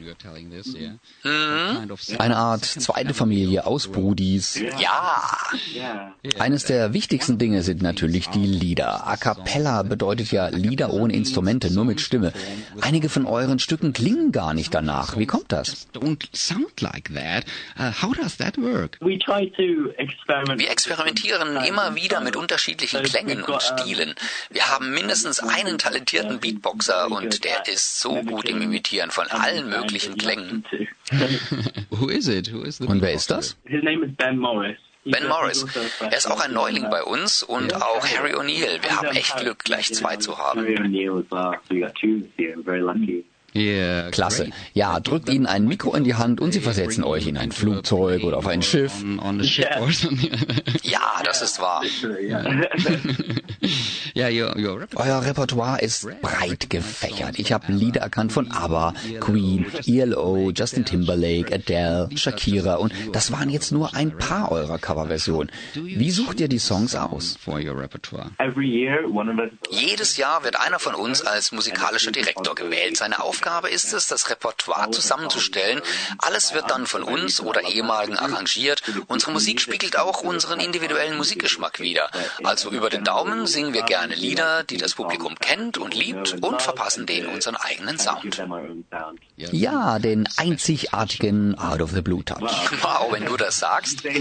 Eine 2.18 2.38
Art 2.38 2.64
zweite 2.64 3.14
Familie 3.14 3.66
aus 3.66 3.89
Brudis. 3.89 4.62
Ja. 4.80 5.28
Eines 6.39 6.64
der 6.64 6.94
wichtigsten 6.94 7.39
Dinge 7.39 7.62
sind 7.62 7.82
natürlich 7.82 8.30
die 8.30 8.46
Lieder. 8.46 9.06
A 9.06 9.18
cappella 9.18 9.84
bedeutet 9.84 10.32
ja 10.32 10.48
Lieder 10.48 10.94
ohne 10.94 11.14
Instrumente, 11.14 11.74
nur 11.74 11.84
mit 11.84 12.00
Stimme. 12.00 12.32
Einige 12.80 13.10
von 13.10 13.26
euren 13.26 13.60
Stücken 13.60 13.91
klingen 13.91 14.32
gar 14.32 14.54
nicht 14.54 14.74
danach. 14.74 15.18
Wie 15.18 15.26
kommt 15.26 15.52
das? 15.52 15.88
Wir 20.56 20.72
experimentieren 20.72 21.58
immer 21.66 21.96
wieder 21.96 22.22
mit 22.22 22.38
unterschiedlichen 22.38 23.04
Klängen 23.04 23.44
und 23.44 23.62
Stilen. 23.62 24.16
Wir 24.50 24.70
haben 24.70 24.94
mindestens 24.94 25.33
einen 25.40 25.78
talentierten 25.78 26.40
Beatboxer 26.40 27.12
und 27.12 27.44
der 27.44 27.68
ist 27.68 28.00
so 28.00 28.22
gut 28.22 28.48
im 28.50 28.62
Imitieren 28.62 29.12
von 29.12 29.28
allen 29.28 29.70
möglichen 29.70 30.18
Klängen. 30.18 30.66
Who 31.90 32.10
is 32.10 32.28
it? 32.28 32.52
Who 32.54 32.64
is 32.64 32.78
the 32.78 32.86
Und 32.86 33.02
wer 33.02 33.14
ist 33.14 33.30
das? 33.32 33.58
His 33.66 33.84
name 33.84 34.06
is 34.06 34.16
Ben 34.16 34.38
Morris. 34.38 34.78
Ben 35.06 35.28
Morris. 35.28 35.66
Er 36.00 36.18
ist 36.18 36.32
auch 36.32 36.40
ein 36.40 36.54
Neuling 36.54 36.90
bei 36.90 37.04
uns 37.04 37.44
und 37.44 37.74
auch 37.76 38.08
Harry 38.08 38.34
O'Neill. 38.36 38.82
Wir 38.82 38.96
haben 38.96 39.10
echt 39.10 39.36
Glück, 39.38 39.60
gleich 39.60 39.94
zwei 39.94 40.16
zu 40.16 40.38
haben. 40.38 40.66
Klasse. 44.12 44.49
Ja, 44.74 44.99
drückt 44.99 45.30
ihnen 45.30 45.45
ein 45.45 45.68
Mikro 45.68 45.93
in 45.93 46.04
die 46.04 46.16
Hand 46.16 46.41
und 46.41 46.54
sie 46.54 46.60
versetzen 46.60 47.04
euch 47.04 47.28
in 47.28 47.38
ein 47.38 47.51
Flugzeug 47.51 48.24
oder 48.24 48.38
auf 48.38 48.47
ein 48.47 48.62
Schiff. 48.62 49.04
Ja, 50.84 51.22
das 51.24 51.41
ist 51.41 51.60
wahr. 51.60 51.82
yeah, 54.16 54.30
your, 54.30 54.56
your 54.58 54.82
repertoire. 54.82 55.08
Euer 55.08 55.26
Repertoire 55.26 55.82
ist 55.82 56.08
breit 56.22 56.70
gefächert. 56.70 57.39
Ich 57.39 57.54
habe 57.54 57.72
Lieder 57.72 58.01
erkannt 58.01 58.32
von 58.32 58.51
ABBA, 58.51 58.93
Queen, 59.20 59.66
ELO, 59.86 60.51
Justin 60.51 60.86
Timberlake, 60.86 61.54
Adele, 61.54 62.10
Shakira 62.16 62.76
und 62.76 62.93
das 63.12 63.32
waren 63.32 63.49
jetzt 63.49 63.72
nur 63.72 63.95
ein 63.95 64.18
paar 64.18 64.51
eurer 64.51 64.80
Coverversionen. 64.80 65.51
Wie 65.74 66.12
sucht 66.12 66.39
ihr 66.39 66.47
die 66.47 66.60
Songs 66.60 66.95
aus? 66.95 67.38
Jedes 69.70 70.18
Jahr 70.18 70.43
wird 70.43 70.60
einer 70.60 70.80
von 70.80 70.95
uns 70.95 71.22
als 71.22 71.51
musikalischer 71.51 72.12
Direktor 72.12 72.56
gewählt. 72.56 72.97
Seine 72.97 73.22
Aufgabe 73.22 73.43
ist 73.70 73.94
es, 73.94 74.08
das 74.08 74.30
Repertoire 74.30 74.91
zusammenzustellen. 74.91 75.82
Alles 76.18 76.54
wird 76.54 76.70
dann 76.70 76.86
von 76.86 77.04
uns 77.04 77.41
oder 77.41 77.62
ehemaligen 77.64 78.18
arrangiert. 78.18 78.82
Unsere 79.08 79.32
Musik 79.32 79.60
spiegelt 79.62 79.98
auch 79.98 80.22
unseren 80.22 80.60
individuellen 80.60 81.18
Musikgeschmack 81.18 81.80
wider. 81.80 82.10
Also 82.44 82.72
über 82.72 82.89
den 82.89 83.04
Daumen 83.04 83.48
singen 83.48 83.74
wir 83.74 83.84
gerne 83.84 84.16
Lieder, 84.16 84.64
die 84.64 84.78
das 84.78 84.94
Publikum 84.96 85.36
kennt 85.36 85.78
und 85.78 85.94
liebt 85.94 86.41
und 86.41 86.62
verpassen 86.62 87.06
denen 87.06 87.28
unseren 87.28 87.56
eigenen 87.56 88.00
Sound. 88.00 88.41
Ja, 89.36 90.00
den 90.00 90.28
einzigartigen 90.38 91.58
Out 91.58 91.82
of 91.82 91.91
the 91.91 92.02
Blue 92.02 92.24
Touch. 92.24 92.41
Wow, 92.82 93.12
wenn 93.12 93.26
du 93.26 93.38
das 93.38 93.60
sagst. 93.60 94.04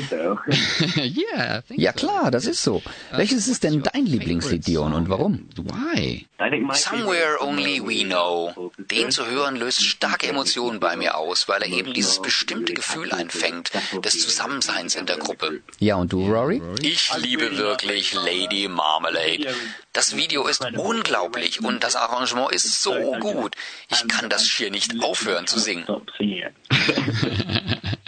Ja 1.68 1.92
klar, 1.92 2.30
das 2.30 2.46
ist 2.46 2.62
so. 2.62 2.82
Welches 3.12 3.48
ist 3.48 3.64
denn 3.64 3.82
dein 3.82 4.06
Lieblingslied, 4.06 4.66
Dion, 4.66 4.92
und 4.92 5.08
warum? 5.08 5.48
Why? 5.56 6.26
Somewhere 6.72 7.40
Only 7.40 7.80
We 7.80 8.04
Know. 8.04 8.72
Den 8.90 9.11
zu 9.12 9.26
hören 9.26 9.56
löst 9.56 9.84
starke 9.84 10.26
Emotionen 10.28 10.80
bei 10.80 10.96
mir 10.96 11.16
aus, 11.16 11.48
weil 11.48 11.62
er 11.62 11.68
eben 11.68 11.92
dieses 11.92 12.20
bestimmte 12.20 12.74
Gefühl 12.74 13.12
einfängt, 13.12 13.70
des 14.04 14.20
Zusammenseins 14.20 14.94
in 14.94 15.06
der 15.06 15.18
Gruppe. 15.18 15.60
Ja, 15.78 15.96
und 15.96 16.12
du, 16.12 16.26
Rory? 16.26 16.62
Ich 16.80 17.12
liebe 17.18 17.56
wirklich 17.56 18.14
Lady 18.14 18.68
Marmalade. 18.68 19.54
Das 19.92 20.16
Video 20.16 20.46
ist 20.46 20.64
unglaublich 20.76 21.62
und 21.62 21.84
das 21.84 21.96
Arrangement 21.96 22.52
ist 22.52 22.82
so 22.82 22.94
gut. 23.20 23.54
Ich 23.90 24.08
kann 24.08 24.30
das 24.30 24.46
schier 24.46 24.70
nicht 24.70 25.02
aufhören 25.02 25.46
zu 25.46 25.58
singen. 25.58 25.84
stop 25.86 26.10
singing 26.18 26.38
it. 26.38 26.54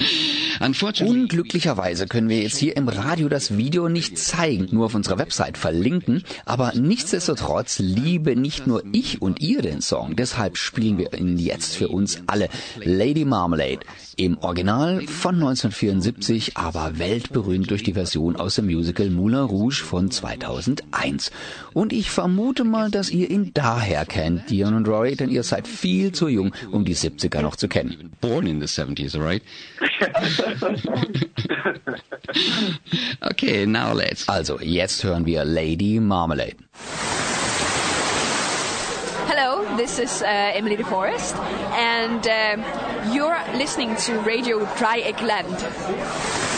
Unfortunately, 0.01 0.54
Unglücklicherweise 0.65 2.07
können 2.07 2.29
wir 2.29 2.41
jetzt 2.41 2.57
hier 2.57 2.77
im 2.77 2.89
Radio 2.89 3.29
das 3.29 3.57
Video 3.59 3.89
nicht 3.89 4.19
zeigen, 4.19 4.69
nur 4.71 4.87
auf 4.87 4.95
unserer 4.95 5.19
Website 5.19 5.59
verlinken, 5.59 6.25
aber 6.47 6.73
nichtsdestotrotz 6.75 7.79
liebe 7.81 8.35
nicht 8.35 8.67
nur 8.67 8.83
ich 8.93 9.21
und 9.21 9.41
ihr 9.41 9.61
den 9.61 9.83
Song, 9.83 10.17
deshalb 10.17 10.57
spielen 10.57 10.97
wir 10.97 11.13
ihn 11.13 11.39
jetzt 11.39 11.77
für 11.77 11.89
uns 11.89 12.23
alle. 12.27 12.49
Lady 12.83 13.25
Marmalade 13.25 13.81
im 14.17 14.39
Original 14.39 15.03
von 15.07 15.35
1974, 15.35 16.57
aber 16.57 16.99
weltberühmt 16.99 17.71
durch 17.71 17.83
die 17.83 17.95
Version 17.95 18.37
aus 18.37 18.55
dem 18.55 18.67
Musical 18.67 19.11
Moulin 19.11 19.41
Rouge 19.41 19.83
von 19.85 20.11
2001. 20.11 21.31
Und 21.73 21.93
ich 21.93 22.11
vermute 22.11 22.65
mal, 22.65 22.91
dass 22.91 23.11
ihr 23.11 23.31
ihn 23.31 23.51
daher 23.53 24.07
kennt, 24.07 24.51
Dion 24.51 24.75
und 24.75 24.89
Rory, 24.89 25.17
denn 25.17 25.31
ihr 25.31 25.43
seid 25.43 25.67
viel 25.67 26.13
zu 26.13 26.29
jung, 26.29 26.55
um 26.71 26.85
die 26.85 26.97
70er 26.97 27.43
noch 27.43 27.57
zu 27.57 27.69
kennen. 27.69 28.13
born 28.25 28.47
in 28.47 28.59
the 28.61 28.67
70s, 28.67 29.19
right? 29.19 29.43
okay, 33.31 33.67
now 33.67 33.93
let's. 33.93 34.29
Also, 34.29 34.61
jetzt 34.61 35.03
hören 35.03 35.27
wir 35.27 35.45
Lady 35.45 35.99
Marmalade. 36.01 36.57
Hello, 39.27 39.65
this 39.77 39.99
is 39.99 40.23
uh, 40.23 40.53
Emily 40.55 40.77
de 40.77 40.85
Forest, 40.85 41.35
and 41.73 42.27
um 42.29 42.63
you're 43.13 43.37
listening 43.57 43.97
to 43.97 44.21
Radio 44.21 44.65
Dreieckland. 44.77 46.54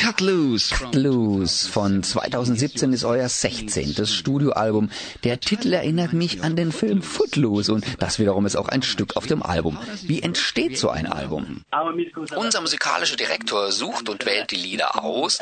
Cut 0.00 0.20
loose 0.20 0.72
from 0.72 0.92
Blues 0.92 1.66
von 1.66 2.04
2017 2.04 2.92
ist 2.92 3.04
euer 3.04 3.28
16. 3.28 4.06
Studioalbum. 4.06 4.90
Der 5.24 5.40
Titel 5.40 5.72
erinnert 5.72 6.12
mich 6.12 6.44
an 6.44 6.54
den 6.54 6.70
Film 6.70 7.02
Footloose 7.02 7.72
und 7.72 7.84
das 7.98 8.20
wiederum 8.20 8.46
ist 8.46 8.54
auch 8.54 8.68
ein 8.68 8.82
Stück 8.82 9.16
auf 9.16 9.26
dem 9.26 9.42
Album. 9.42 9.76
Wie 10.04 10.22
entsteht 10.22 10.78
so 10.78 10.88
ein 10.88 11.06
Album? 11.06 11.64
Unser 12.36 12.60
musikalischer 12.60 13.16
Direktor 13.16 13.72
sucht 13.72 14.08
und 14.08 14.24
wählt 14.24 14.52
die 14.52 14.56
Lieder 14.56 15.02
aus, 15.02 15.40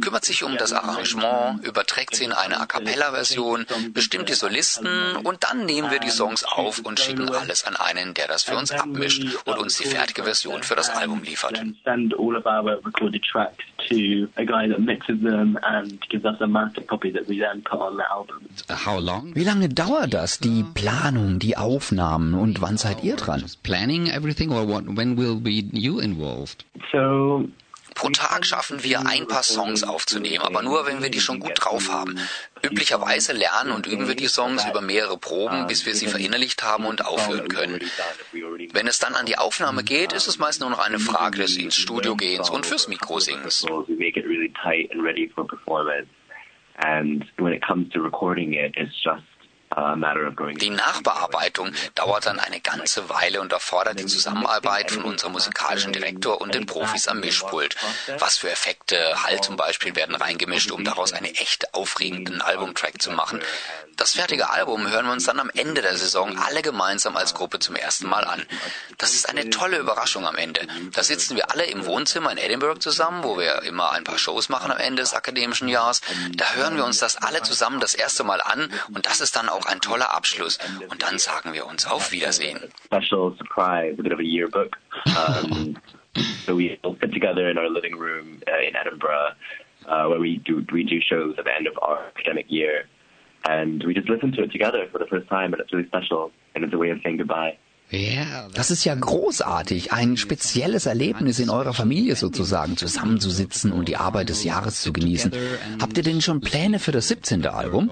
kümmert 0.00 0.24
sich 0.24 0.42
um 0.42 0.56
das 0.56 0.72
Arrangement, 0.72 1.62
überträgt 1.62 2.16
sie 2.16 2.24
in 2.24 2.32
eine 2.32 2.60
A 2.60 2.66
cappella-Version, 2.66 3.66
bestimmt 3.92 4.30
die 4.30 4.34
Solisten 4.34 5.16
und 5.22 5.44
dann 5.44 5.66
nehmen 5.66 5.90
wir 5.90 6.00
die 6.00 6.08
Songs 6.08 6.44
auf 6.44 6.78
und 6.78 6.98
schicken 6.98 7.28
alles 7.28 7.64
an 7.64 7.76
einen, 7.76 8.14
der 8.14 8.26
das 8.26 8.44
für 8.44 8.56
uns 8.56 8.70
abmischt 8.70 9.22
und 9.44 9.58
uns 9.58 9.76
die 9.76 9.84
fertige 9.84 10.24
Version 10.24 10.62
für 10.62 10.76
das 10.76 10.88
Album 10.88 11.22
liefert. 11.22 11.62
To 13.88 14.28
a 14.36 14.44
guy 14.44 14.68
that 14.68 14.80
mixes 14.80 15.20
them 15.22 15.58
and 15.62 15.98
gives 16.10 16.24
us 16.24 16.40
a 16.40 16.46
master 16.46 16.82
copy 16.82 17.10
that 17.12 17.26
we 17.26 17.38
then 17.38 17.62
put 17.62 17.80
on 17.80 17.96
the 17.96 18.04
album. 18.10 18.46
how 18.68 18.98
long? 18.98 19.34
Wie 19.34 19.44
lange 19.44 19.68
dauert 19.68 20.12
das? 20.12 20.38
Die 20.40 20.62
Planung, 20.74 21.38
die 21.38 21.56
Aufnahmen 21.56 22.34
und 22.34 22.60
wann 22.60 22.76
seid 22.76 23.02
ihr 23.02 23.16
dran? 23.16 23.42
Planning 23.62 24.08
everything, 24.08 24.52
or 24.52 24.66
what? 24.68 24.84
When 24.86 25.16
will 25.16 25.36
be 25.40 25.64
you 25.72 26.00
involved? 26.00 26.64
So 26.92 27.48
Pro 27.98 28.10
Tag 28.10 28.46
schaffen 28.46 28.84
wir 28.84 29.06
ein 29.06 29.26
paar 29.26 29.42
Songs 29.42 29.82
aufzunehmen, 29.82 30.44
aber 30.44 30.62
nur, 30.62 30.86
wenn 30.86 31.02
wir 31.02 31.10
die 31.10 31.20
schon 31.20 31.40
gut 31.40 31.54
drauf 31.56 31.90
haben. 31.90 32.16
Üblicherweise 32.62 33.32
lernen 33.32 33.72
und 33.72 33.88
üben 33.88 34.06
wir 34.06 34.14
die 34.14 34.28
Songs 34.28 34.64
über 34.70 34.80
mehrere 34.80 35.18
Proben, 35.18 35.66
bis 35.66 35.84
wir 35.84 35.96
sie 35.96 36.06
verinnerlicht 36.06 36.62
haben 36.62 36.86
und 36.86 37.04
aufhören 37.04 37.48
können. 37.48 37.80
Wenn 38.72 38.86
es 38.86 39.00
dann 39.00 39.14
an 39.14 39.26
die 39.26 39.36
Aufnahme 39.36 39.82
geht, 39.82 40.12
ist 40.12 40.28
es 40.28 40.38
meist 40.38 40.60
nur 40.60 40.70
noch 40.70 40.78
eine 40.78 41.00
Frage 41.00 41.38
des 41.38 41.56
ins 41.56 41.74
Studio 41.74 42.14
gehens 42.14 42.50
und 42.50 42.66
fürs 42.66 42.86
Mikro 42.86 43.18
singens. 43.18 43.66
And 46.80 47.24
when 47.38 47.52
it 47.52 47.60
comes 47.60 47.88
to 47.92 48.00
recording 48.00 48.52
it, 48.52 48.72
it's 48.76 48.94
just 49.02 49.24
Die 50.60 50.70
Nachbearbeitung 50.70 51.72
dauert 51.94 52.26
dann 52.26 52.40
eine 52.40 52.60
ganze 52.60 53.08
Weile 53.08 53.40
und 53.40 53.52
erfordert 53.52 53.98
die 53.98 54.06
Zusammenarbeit 54.06 54.90
von 54.90 55.04
unserem 55.04 55.32
musikalischen 55.32 55.92
Direktor 55.92 56.40
und 56.40 56.54
den 56.54 56.66
Profis 56.66 57.08
am 57.08 57.20
Mischpult. 57.20 57.76
Was 58.18 58.38
für 58.38 58.50
Effekte, 58.50 59.22
Halt 59.22 59.44
zum 59.44 59.56
Beispiel, 59.56 59.94
werden 59.96 60.14
reingemischt, 60.14 60.70
um 60.70 60.84
daraus 60.84 61.12
einen 61.12 61.34
echt 61.34 61.74
aufregenden 61.74 62.40
Albumtrack 62.42 63.00
zu 63.00 63.10
machen. 63.10 63.40
Das 63.98 64.12
fertige 64.12 64.48
Album 64.50 64.88
hören 64.88 65.06
wir 65.06 65.12
uns 65.12 65.24
dann 65.24 65.40
am 65.40 65.50
Ende 65.52 65.82
der 65.82 65.96
Saison 65.98 66.38
alle 66.38 66.62
gemeinsam 66.62 67.16
als 67.16 67.34
Gruppe 67.34 67.58
zum 67.58 67.74
ersten 67.74 68.08
Mal 68.08 68.22
an. 68.22 68.46
Das 68.96 69.12
ist 69.12 69.28
eine 69.28 69.50
tolle 69.50 69.78
Überraschung 69.78 70.24
am 70.24 70.36
Ende. 70.36 70.60
Da 70.92 71.02
sitzen 71.02 71.34
wir 71.34 71.50
alle 71.50 71.64
im 71.64 71.84
Wohnzimmer 71.84 72.30
in 72.30 72.38
Edinburgh 72.38 72.78
zusammen, 72.78 73.24
wo 73.24 73.38
wir 73.38 73.62
immer 73.62 73.90
ein 73.90 74.04
paar 74.04 74.18
Shows 74.18 74.48
machen 74.50 74.70
am 74.70 74.78
Ende 74.78 75.02
des 75.02 75.14
akademischen 75.14 75.66
Jahres. 75.66 76.00
Da 76.36 76.52
hören 76.52 76.76
wir 76.76 76.84
uns 76.84 76.98
das 76.98 77.16
alle 77.16 77.42
zusammen 77.42 77.80
das 77.80 77.94
erste 77.94 78.22
Mal 78.22 78.40
an 78.40 78.72
und 78.94 79.06
das 79.06 79.20
ist 79.20 79.34
dann 79.34 79.48
auch 79.48 79.66
ein 79.68 79.80
toller 79.80 80.14
Abschluss. 80.14 80.58
Und 80.90 81.02
dann 81.02 81.18
sagen 81.18 81.52
wir 81.52 81.66
uns 81.66 81.86
auf 81.86 82.12
Wiedersehen. 82.12 82.58
special 82.84 83.34
surprise, 83.36 83.96
a 83.98 84.02
bit 84.02 84.12
of 84.12 84.18
a 84.18 84.22
yearbook. 84.22 84.76
Um, 85.06 85.76
so 86.46 86.56
we 86.56 86.78
all 86.82 86.96
sit 87.00 87.12
together 87.12 87.48
in 87.48 87.58
our 87.58 87.68
living 87.68 87.96
room 87.96 88.40
uh, 88.48 88.66
in 88.66 88.74
Edinburgh, 88.74 89.32
uh, 89.86 90.06
where 90.06 90.20
we 90.20 90.38
do 90.38 90.64
we 90.72 90.84
do 90.84 91.00
shows 91.00 91.34
at 91.38 91.44
the 91.44 91.54
end 91.54 91.66
of 91.66 91.78
our 91.82 91.98
academic 92.16 92.46
year, 92.48 92.84
and 93.44 93.84
we 93.84 93.94
just 93.94 94.08
listen 94.08 94.32
to 94.32 94.42
it 94.42 94.52
together 94.52 94.86
for 94.90 94.98
the 94.98 95.06
first 95.06 95.28
time, 95.28 95.52
and 95.52 95.60
it's 95.60 95.72
really 95.72 95.86
special, 95.86 96.30
and 96.54 96.64
it's 96.64 96.72
a 96.72 96.78
way 96.78 96.90
of 96.90 96.98
saying 97.02 97.18
goodbye. 97.18 97.56
Das 98.54 98.70
ist 98.70 98.84
ja 98.84 98.94
großartig, 98.94 99.92
ein 99.92 100.16
spezielles 100.16 100.86
Erlebnis 100.86 101.38
in 101.38 101.48
eurer 101.48 101.72
Familie 101.72 102.16
sozusagen, 102.16 102.76
zusammenzusitzen 102.76 103.72
und 103.72 103.88
die 103.88 103.96
Arbeit 103.96 104.28
des 104.28 104.44
Jahres 104.44 104.82
zu 104.82 104.92
genießen. 104.92 105.32
Habt 105.80 105.96
ihr 105.96 106.02
denn 106.02 106.20
schon 106.20 106.40
Pläne 106.40 106.78
für 106.78 106.92
das 106.92 107.08
17. 107.08 107.46
Album? 107.46 107.90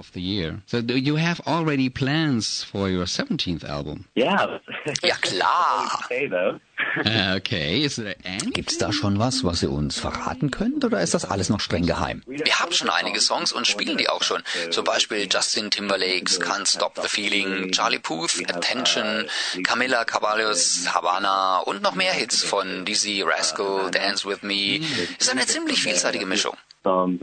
So 0.66 0.82
do 0.82 0.94
you 0.94 1.18
have 1.18 1.46
already 1.46 1.88
plans 1.88 2.62
for 2.62 2.88
your 2.88 3.04
17th 3.04 3.64
album? 3.64 4.04
Yeah. 4.16 4.60
Ja 5.02 5.16
klar. 5.16 6.00
Though. 6.76 7.36
Okay, 7.36 7.84
is 7.84 7.96
there 7.96 8.16
any? 8.24 8.50
Gibt's 8.52 8.76
da 8.78 8.92
schon 8.92 9.18
was, 9.18 9.44
was 9.44 9.62
ihr 9.62 9.70
uns 9.70 9.98
verraten 9.98 10.50
könnt, 10.50 10.84
oder 10.84 11.00
ist 11.00 11.14
das 11.14 11.24
alles 11.24 11.48
noch 11.48 11.60
streng 11.60 11.86
geheim? 11.86 12.22
Wir 12.26 12.60
haben 12.60 12.72
schon 12.72 12.90
einige 12.90 13.20
Songs 13.20 13.52
und 13.52 13.66
spielen 13.66 13.96
die 13.96 14.08
auch 14.08 14.22
schon. 14.22 14.42
Zum 14.70 14.84
Beispiel 14.84 15.26
Justin 15.30 15.70
Timberlakes 15.70 16.40
Can't 16.40 16.66
Stop 16.66 16.98
the 17.00 17.08
Feeling, 17.08 17.72
Charlie 17.72 17.98
Puth, 17.98 18.42
Attention, 18.48 19.26
Camila 19.62 20.04
Caballos, 20.04 20.86
Havana 20.94 21.60
und 21.60 21.82
noch 21.82 21.94
mehr 21.94 22.12
Hits 22.12 22.42
von 22.44 22.84
Dizzy 22.84 23.22
Rascal, 23.22 23.90
Dance 23.90 24.28
With 24.28 24.42
Me. 24.42 24.80
Ist 25.18 25.30
eine 25.30 25.46
ziemlich 25.46 25.82
vielseitige 25.82 26.26
Mischung. 26.26 26.56
Um, 26.84 27.18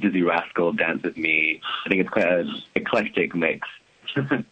Dizzy 0.00 0.22
Rascal, 0.22 0.72
Dance 0.74 1.02
With 1.04 1.16
Me. 1.16 1.60
I 1.84 1.88
think 1.88 2.00
it's 2.00 2.10
quite 2.10 2.28
an 2.28 2.62
eclectic 2.74 3.34
mix. 3.34 3.68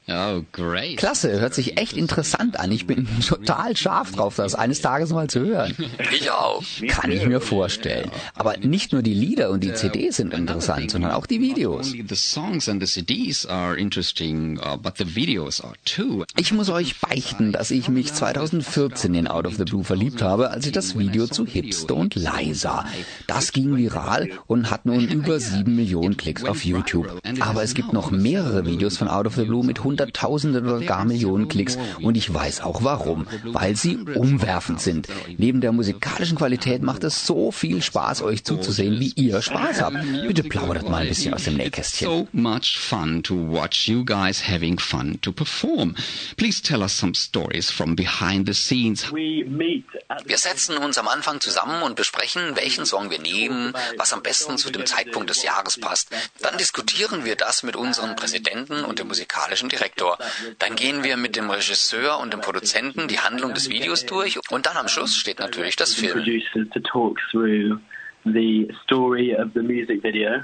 Oh, 0.09 0.43
great. 0.53 0.99
Klasse, 0.99 1.41
hört 1.41 1.55
sich 1.55 1.79
echt 1.79 1.97
interessant 1.97 2.59
an. 2.59 2.71
Ich 2.73 2.87
bin 2.87 3.07
total 3.27 3.77
scharf 3.77 4.13
drauf, 4.13 4.37
das 4.37 4.55
eines 4.55 4.81
Tages 4.81 5.11
mal 5.11 5.29
zu 5.29 5.41
hören. 5.41 5.75
Ich 6.13 6.31
auch. 6.31 6.63
Kann 6.89 7.11
ich 7.11 7.27
mir 7.27 7.41
vorstellen. 7.41 8.11
Aber 8.35 8.57
nicht 8.59 8.93
nur 8.93 9.03
die 9.03 9.15
Lieder 9.15 9.51
und 9.51 9.63
die 9.63 9.73
CDs 9.73 10.17
sind 10.17 10.35
interessant, 10.35 10.91
sondern 10.91 11.13
auch 11.13 11.27
die 11.27 11.41
Videos. 11.41 11.93
Only 11.93 12.05
the 12.09 12.17
songs 12.17 12.69
and 12.69 12.85
the 12.85 12.89
CDs 12.89 13.47
are 13.47 13.77
interesting, 13.77 14.59
uh, 14.59 14.77
but 14.77 14.99
the 14.99 15.15
videos 15.15 15.61
are 15.63 15.75
too. 15.85 16.25
Ich 16.37 16.53
muss 16.53 16.69
euch 16.69 17.01
beichten, 17.01 17.53
dass 17.53 17.71
ich 17.71 17.89
mich 17.89 18.13
2014 18.13 19.15
in 19.15 19.29
Out 19.29 19.47
of 19.47 19.57
the 19.57 19.65
Blue 19.65 19.85
verliebt 19.85 20.23
habe, 20.23 20.51
als 20.51 20.67
ich 20.67 20.73
das 20.73 20.99
Video 20.99 21.27
zu 21.27 21.47
Hipster 21.47 21.95
und 21.95 22.15
sah. 22.15 22.85
Das 23.27 23.53
ging 23.53 23.77
viral 23.77 24.31
und 24.47 24.71
hat 24.71 24.87
nun 24.87 25.09
über 25.09 25.39
sieben 25.39 25.77
Millionen 25.77 26.17
Klicks 26.17 26.45
auf 26.45 26.65
YouTube. 26.65 27.09
Aber 27.41 27.63
es 27.63 27.75
gibt 27.75 27.93
noch 27.93 28.11
mehrere 28.11 28.67
Videos 28.67 28.97
von 28.97 29.09
Out 29.09 29.27
of 29.27 29.37
the 29.37 29.45
Blue 29.45 29.52
mit 29.61 29.85
Hunderttausenden 29.85 30.67
oder 30.67 30.81
gar 30.87 31.05
Millionen 31.05 31.49
Klicks 31.49 31.77
und 32.01 32.17
ich 32.17 32.33
weiß 32.33 32.63
auch 32.63 32.83
warum. 32.83 33.27
Weil 33.45 33.77
sie 33.77 33.97
umwerfend 33.97 34.81
sind. 34.81 35.09
Neben 35.37 35.61
der 35.61 35.73
musikalischen 35.73 36.39
Qualität 36.39 36.83
macht 36.83 37.05
es 37.05 37.27
so 37.27 37.51
viel 37.51 37.83
Spaß, 37.83 38.23
euch 38.23 38.45
zuzusehen, 38.45 39.01
wie 39.01 39.13
ihr 39.17 39.43
Spaß 39.43 39.83
habt. 39.83 39.97
Bitte 40.27 40.45
plaudert 40.45 40.89
mal 40.89 41.03
ein 41.03 41.09
bisschen 41.09 41.35
aus 41.35 41.45
dem 41.45 41.57
Nähkästchen. 41.57 42.09
So 42.09 42.29
much 42.33 42.79
fun 42.79 43.23
to 43.23 43.35
watch 43.35 43.89
you 43.89 44.05
guys 44.05 44.49
having 44.49 44.79
fun 44.79 45.19
to 45.23 45.33
perform. 45.33 45.95
Please 46.37 46.63
tell 46.63 46.81
us 46.83 46.97
some 46.97 47.15
stories 47.15 47.71
from 47.71 47.97
behind 47.97 48.47
the 48.47 48.55
scenes. 48.55 49.13
Wir 49.13 50.39
setzen 50.39 50.77
uns 50.77 50.99
am 50.99 51.09
Anfang 51.09 51.41
zusammen 51.41 51.83
und 51.83 51.97
besprechen, 51.97 52.55
welchen 52.55 52.87
Song 52.87 53.11
wir 53.11 53.19
nehmen, 53.19 53.73
was 53.97 54.13
am 54.13 54.23
besten 54.23 54.59
zu 54.59 54.71
dem 54.71 54.87
Zeitpunkt 54.87 55.31
des 55.31 55.43
Jahres 55.43 55.79
passt. 55.79 56.11
Dann 56.41 56.57
diskutieren 56.59 57.25
wir 57.25 57.37
das 57.37 57.63
mit 57.63 57.77
unserem 57.77 58.15
Präsidenten 58.17 58.85
und 58.85 58.99
dem 58.99 59.09
musikalischen 59.43 59.69
Direktor. 59.69 60.19
Dann 60.59 60.77
gehen 60.77 61.05
wir 61.05 61.17
mit 61.17 61.37
dem 61.37 61.51
Regisseur 61.51 62.19
und 62.21 62.33
dem 62.33 62.41
Produzenten 62.41 63.09
die 63.09 63.19
Handlung 63.19 63.55
des 63.55 63.69
Videos 63.69 64.07
durch 64.07 64.39
und 64.51 64.67
dann 64.67 64.77
am 64.77 64.89
Schluss 64.89 65.17
steht 65.17 65.41
natürlich 65.41 65.77
das 65.77 65.95
Film. 65.95 66.13
producers 66.13 66.69
to 66.73 66.81
talk 66.81 67.19
through 67.31 67.79
the 68.25 68.69
story 68.85 69.35
of 69.35 69.49
the 69.55 69.61
music 69.61 70.03
video, 70.03 70.43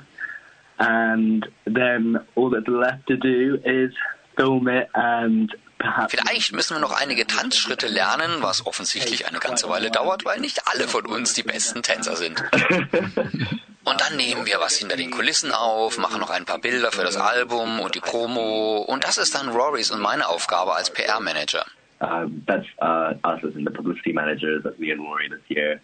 and 0.78 1.46
then 1.64 2.18
all 2.34 2.50
that's 2.50 2.66
left 2.66 3.06
to 3.06 3.16
do 3.16 3.58
is 3.64 3.92
film 4.36 4.68
it 4.68 4.88
and 4.94 5.54
perhaps. 5.78 6.14
Vielleicht 6.14 6.52
müssen 6.52 6.76
wir 6.76 6.80
noch 6.80 6.92
einige 7.00 7.26
Tanzschritte 7.26 7.86
lernen, 7.86 8.38
was 8.40 8.66
offensichtlich 8.66 9.28
eine 9.28 9.38
ganze 9.38 9.68
Weile 9.68 9.90
dauert, 9.90 10.24
weil 10.24 10.40
nicht 10.40 10.62
alle 10.66 10.88
von 10.88 11.06
uns 11.06 11.34
die 11.34 11.44
besten 11.44 11.82
Tänzer 11.82 12.16
sind. 12.16 12.42
Und 13.88 14.00
dann 14.00 14.16
nehmen 14.16 14.46
wir 14.46 14.60
was 14.60 14.76
hinter 14.76 14.96
den 14.96 15.10
Kulissen 15.10 15.52
auf, 15.52 15.98
machen 15.98 16.20
noch 16.20 16.30
ein 16.30 16.44
paar 16.44 16.58
Bilder 16.58 16.92
für 16.92 17.02
das 17.02 17.16
Album 17.16 17.80
und 17.80 17.94
die 17.94 18.00
Promo. 18.00 18.78
Und 18.86 19.04
das 19.04 19.18
ist 19.18 19.34
dann 19.34 19.48
Rorys 19.48 19.90
und 19.90 20.00
meine 20.00 20.28
Aufgabe 20.28 20.74
als 20.74 20.90
PR-Manager. 20.90 21.64
Um, 22.00 22.44
that's 22.46 22.66
uh, 22.80 23.14
us 23.24 23.42
as 23.42 23.56
in 23.56 23.64
the 23.64 23.72
publicity 23.72 24.12
managers, 24.12 24.62
that's 24.62 24.78
me 24.78 24.92
and 24.92 25.00
Rory 25.00 25.28
this 25.28 25.40
year. 25.48 25.80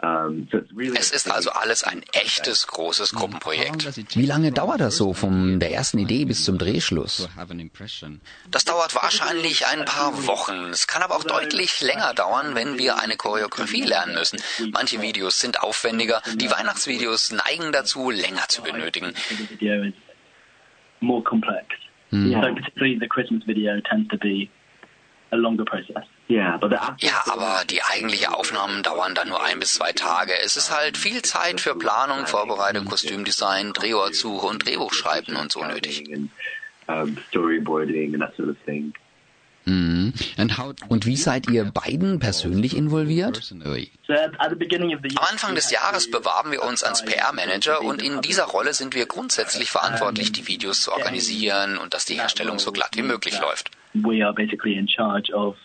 Really 0.00 0.96
Es 0.96 1.10
ist 1.10 1.30
also 1.30 1.50
alles 1.50 1.82
ein 1.82 2.04
echtes, 2.12 2.68
großes 2.68 3.14
Gruppenprojekt. 3.14 4.16
Wie 4.16 4.26
lange 4.26 4.52
dauert 4.52 4.80
das 4.80 4.96
so, 4.96 5.12
von 5.12 5.58
der 5.58 5.72
ersten 5.72 5.98
Idee 5.98 6.24
bis 6.24 6.44
zum 6.44 6.56
Drehschluss? 6.56 7.28
Das 8.50 8.64
dauert 8.64 8.94
wahrscheinlich 8.94 9.66
ein 9.66 9.84
paar 9.84 10.26
Wochen. 10.28 10.70
Es 10.70 10.86
kann 10.86 11.02
aber 11.02 11.16
auch 11.16 11.24
deutlich 11.24 11.80
länger 11.80 12.14
dauern, 12.14 12.54
wenn 12.54 12.78
wir 12.78 13.00
eine 13.00 13.16
Choreografie 13.16 13.82
lernen 13.82 14.14
müssen. 14.14 14.40
Manche 14.72 15.02
Videos 15.02 15.40
sind 15.40 15.60
aufwendiger. 15.60 16.22
Die 16.36 16.50
Weihnachtsvideos 16.50 17.32
neigen 17.32 17.72
dazu, 17.72 18.10
länger 18.10 18.46
zu 18.48 18.62
benötigen. 18.62 19.14
complex. 21.24 21.66
So 22.10 22.40
particularly 22.40 22.98
the 22.98 23.08
Christmas 23.08 23.42
video 23.46 23.80
tends 23.80 24.08
to 24.10 24.16
be 24.16 24.48
a 25.32 25.36
longer 25.36 25.64
process. 25.64 26.04
Yeah, 26.28 26.56
but 26.58 26.70
the 26.70 26.76
actual 26.76 26.96
Ja, 27.00 27.22
aber 27.32 27.64
die 27.68 27.82
eigentlichen 27.82 28.32
Aufnahmen 28.32 28.82
dauern 28.82 29.14
dann 29.14 29.28
nur 29.28 29.42
ein 29.42 29.58
bis 29.60 29.74
zwei 29.74 29.92
Tage. 29.92 30.32
Es 30.44 30.56
ist 30.56 30.70
halt 30.76 30.96
viel 30.96 31.22
Zeit 31.22 31.60
für 31.60 31.74
Planung, 31.74 32.26
Vorbereitung, 32.26 32.84
Kostümdesign, 32.86 33.72
Drehortsuche 33.72 34.46
und 34.46 34.64
Drehbuchschreiben 34.66 35.36
und 35.36 35.52
so 35.52 35.64
nötig. 35.64 36.04
and 36.86 37.18
storyboarding 37.28 38.14
and 38.14 38.22
that 38.22 38.34
sort 38.36 38.48
of 38.48 38.56
thing. 38.64 38.92
And 39.66 40.56
how 40.56 40.72
Und 40.88 41.04
wie 41.04 41.16
seid 41.16 41.50
ihr 41.50 41.66
beiden 41.66 42.18
persönlich 42.20 42.74
involviert? 42.74 43.34
personally? 43.34 43.90
So 44.06 44.14
at, 44.14 44.32
at 44.40 44.48
the 44.48 44.56
beginning 44.56 44.94
of 44.94 45.00
the 45.02 45.08
year, 45.10 45.18
Am 45.20 45.28
Anfang 45.30 45.54
des 45.54 45.70
Jahres 45.70 46.10
bewarben 46.10 46.52
wir 46.52 46.62
uns 46.62 46.82
als 46.82 47.04
PR-Manager 47.04 47.82
und 47.82 48.00
in 48.00 48.22
dieser 48.22 48.44
Rolle 48.44 48.72
sind 48.72 48.94
wir 48.94 49.04
grundsätzlich 49.04 49.70
verantwortlich, 49.70 50.32
die 50.32 50.46
Videos 50.48 50.80
zu 50.80 50.92
organisieren 50.92 51.76
und 51.76 51.92
dass 51.92 52.06
die 52.06 52.14
Herstellung 52.14 52.58
so 52.58 52.72
glatt 52.72 52.96
wie 52.96 53.02
möglich 53.02 53.38
läuft. 53.40 53.70
we 53.92 54.24
are 54.24 54.32
basically 54.32 54.74
in 54.78 54.88
charge 54.88 55.30
of 55.34 55.56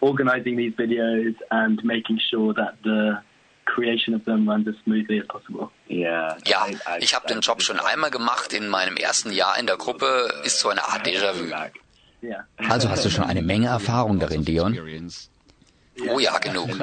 organizing 0.00 0.56
these 0.56 0.74
videos 0.74 1.34
and 1.50 1.82
making 1.84 2.18
sure 2.30 2.54
that 2.54 2.74
the 2.82 3.18
creation 3.64 4.14
of 4.14 4.24
them 4.24 4.48
runs 4.48 4.66
as 4.68 4.74
smoothly 4.84 5.18
as 5.20 5.26
possible. 5.26 5.70
Yeah. 5.88 6.36
Ja, 6.46 6.66
ich 7.00 7.14
habe 7.14 7.26
den 7.26 7.40
Job 7.40 7.62
schon 7.62 7.80
einmal 7.80 8.10
gemacht 8.10 8.52
in 8.52 8.68
meinem 8.68 8.96
ersten 8.96 9.32
Jahr 9.32 9.58
in 9.58 9.66
der 9.66 9.76
Gruppe, 9.76 10.28
ist 10.44 10.60
so 10.60 10.68
eine 10.68 10.84
Art 10.84 11.06
Déjà-vu. 11.06 11.46
Yeah. 12.22 12.46
Also 12.68 12.88
hast 12.88 13.04
du 13.04 13.10
schon 13.10 13.24
eine 13.24 13.42
Menge 13.42 13.66
Erfahrung 13.66 14.18
darin, 14.18 14.44
Dion. 14.44 14.74
Oh 16.08 16.18
ja, 16.18 16.38
genug. 16.38 16.68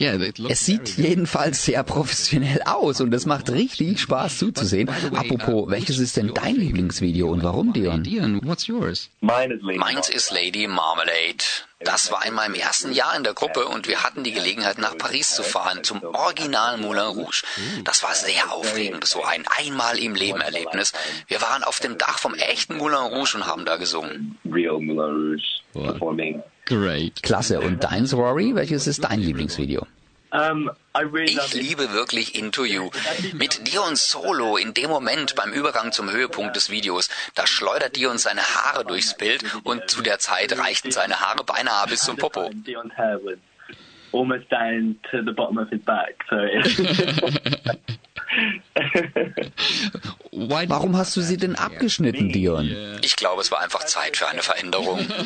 Yeah, 0.00 0.16
looks 0.16 0.50
Es 0.50 0.66
sieht 0.66 0.96
jedenfalls 0.96 1.64
sehr 1.64 1.82
professionell 1.82 2.62
aus 2.64 3.00
und 3.00 3.12
es 3.12 3.26
macht 3.26 3.50
richtig 3.50 4.00
Spaß 4.00 4.38
zuzusehen. 4.38 4.88
Apropos, 5.14 5.70
welches 5.70 5.98
ist 5.98 6.16
denn 6.16 6.32
dein 6.34 6.56
Lieblingsvideo 6.56 7.28
und 7.28 7.42
warum, 7.42 7.72
Dion? 7.72 8.02
Dion, 8.02 8.40
what's 8.46 8.66
yours? 8.66 9.10
Mine 9.20 9.54
is 9.54 9.62
Lady 9.62 9.78
Meins 9.78 10.08
ist 10.08 10.30
Lady 10.32 10.66
Marmalade. 10.66 11.44
Das 11.80 12.10
war 12.10 12.24
in 12.24 12.34
meinem 12.34 12.54
ersten 12.54 12.92
Jahr 12.92 13.14
in 13.16 13.24
der 13.24 13.34
Gruppe 13.34 13.66
und 13.66 13.88
wir 13.88 14.02
hatten 14.02 14.24
die 14.24 14.32
Gelegenheit, 14.32 14.78
nach 14.78 14.96
Paris 14.96 15.34
zu 15.34 15.42
fahren, 15.42 15.84
zum 15.84 16.02
Original 16.02 16.78
Moulin 16.78 17.02
Rouge. 17.02 17.42
Das 17.84 18.02
war 18.02 18.14
sehr 18.14 18.52
aufregend, 18.52 19.04
so 19.04 19.22
ein 19.22 19.44
einmal 19.58 19.98
im 19.98 20.14
Leben 20.14 20.40
Erlebnis. 20.40 20.92
Wir 21.26 21.42
waren 21.42 21.62
auf 21.62 21.80
dem 21.80 21.98
Dach 21.98 22.18
vom 22.18 22.34
echten 22.34 22.78
Moulin 22.78 22.96
Rouge 22.96 23.36
und 23.36 23.46
haben 23.46 23.64
da 23.66 23.76
gesungen. 23.76 24.38
Real 24.50 24.80
Moulin 24.80 25.34
Rouge 25.34 25.42
performing. 25.74 26.42
Great. 26.66 27.22
Klasse. 27.22 27.60
Und 27.60 27.84
deins, 27.84 28.14
Rory? 28.14 28.54
Welches 28.54 28.86
ist 28.86 29.04
dein 29.04 29.20
Lieblingsvideo? 29.20 29.86
Um, 30.34 30.68
I 30.96 31.02
really 31.02 31.34
love 31.34 31.46
Ich 31.46 31.54
liebe 31.54 31.92
wirklich 31.92 32.36
Into 32.36 32.64
You. 32.64 32.90
Mit 33.34 33.72
Dion 33.72 33.94
Solo 33.94 34.56
in 34.56 34.74
dem 34.74 34.90
Moment 34.90 35.36
beim 35.36 35.52
Übergang 35.52 35.92
zum 35.92 36.10
Höhepunkt 36.10 36.56
des 36.56 36.70
Videos, 36.70 37.08
da 37.36 37.46
schleudert 37.46 37.94
Dion 37.94 38.18
seine 38.18 38.40
Haare 38.40 38.84
durchs 38.84 39.16
Bild 39.16 39.44
und 39.62 39.88
zu 39.88 40.02
der 40.02 40.18
Zeit 40.18 40.58
reichten 40.58 40.90
seine 40.90 41.20
Haare 41.20 41.44
beinahe 41.44 41.86
bis 41.86 42.00
zum 42.00 42.16
Popo. 42.16 42.50
Warum 50.32 50.96
hast 50.96 51.16
du 51.16 51.20
sie 51.20 51.36
denn 51.36 51.54
abgeschnitten, 51.56 52.30
Dion? 52.32 52.98
Ich 53.02 53.16
glaube, 53.16 53.40
es 53.42 53.50
war 53.50 53.60
einfach 53.60 53.84
Zeit 53.84 54.16
für 54.16 54.26
eine 54.28 54.42
Veränderung. 54.42 55.06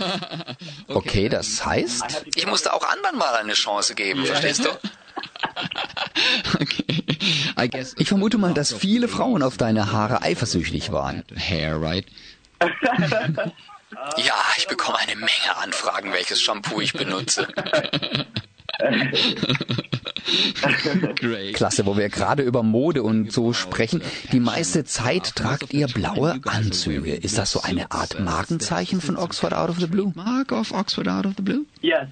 Okay, 0.88 1.28
das 1.28 1.64
heißt? 1.64 2.24
Ich 2.34 2.46
musste 2.46 2.72
auch 2.72 2.82
anderen 2.88 3.18
mal 3.18 3.34
eine 3.34 3.52
Chance 3.52 3.94
geben, 3.94 4.24
verstehst 4.24 4.64
du? 4.64 4.70
okay. 6.60 7.04
I 7.60 7.68
guess 7.68 7.94
Ich 7.98 8.08
vermute 8.08 8.38
mal, 8.38 8.54
dass 8.54 8.72
viele 8.72 9.06
Frauen 9.06 9.42
auf 9.42 9.58
deine 9.58 9.92
Haare 9.92 10.22
eifersüchtig 10.22 10.90
waren. 10.92 11.24
hair, 11.36 11.80
right? 11.80 12.06
Ja, 14.16 14.34
ich 14.56 14.66
bekomme 14.66 14.98
eine 14.98 15.16
Menge 15.16 15.56
Anfragen, 15.62 16.12
welches 16.12 16.40
Shampoo 16.40 16.80
ich 16.80 16.92
benutze. 16.94 17.46
Klasse, 21.52 21.86
wo 21.86 21.96
wir 21.96 22.08
gerade 22.08 22.42
über 22.42 22.62
Mode 22.62 23.02
und 23.02 23.32
so 23.32 23.52
sprechen. 23.52 24.02
Die 24.32 24.40
meiste 24.40 24.84
Zeit 24.84 25.36
tragt 25.36 25.72
ihr 25.72 25.86
blaue 25.86 26.40
Anzüge. 26.44 27.14
Ist 27.14 27.38
das 27.38 27.50
so 27.50 27.62
eine 27.62 27.90
Art 27.90 28.20
Markenzeichen 28.20 29.00
von 29.00 29.16
Oxford 29.16 29.54
Out 29.54 29.70
of 29.70 29.80
the 29.80 29.86
Blue? 29.86 30.12
Mark 30.48 30.60
of 30.60 30.72
Oxford 30.72 31.08
Out 31.08 31.26
of 31.26 31.34
the 31.36 31.42
Blue? 31.42 31.66
Ja, 31.80 32.08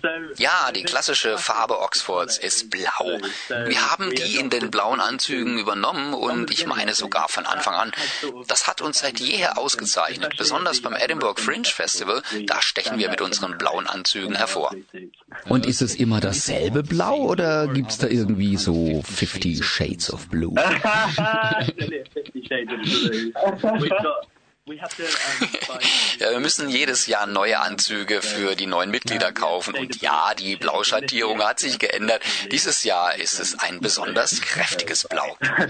die 0.72 0.82
klassische 0.82 1.38
Farbe 1.38 1.80
Oxfords 1.80 2.38
ist 2.38 2.70
blau. 2.70 3.18
Wir 3.48 3.90
haben 3.90 4.14
die 4.14 4.36
in 4.36 4.50
den 4.50 4.70
blauen 4.70 5.00
Anzügen 5.00 5.58
übernommen 5.58 6.14
und 6.14 6.50
ich 6.50 6.66
meine 6.66 6.94
sogar 6.94 7.28
von 7.28 7.46
Anfang 7.46 7.74
an. 7.74 7.92
Das 8.48 8.66
hat 8.66 8.80
uns 8.80 9.00
seit 9.00 9.20
jeher 9.20 9.58
ausgezeichnet. 9.58 10.36
Besonders 10.36 10.80
beim 10.80 10.94
Edinburgh 10.94 11.40
Fringe 11.40 11.64
Festival, 11.64 12.22
da 12.46 12.62
stechen 12.62 12.98
wir 12.98 13.10
mit 13.10 13.20
unseren 13.20 13.58
blauen 13.58 13.86
Anzügen 13.86 14.36
hervor. 14.36 14.74
Und 15.48 15.66
ist 15.66 15.82
es 15.82 15.94
immer 15.94 16.20
dasselbe 16.20 16.82
Blau 16.82 17.16
oder 17.16 17.68
gibt's 17.68 17.98
da 17.98 18.06
irgendwie 18.06 18.56
so 18.56 19.02
50 19.02 19.64
Shades 19.64 20.12
of 20.12 20.28
Blue? 20.28 20.54
Ja, 26.18 26.30
wir 26.30 26.40
müssen 26.40 26.68
jedes 26.70 27.06
Jahr 27.06 27.26
neue 27.26 27.60
Anzüge 27.60 28.22
für 28.22 28.56
die 28.56 28.66
neuen 28.66 28.90
Mitglieder 28.90 29.30
kaufen. 29.30 29.74
Und 29.74 30.00
ja, 30.00 30.32
die 30.36 30.56
Blauschattierung 30.56 31.40
hat 31.42 31.60
sich 31.60 31.78
geändert. 31.78 32.22
Dieses 32.50 32.82
Jahr 32.84 33.14
ist 33.16 33.38
es 33.38 33.58
ein 33.58 33.80
besonders 33.80 34.40
kräftiges 34.40 35.06
Blau. 35.08 35.36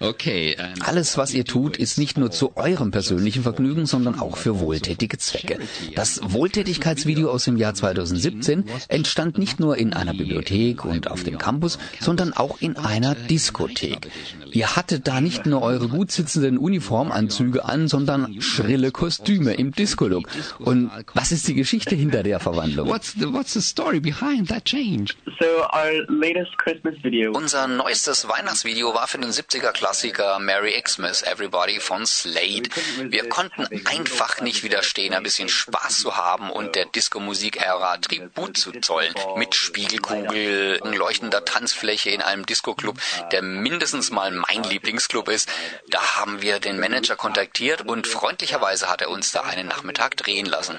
Okay. 0.00 0.56
Alles, 0.80 1.16
was 1.16 1.32
ihr 1.32 1.44
tut, 1.44 1.76
ist 1.76 1.98
nicht 1.98 2.18
nur 2.18 2.30
zu 2.30 2.56
eurem 2.56 2.90
persönlichen 2.90 3.42
Vergnügen, 3.42 3.86
sondern 3.86 4.18
auch 4.18 4.36
für 4.36 4.58
wohltätige 4.58 5.18
Zwecke. 5.18 5.58
Das 5.94 6.20
Wohltätigkeitsvideo 6.22 7.30
aus 7.30 7.44
dem 7.44 7.56
Jahr 7.56 7.74
2017 7.74 8.68
entstand 8.88 9.38
nicht 9.38 9.60
nur 9.60 9.76
in 9.76 9.92
einer 9.92 10.12
Bibliothek 10.12 10.84
und 10.84 11.10
auf 11.10 11.22
dem 11.22 11.38
Campus, 11.38 11.78
sondern 12.00 12.32
auch 12.32 12.60
in 12.60 12.76
einer 12.76 13.14
Diskothek. 13.14 14.10
Ihr 14.50 14.76
hattet 14.76 15.06
da 15.06 15.20
nicht 15.20 15.46
nur 15.46 15.62
eure 15.62 15.88
gut 15.88 16.10
sitzenden 16.10 16.58
Uniformanzüge 16.58 17.64
an, 17.64 17.88
sondern 17.88 18.23
schrille 18.40 18.90
Kostüme 18.90 19.54
im 19.54 19.72
Disco-Look. 19.72 20.28
Und 20.58 20.90
was 21.14 21.32
ist 21.32 21.48
die 21.48 21.54
Geschichte 21.54 21.94
hinter 21.94 22.22
der 22.22 22.40
Verwandlung? 22.40 22.88
What's 22.88 23.12
the, 23.12 23.32
what's 23.32 23.52
the 23.52 23.60
story 23.60 24.00
behind 24.00 24.48
that 24.48 24.64
change? 24.64 25.14
So 25.40 25.46
our 25.72 26.04
latest 26.08 26.56
Christmas 26.58 26.94
video. 27.02 27.32
Unser 27.32 27.66
neuestes 27.66 28.28
Weihnachtsvideo 28.28 28.94
war 28.94 29.08
für 29.08 29.18
den 29.18 29.30
70er-Klassiker 29.30 30.38
Merry 30.38 30.80
Xmas 30.80 31.22
Everybody 31.22 31.80
von 31.80 32.06
Slade. 32.06 32.68
Wir 33.08 33.28
konnten 33.28 33.66
einfach 33.86 34.40
nicht 34.40 34.62
widerstehen, 34.62 35.14
ein 35.14 35.22
bisschen 35.22 35.48
Spaß 35.48 35.98
zu 36.00 36.16
haben 36.16 36.50
und 36.50 36.74
der 36.74 36.86
Disco-Musik-Ära 36.86 37.98
Tribut 37.98 38.56
zu 38.56 38.72
zollen. 38.80 39.14
Mit 39.36 39.54
Spiegelkugel, 39.54 40.80
leuchtender 40.96 41.44
Tanzfläche 41.44 42.10
in 42.10 42.22
einem 42.22 42.46
Disco-Club, 42.46 42.98
der 43.32 43.42
mindestens 43.42 44.10
mal 44.10 44.30
mein 44.30 44.62
Lieblingsclub 44.62 45.28
ist. 45.28 45.48
Da 45.90 46.16
haben 46.16 46.42
wir 46.42 46.60
den 46.60 46.78
Manager 46.78 47.16
kontaktiert 47.16 47.82
und 47.86 48.06
freundlicherweise 48.14 48.88
hat 48.88 49.02
er 49.02 49.10
uns 49.10 49.32
da 49.32 49.42
einen 49.42 49.68
Nachmittag 49.68 50.16
drehen 50.16 50.46
lassen. 50.46 50.78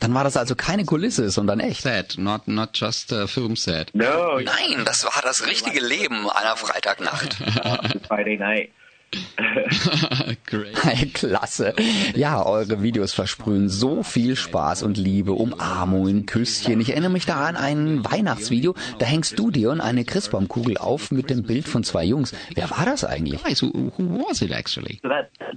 Dann 0.00 0.14
war 0.14 0.22
das 0.22 0.36
also 0.36 0.54
keine 0.54 0.84
Kulisse, 0.84 1.30
sondern 1.30 1.60
echt. 1.60 1.82
Set, 1.82 2.16
not, 2.18 2.46
not 2.46 2.70
just 2.74 3.12
a 3.12 3.26
film 3.26 3.56
set. 3.56 3.94
No. 3.94 4.38
Nein, 4.38 4.84
das 4.84 5.04
war 5.04 5.22
das 5.22 5.46
richtige 5.46 5.80
Leben 5.80 6.28
einer 6.30 6.56
Freitagnacht. 6.56 7.34
Friday 8.08 8.36
night. 8.36 8.70
Hey, 10.82 11.06
Klasse. 11.08 11.74
Ja, 12.14 12.44
eure 12.44 12.82
Videos 12.82 13.12
versprühen 13.12 13.68
so 13.68 14.02
viel 14.02 14.36
Spaß 14.36 14.82
und 14.82 14.96
Liebe, 14.96 15.32
Umarmungen, 15.32 16.26
Küsschen. 16.26 16.80
Ich 16.80 16.90
erinnere 16.90 17.10
mich 17.10 17.26
da 17.26 17.46
an 17.46 17.56
ein 17.56 18.04
Weihnachtsvideo. 18.04 18.74
Da 18.98 19.06
hängst 19.06 19.38
du, 19.38 19.50
Dion, 19.50 19.80
eine 19.80 20.04
Christbaumkugel 20.04 20.78
auf 20.78 21.10
mit 21.10 21.30
dem 21.30 21.42
Bild 21.42 21.68
von 21.68 21.84
zwei 21.84 22.04
Jungs. 22.04 22.32
Wer 22.54 22.70
war 22.70 22.84
das 22.86 23.04
eigentlich? 23.04 23.40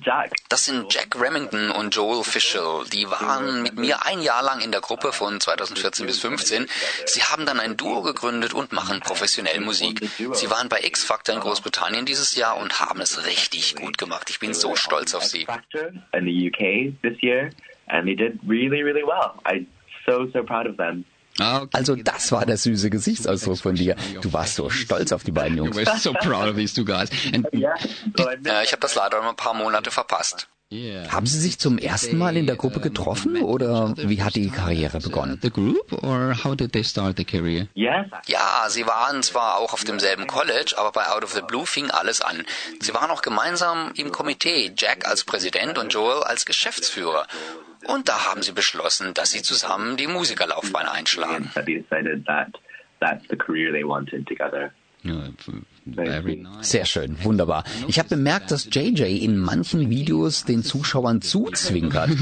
Jack. 0.02 0.32
Das 0.50 0.66
sind 0.66 0.94
Jack 0.94 1.16
Remington 1.20 1.72
und 1.72 1.96
Joel 1.96 2.24
Fischel. 2.24 2.84
Die 2.92 3.10
waren 3.10 3.62
mit 3.62 3.78
mir 3.78 4.06
ein 4.06 4.22
Jahr 4.22 4.44
lang 4.44 4.60
in 4.62 4.72
der 4.72 4.82
Gruppe 4.82 5.14
von 5.14 5.40
2014 5.40 6.06
bis 6.06 6.20
15. 6.20 6.68
Sie 7.06 7.24
haben 7.24 7.46
dann 7.46 7.60
ein 7.60 7.78
Duo 7.78 8.02
gegründet 8.02 8.54
und 8.54 8.72
machen 8.72 9.00
professionell 9.00 9.60
Musik. 9.62 10.02
Sie 10.34 10.50
waren 10.50 10.70
bei 10.70 10.82
X 10.84 11.04
Factor 11.04 11.36
in 11.36 11.42
Großbritannien 11.42 12.06
dieses 12.06 12.36
Jahr 12.36 12.58
und 12.58 12.80
haben 12.80 13.00
es 13.02 13.26
richtig 13.26 13.41
gut 13.76 13.98
gemacht. 13.98 14.30
Ich 14.30 14.40
bin 14.40 14.54
so 14.54 14.76
stolz 14.76 15.14
auf 15.16 15.24
sie. 15.24 15.46
Factor 15.46 15.92
in 16.14 16.26
the 16.26 16.48
UK 16.50 17.02
this 17.02 17.22
year, 17.22 17.50
and 17.88 18.06
they 18.06 18.16
did 18.16 18.40
really, 18.48 18.84
really 18.84 19.04
well. 19.04 19.34
I'm 19.46 19.66
so, 20.06 20.28
so 20.32 20.44
proud 20.44 20.68
of 20.68 20.78
them. 20.78 21.06
Also 21.74 21.96
das 21.96 22.32
war 22.32 22.46
der 22.46 22.58
süße 22.58 22.90
Gesichtsausdruck 22.90 23.58
von 23.58 23.76
dir. 23.76 23.96
Du 24.22 24.32
warst 24.34 24.56
so 24.56 24.70
stolz 24.70 25.12
auf 25.12 25.24
die 25.24 25.32
beiden 25.32 25.58
Jungs. 25.58 25.78
We're 25.78 25.98
so 25.98 26.14
proud 26.14 26.48
of 26.50 26.56
these 26.56 26.74
two 26.74 26.86
guys. 26.86 27.10
And 27.34 27.48
Yeah. 27.54 27.76
So 28.18 28.30
I 28.30 28.36
Ja, 28.46 28.62
ich 28.62 28.72
habe 28.72 28.82
das 28.82 28.96
leider 28.96 29.28
ein 29.28 29.36
paar 29.36 29.54
Monate 29.54 29.92
verpasst. 29.92 30.48
Haben 30.72 31.26
Sie 31.26 31.40
sich 31.40 31.60
zum 31.60 31.78
ersten 31.78 32.18
Mal 32.18 32.38
in 32.38 32.48
der 32.48 32.56
Gruppe 32.56 32.80
getroffen 32.80 33.42
oder 33.42 33.94
wie 33.98 34.24
hat 34.24 34.36
die 34.36 34.50
Karriere 34.50 35.00
begonnen? 35.00 35.38
the 35.42 35.50
group, 35.50 35.92
or 36.04 36.34
how 36.44 36.56
did 36.56 36.72
they 36.72 36.84
start 36.84 37.18
the 37.18 37.26
career? 37.26 37.68
yes. 37.74 38.08
Ja, 38.28 38.66
sie 38.70 38.86
waren 38.88 39.22
zwar 39.22 39.58
auch 39.58 39.74
auf 39.74 39.84
demselben 39.84 40.28
College, 40.28 40.76
aber 40.78 40.92
bei 40.92 41.08
Out 41.10 41.24
of 41.24 41.34
the 41.34 41.42
Blue 41.42 41.66
fing 41.66 41.92
alles 41.92 42.22
an. 42.22 42.46
Sie 42.80 42.94
waren 42.94 43.12
auch 43.12 43.22
gemeinsam 43.22 43.92
im 43.96 44.12
Komitee, 44.12 44.72
Jack 44.78 45.08
als 45.08 45.26
Präsident 45.26 45.78
und 45.78 45.94
Joel 45.94 46.24
als 46.24 46.46
Geschäftsführer. 46.46 47.28
Und 47.88 48.08
da 48.08 48.30
haben 48.30 48.42
sie 48.42 48.52
beschlossen, 48.54 49.14
dass 49.14 49.32
sie 49.32 49.42
zusammen 49.42 49.98
die 49.98 50.08
Musikerlaufbahn 50.08 50.88
einschlagen. 50.88 51.52
Sehr 56.62 56.86
schön, 56.86 57.18
wunderbar. 57.24 57.64
Ich 57.88 57.98
habe 57.98 58.10
bemerkt, 58.10 58.52
dass 58.52 58.68
JJ 58.72 59.04
in 59.24 59.38
manchen 59.38 59.90
Videos 59.90 60.46
den 60.46 60.64
Zuschauern 60.64 61.22
zuzwinkert. 61.22 62.12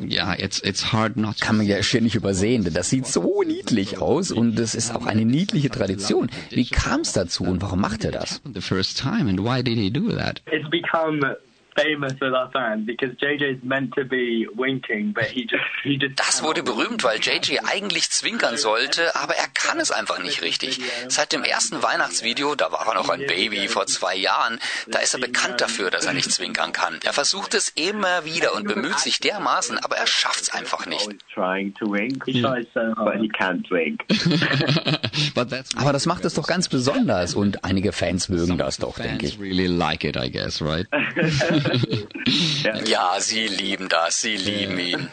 yeah, 0.00 0.34
it's 0.38 0.60
it's 0.62 0.92
hard 0.92 1.16
not. 1.16 1.40
Kann 1.40 1.56
man 1.56 1.66
ja 1.66 1.82
schier 1.82 2.02
nicht 2.02 2.14
übersehen, 2.14 2.64
denn 2.64 2.74
das 2.74 2.90
sieht 2.90 3.06
so 3.06 3.42
niedlich 3.42 3.98
aus 3.98 4.30
und 4.30 4.58
es 4.58 4.74
ist 4.74 4.94
auch 4.94 5.06
eine 5.06 5.24
niedliche 5.24 5.70
Tradition. 5.70 6.28
Wie 6.50 6.66
kam 6.66 7.00
es 7.00 7.14
dazu 7.14 7.44
und 7.44 7.62
warum 7.62 7.80
macht 7.80 8.04
er 8.04 8.12
das? 8.12 8.42
The 8.52 8.60
first 8.60 8.98
time, 8.98 9.30
and 9.30 9.40
why 9.40 9.62
did 9.62 9.78
he 9.78 9.90
do 9.90 10.10
that? 10.12 10.42
It's 10.52 10.68
become 10.68 11.36
famous 11.76 12.12
with 12.20 12.32
our 12.34 12.50
fans 12.52 12.86
because 12.86 13.14
JJ's 13.16 13.62
meant 13.62 13.92
to 13.94 14.04
be 14.04 14.46
winking, 14.56 15.12
but 15.12 15.24
he 15.24 15.42
just 15.46 15.64
he 15.82 15.96
just. 15.98 16.18
Das 16.18 16.42
wurde 16.42 16.62
berühmt, 16.62 17.02
weil 17.04 17.18
JJ 17.18 17.58
eigentlich 17.66 18.10
zwinkern 18.10 18.56
sollte, 18.56 19.14
aber 19.16 19.34
er 19.34 19.48
kann 19.48 19.78
es 19.80 19.90
einfach 19.90 20.22
nicht 20.22 20.42
richtig. 20.42 20.80
Seit 21.08 21.32
dem 21.32 21.44
ersten 21.44 21.82
Weihnachtsvideo, 21.82 22.54
da 22.54 22.72
war 22.72 22.86
er 22.86 22.94
noch 22.94 23.08
ein 23.08 23.26
Baby 23.26 23.68
vor 23.68 23.86
zwei 23.86 24.16
Jahren, 24.16 24.58
da 24.88 24.98
ist 25.00 25.14
er 25.14 25.20
bekannt 25.20 25.60
dafür, 25.60 25.90
dass 25.90 26.06
er 26.06 26.12
nicht 26.12 26.30
zwinkern 26.30 26.72
kann. 26.72 26.98
Er 27.04 27.12
versucht 27.12 27.54
es 27.54 27.68
immer 27.70 28.24
wieder 28.24 28.54
und 28.54 28.66
bemüht 28.66 28.98
sich 28.98 29.18
dermaßen, 29.20 29.78
aber 29.78 29.96
er 29.96 30.06
schafft 30.06 30.42
es 30.42 30.50
einfach 30.50 30.86
nicht. 30.86 31.08
Trying 31.34 31.74
to 31.74 31.86
wink. 31.90 32.22
He 32.26 32.42
tries 32.42 32.66
so 32.74 32.80
hard, 32.96 33.12
but 33.12 33.20
he 33.20 33.28
can't 33.28 33.68
wink. 33.70 34.00
But 35.34 35.50
that's 35.50 35.76
Aber 35.76 35.92
das 35.92 36.06
macht 36.06 36.24
es 36.24 36.34
doch 36.34 36.46
ganz 36.46 36.68
besonders 36.68 37.34
und 37.34 37.64
einige 37.64 37.92
Fans 37.92 38.28
mögen 38.28 38.58
das 38.58 38.78
doch, 38.78 38.96
denke 38.98 39.26
fans 39.26 39.34
ich. 39.34 39.40
really 39.40 39.66
like 39.66 40.04
it, 40.04 40.16
I 40.16 40.30
guess, 40.30 40.60
right? 40.62 40.86
Ja, 42.86 43.16
sie 43.18 43.46
lieben 43.48 43.88
das, 43.88 44.20
sie 44.20 44.36
lieben 44.36 44.78
ihn. 44.78 45.08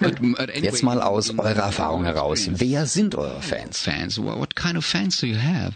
Jetzt 0.62 0.84
mal 0.84 1.02
aus 1.02 1.32
eurer 1.38 1.64
Erfahrung 1.64 2.04
heraus. 2.04 2.48
Wer 2.52 2.86
sind 2.86 3.16
eure 3.16 3.42
Fans? 3.42 3.80
fans. 3.80 4.22
What, 4.22 4.38
what 4.38 4.56
kind 4.56 4.78
of 4.78 4.86
fans 4.86 5.20
do 5.20 5.28
you 5.28 5.38
have? 5.38 5.74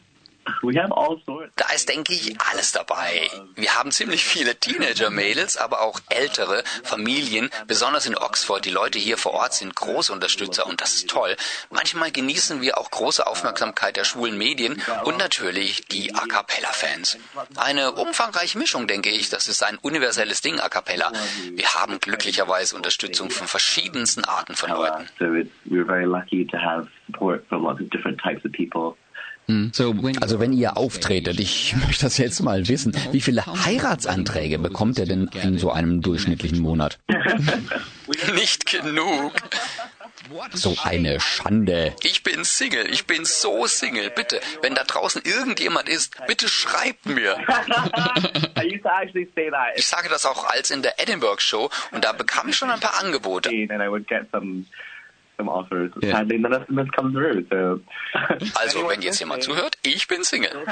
We 0.62 0.80
have 0.80 0.92
all 0.92 1.20
sorts. 1.26 1.52
Da 1.56 1.70
ist, 1.74 1.90
denke 1.90 2.14
ich, 2.14 2.36
alles 2.52 2.72
dabei. 2.72 3.30
Wir 3.56 3.76
haben 3.76 3.92
ziemlich 3.92 4.24
viele 4.24 4.56
Teenager-Mädels, 4.56 5.58
aber 5.58 5.82
auch 5.82 6.00
ältere 6.10 6.64
Familien, 6.84 7.50
besonders 7.68 8.06
in 8.06 8.18
Oxford. 8.18 8.66
Die 8.66 8.70
Leute 8.72 9.00
hier 9.00 9.18
vor 9.18 9.34
Ort 9.34 9.54
sind 9.54 9.76
große 9.76 10.12
Unterstützer 10.12 10.66
und 10.68 10.82
das 10.82 10.96
ist 10.96 11.10
toll. 11.10 11.36
Manchmal 11.70 12.12
genießen 12.12 12.62
wir 12.62 12.78
auch 12.78 12.90
große 12.92 13.26
Aufmerksamkeit 13.26 13.98
der 13.98 14.04
schwulen 14.04 14.38
Medien 14.38 14.82
und 15.04 15.18
natürlich 15.18 15.86
die 15.88 16.14
A 16.16 16.26
Cappella-Fans. 16.26 17.18
Eine 17.58 17.92
umfangreiche 17.94 18.58
Mischung, 18.58 18.88
denke 18.88 19.10
ich. 19.10 19.30
Das 19.30 19.48
ist 19.48 19.64
ein 19.64 19.78
universelles 19.78 20.42
Ding, 20.42 20.60
A 20.60 20.70
Cappella. 20.70 21.12
Wir 21.52 21.68
haben 21.76 22.00
glücklicherweise 22.00 22.76
Unterstützung 22.76 23.30
von 23.30 23.48
verschiedensten 23.48 24.26
Arten 24.26 24.56
von 24.56 24.70
Leuten. 24.70 25.08
When 29.48 30.18
Also 30.22 30.40
wenn 30.40 30.54
ihr 30.54 30.78
auftretet, 30.78 31.40
ich 31.40 31.76
möchte 31.86 32.06
das 32.06 32.18
jetzt 32.18 32.42
mal 32.42 32.68
wissen, 32.68 32.96
wie 33.12 33.22
viele 33.22 33.46
Heiratsanträge 33.46 34.60
bekommt 34.60 35.00
ihr 35.00 35.06
denn 35.06 35.30
in 35.44 35.58
so 35.58 35.72
einem 35.72 36.02
durchschnittlichen 36.02 36.60
Monat? 36.60 37.00
Nicht 38.36 38.66
genug. 38.66 39.34
So 40.54 40.78
eine 40.84 41.20
Schande. 41.20 41.94
Ich 42.04 42.24
bin 42.24 42.46
Single, 42.46 42.90
ich 42.90 43.06
bin 43.06 43.26
so 43.26 43.68
Single. 43.68 44.12
Bitte, 44.12 44.40
wenn 44.62 44.76
da 44.76 44.84
draußen 44.84 45.22
irgendjemand 45.24 45.90
ist, 45.90 46.16
bitte 46.26 46.48
schreibt 46.48 47.06
mir. 47.06 47.36
Ich 49.76 49.88
sage 49.88 50.10
das 50.10 50.26
auch 50.26 50.46
als 50.46 50.72
in 50.72 50.84
der 50.84 51.02
Edinburgh 51.02 51.42
Show 51.42 51.70
und 51.92 52.06
da 52.06 52.14
bekam 52.14 52.50
ich 52.50 52.56
schon 52.56 52.70
ein 52.70 52.80
paar 52.80 53.02
Angebote. 53.02 53.50
Some 55.42 55.50
offers. 55.50 55.92
Sadly, 56.02 56.38
none 56.38 56.54
of 56.54 56.68
them 56.68 56.78
has 56.78 56.88
come 56.96 57.12
through. 57.12 57.46
So. 57.50 57.80
Also, 58.60 58.88
wenn 58.88 59.02
jetzt 59.02 59.20
jemand 59.20 59.44
zuhört, 59.44 59.76
ich 59.84 60.08
bin 60.08 60.24
Single. 60.24 60.52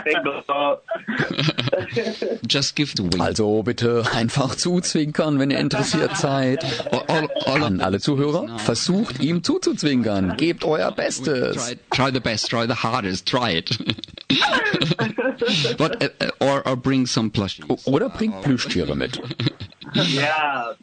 Just 2.48 2.76
give 2.76 2.94
the 2.96 3.04
wink. 3.04 3.20
Also 3.20 3.64
bitte 3.64 4.04
einfach 4.14 4.56
zuzwinkern, 4.56 5.40
wenn 5.40 5.50
ihr 5.50 5.60
interessiert 5.60 6.16
seid. 6.18 6.64
An 7.08 7.82
alle 7.82 8.00
Zuhörer, 8.00 8.60
versucht 8.60 9.20
ihm 9.24 9.44
zuzuzwinkern. 9.44 10.38
Gebt 10.38 10.64
euer 10.64 10.92
Bestes. 10.92 11.56
Try, 11.56 11.78
try 11.90 12.12
the 12.14 12.20
best, 12.20 12.50
try 12.50 12.68
the 12.68 12.76
hardest, 12.76 13.28
try 13.28 13.58
it. 13.58 13.78
But, 15.78 16.04
uh, 16.04 16.10
uh, 16.22 16.32
or, 16.42 16.68
or 16.68 16.76
bring 16.76 17.06
some 17.08 17.32
plushies. 17.32 17.88
Oder 17.88 18.10
bringt 18.10 18.42
Plüschtiere 18.42 18.96
mit. 18.96 19.20
yeah. 19.96 20.76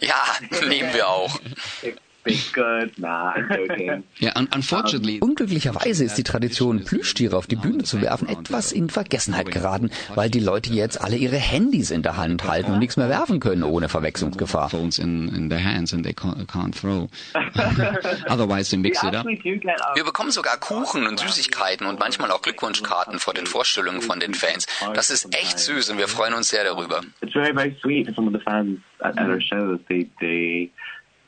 Ja, 0.00 0.22
nehmen 0.66 0.94
wir 0.94 1.08
auch. 1.08 1.38
Big 2.22 2.52
good. 2.52 2.98
Nah, 2.98 3.32
I'm 3.32 3.48
joking. 3.48 4.04
Yeah, 4.20 4.32
un 4.36 4.48
unfortunately. 4.54 5.20
Unglücklicherweise 5.20 6.04
ist 6.04 6.16
die 6.16 6.22
Tradition, 6.22 6.84
Plüschtiere 6.84 7.36
auf 7.36 7.46
die 7.46 7.56
Bühne 7.56 7.84
zu 7.84 8.02
werfen, 8.02 8.28
etwas 8.28 8.72
in 8.72 8.90
Vergessenheit 8.90 9.50
geraten, 9.50 9.90
weil 10.14 10.28
die 10.28 10.40
Leute 10.40 10.72
jetzt 10.72 11.00
alle 11.00 11.16
ihre 11.16 11.36
Handys 11.36 11.90
in 11.90 12.02
der 12.02 12.18
Hand 12.18 12.44
halten 12.44 12.72
und 12.72 12.78
nichts 12.78 12.98
mehr 12.98 13.08
werfen 13.08 13.40
können 13.40 13.62
ohne 13.62 13.88
Verwechslungsgefahr. 13.88 14.68
Phones 14.68 14.98
in, 14.98 15.28
in 15.34 15.48
their 15.48 15.64
hands 15.64 15.94
and 15.94 16.04
they 16.04 16.12
can't, 16.12 16.46
can't 16.46 16.78
throw. 16.78 17.08
Otherwise 18.28 18.70
they 18.70 18.78
mix 18.78 19.02
it 19.02 19.14
up. 19.14 19.24
Wir 19.24 20.04
bekommen 20.04 20.30
sogar 20.30 20.58
Kuchen 20.58 21.06
und 21.06 21.18
Süßigkeiten 21.18 21.86
und 21.86 21.98
manchmal 21.98 22.30
auch 22.30 22.42
Glückwunschkarten 22.42 23.18
vor 23.18 23.32
den 23.32 23.46
Vorstellungen 23.46 24.02
von 24.02 24.20
den 24.20 24.34
Fans. 24.34 24.66
Das 24.94 25.10
ist 25.10 25.34
echt 25.34 25.58
süß 25.58 25.90
und 25.90 25.98
wir 25.98 26.08
freuen 26.08 26.34
uns 26.34 26.50
sehr 26.50 26.64
darüber. 26.64 27.00
It's 27.22 27.32
very, 27.32 27.54
very 27.54 27.74
sweet 27.82 28.06
for 28.06 28.14
some 28.14 28.28
of 28.28 28.34
the 28.34 28.40
fans 28.44 28.78
at, 29.00 29.18
at 29.18 29.28
our 29.28 29.40
shows. 29.40 29.80
They, 29.88 30.08
they, 30.20 30.70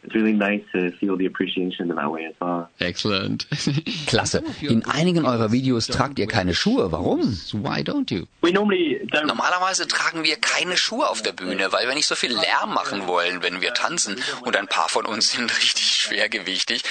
it's 0.02 0.14
really 0.14 0.32
nice 0.32 0.62
to 0.72 0.90
feel 0.92 1.16
the 1.16 1.26
appreciation 1.26 1.90
in 1.90 1.96
that 1.96 2.10
way 2.10 2.26
as 2.26 2.34
well. 2.40 2.68
Excellent. 2.80 3.46
Klasse. 4.06 4.42
In 4.60 4.84
einigen 4.84 5.24
eurer 5.24 5.52
Videos 5.52 5.86
tragt 5.86 6.18
ihr 6.18 6.26
keine 6.26 6.54
Schuhe. 6.54 6.90
Warum? 6.90 7.20
Why 7.52 7.82
don't 7.82 8.10
you? 8.10 8.26
We 8.40 8.52
normally 8.52 9.00
don't. 9.12 9.26
Normalerweise 9.26 9.86
tragen 9.86 10.24
wir 10.24 10.36
keine 10.36 10.76
Schuhe 10.76 11.08
auf 11.08 11.22
der 11.22 11.32
Bühne, 11.32 11.72
weil 11.72 11.86
wir 11.86 11.94
nicht 11.94 12.06
so 12.06 12.16
viel 12.16 12.32
Lärm 12.32 12.74
machen 12.74 13.06
wollen, 13.06 13.42
wenn 13.42 13.60
wir 13.60 13.74
tanzen. 13.74 14.16
Und 14.42 14.56
ein 14.56 14.66
paar 14.66 14.88
von 14.88 15.06
uns 15.06 15.32
sind 15.36 15.56
richtig 15.56 15.84
schwergewichtig. 15.84 16.82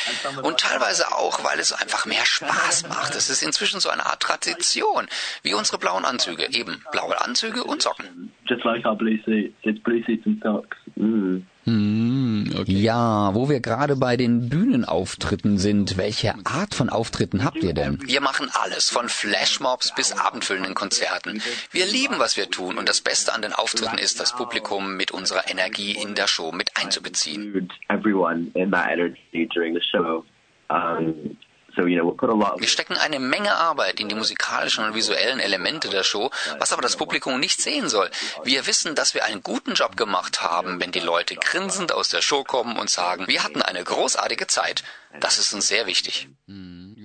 Und 0.44 0.60
teilweise 0.60 1.14
auch, 1.14 1.44
weil 1.44 1.60
es 1.60 1.74
einfach 1.74 2.06
mehr 2.06 2.26
Spaß 2.26 2.88
macht. 2.88 3.16
Es 3.16 3.30
ist 3.30 3.44
inzwischen 3.44 3.82
so 3.82 3.90
eine 3.90 4.06
Art 4.06 4.22
Tradition, 4.22 5.08
wie 5.44 5.54
unsere 5.54 5.78
blauen 5.78 6.06
Anzüge. 6.06 6.48
Eben 6.52 6.82
blaue 6.92 7.20
Anzüge 7.20 7.64
und 7.64 7.82
Socken. 7.82 8.32
Just 8.46 8.64
like 8.64 8.86
our 8.86 8.96
blue 8.96 9.20
suits. 9.26 9.54
It's 9.64 9.82
blue 9.84 10.02
suits 10.06 10.26
and 10.26 10.42
socks. 10.42 10.78
Mm. 10.96 11.42
Mm, 11.66 12.44
okay. 12.58 12.72
Ja, 12.72 13.36
wo 13.36 13.50
wir 13.50 13.60
gerade 13.60 13.96
bei 13.96 14.18
den 14.18 14.50
Bühnenauftritten 14.50 15.58
sind, 15.58 15.98
welche 15.98 16.34
Art 16.44 16.74
von 16.74 16.90
Auftritten 16.90 17.44
habt 17.44 17.58
ihr 17.58 17.74
denn? 17.74 18.00
Wir 18.06 18.22
machen 18.22 18.50
alles, 18.54 18.90
von 18.90 19.10
Flashmobs 19.10 19.94
bis 19.94 20.12
abendfüllenden 20.12 20.74
Konzerten. 20.74 21.42
Wir 21.72 21.86
lieben, 21.86 22.16
was 22.18 22.36
wir 22.36 22.50
tun 22.50 22.78
und 22.78 22.90
das 22.90 23.02
Beste 23.02 23.34
an 23.34 23.42
den 23.42 23.54
Auftritten 23.54 23.98
ist, 24.00 24.20
das 24.20 24.36
Publikum 24.36 24.96
mit 24.98 25.12
unserer 25.12 25.50
Energie 25.50 25.92
in 25.92 26.16
der 26.16 26.28
Show 26.28 26.52
mit 26.52 26.72
einzubeziehen. 26.76 27.54
Include 27.54 27.74
everyone 27.90 28.48
in 28.56 28.72
that 28.72 28.90
energy 28.92 29.48
during 29.54 29.76
the 29.76 29.82
show. 29.82 30.24
Um, 30.70 31.38
Wir 31.76 32.68
stecken 32.68 32.98
eine 32.98 33.20
Menge 33.20 33.56
Arbeit 33.56 34.00
in 34.00 34.10
die 34.10 34.16
musikalischen 34.16 34.84
und 34.86 34.96
visuellen 34.96 35.40
Elemente 35.40 35.90
der 35.90 36.04
Show, 36.04 36.30
was 36.60 36.74
aber 36.74 36.82
das 36.82 36.98
Publikum 36.98 37.40
nicht 37.40 37.62
sehen 37.62 37.88
soll. 37.90 38.10
Wir 38.44 38.68
wissen, 38.68 38.96
dass 38.96 39.14
wir 39.14 39.26
einen 39.26 39.44
guten 39.44 39.74
Job 39.74 39.96
gemacht 39.96 40.42
haben, 40.42 40.80
wenn 40.80 40.92
die 40.92 41.00
Leute 41.00 41.36
grinsend 41.36 41.92
aus 41.92 42.10
der 42.10 42.22
Show 42.22 42.44
kommen 42.44 42.78
und 42.78 42.90
sagen, 42.90 43.28
wir 43.28 43.44
hatten 43.44 43.62
eine 43.62 43.84
großartige 43.84 44.48
Zeit. 44.48 44.84
Das 45.20 45.38
ist 45.38 45.54
uns 45.54 45.68
sehr 45.68 45.86
wichtig. 45.88 46.30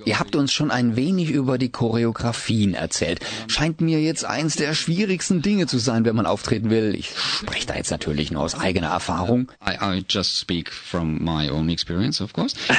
Ihr 0.05 0.19
habt 0.21 0.37
uns 0.37 0.53
schon 0.53 0.71
ein 0.71 0.95
wenig 0.95 1.31
über 1.31 1.59
die 1.59 1.71
Choreografien 1.71 2.75
erzählt. 2.75 3.19
Scheint 3.49 3.81
mir 3.81 4.01
jetzt 4.01 4.25
eins 4.25 4.55
der 4.55 4.75
schwierigsten 4.75 5.43
Dinge 5.43 5.67
zu 5.67 5.79
sein, 5.79 6.05
wenn 6.05 6.15
man 6.15 6.27
auftreten 6.27 6.71
will. 6.71 6.95
Ich 6.95 7.11
spreche 7.19 7.67
da 7.67 7.75
jetzt 7.75 7.91
natürlich 7.91 8.31
nur 8.31 8.43
aus 8.43 8.55
eigener 8.55 8.89
Erfahrung. 8.89 9.51
I, 9.67 9.77
I 9.81 10.05
just 10.09 10.39
speak 10.39 10.73
from 10.73 11.25
my 11.25 11.51
own 11.51 11.69
experience, 11.69 12.21
of 12.21 12.33
course. 12.33 12.55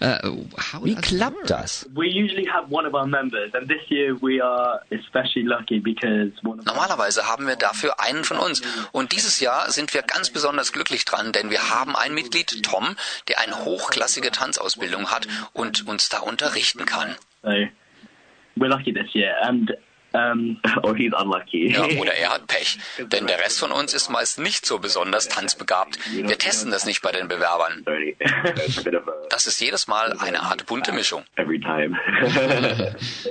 uh, 0.00 0.30
how 0.72 0.84
Wie 0.84 0.94
klappt 0.94 1.50
das? 1.50 1.88
We 1.94 2.06
usually 2.06 2.46
have 2.48 2.70
one 2.70 2.86
of 2.86 2.94
our 2.94 3.06
members, 3.06 3.52
and 3.54 3.68
this 3.68 3.82
year 3.88 4.14
we 4.20 4.40
are 4.40 4.80
especially 4.90 5.42
lucky 5.44 5.80
because 5.80 6.30
one 6.44 6.60
of 6.60 6.66
Normalerweise 6.66 7.26
haben 7.26 7.46
wir 7.48 7.56
dafür 7.56 7.98
einen 7.98 8.22
von 8.22 8.38
uns. 8.38 8.62
Und 8.92 9.10
dieses 9.12 9.40
Jahr 9.40 9.70
sind 9.72 9.92
wir 9.94 10.02
ganz 10.02 10.30
besonders 10.30 10.72
glücklich 10.72 11.04
dran, 11.04 11.32
denn 11.32 11.50
wir 11.50 11.70
haben 11.70 11.96
ein 11.96 12.14
Mitglied, 12.14 12.62
Tom, 12.62 12.96
der 13.28 13.40
eine 13.40 13.64
hochklassige 13.64 14.30
Tanzausbildung 14.30 15.10
hat 15.10 15.26
und 15.52 15.86
uns 15.86 16.08
da 16.08 16.18
unterrichten 16.20 16.84
kann. 16.86 17.16
so 17.42 17.50
we're 18.56 18.68
lucky 18.68 18.92
this 18.92 19.14
year, 19.14 19.34
and 19.42 19.72
um, 20.16 20.58
or 20.82 20.96
he's 20.96 21.12
unlucky. 21.12 21.72
Ja, 21.72 21.84
oder 22.00 22.14
er 22.14 22.30
hat 22.30 22.46
Pech. 22.46 22.78
Denn 23.12 23.26
der 23.26 23.38
Rest 23.38 23.58
von 23.60 23.70
uns 23.72 23.94
ist 23.94 24.10
meist 24.10 24.38
nicht 24.38 24.66
so 24.66 24.78
besonders 24.78 25.28
tanzbegabt. 25.28 25.98
Wir 26.12 26.38
testen 26.38 26.70
das 26.70 26.86
nicht 26.86 27.02
bei 27.02 27.12
den 27.12 27.28
Bewerbern. 27.28 27.84
Das 29.28 29.46
ist 29.46 29.60
jedes 29.60 29.88
Mal 29.88 30.16
eine 30.18 30.40
Art 30.42 30.66
bunte 30.66 30.92
Mischung. 30.92 31.24
every 31.36 31.58
time. 31.60 31.96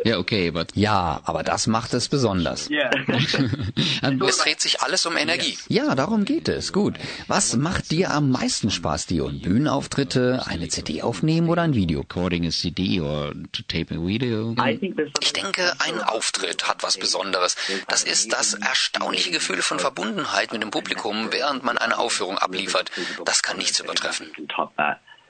Yeah, 0.05 0.19
okay, 0.19 0.51
but 0.51 0.67
Ja, 0.75 1.21
aber 1.23 1.41
das 1.41 1.67
macht 1.67 1.93
es 1.93 2.09
besonders. 2.09 2.69
Es 2.69 4.37
dreht 4.37 4.61
sich 4.61 4.81
alles 4.81 5.05
um 5.05 5.15
Energie. 5.17 5.57
Ja, 5.69 5.95
darum 5.95 6.25
geht 6.25 6.49
es. 6.49 6.73
Gut. 6.73 6.95
Was 7.27 7.55
macht 7.55 7.91
dir 7.91 8.11
am 8.11 8.29
meisten 8.29 8.69
Spaß, 8.71 9.07
Dion? 9.07 9.39
Bühnenauftritte, 9.41 10.43
eine 10.45 10.67
CD 10.67 11.01
aufnehmen 11.01 11.49
oder 11.49 11.63
ein 11.63 11.73
Video? 11.73 12.05
recording 12.05 12.45
a 12.45 12.51
CD 12.51 12.99
or 12.99 13.33
to 13.51 13.63
tape 13.63 13.91
a 13.91 13.97
video. 13.97 14.53
I 14.59 14.77
think 14.77 14.95
there's 14.95 15.11
Ich 15.21 15.33
denke, 15.33 15.73
ein 15.79 16.01
Auftritt 16.01 16.67
hat 16.67 16.74
was 16.83 16.97
Besonderes. 16.97 17.55
Das 17.87 18.03
ist 18.03 18.33
das 18.33 18.53
erstaunliche 18.53 19.31
Gefühl 19.31 19.61
von 19.61 19.79
Verbundenheit 19.79 20.51
mit 20.51 20.61
dem 20.61 20.71
Publikum, 20.71 21.31
während 21.31 21.63
man 21.63 21.77
eine 21.77 21.97
Aufführung 21.97 22.37
abliefert. 22.37 22.91
Das 23.25 23.43
kann 23.43 23.57
nichts 23.57 23.79
übertreffen. 23.79 24.31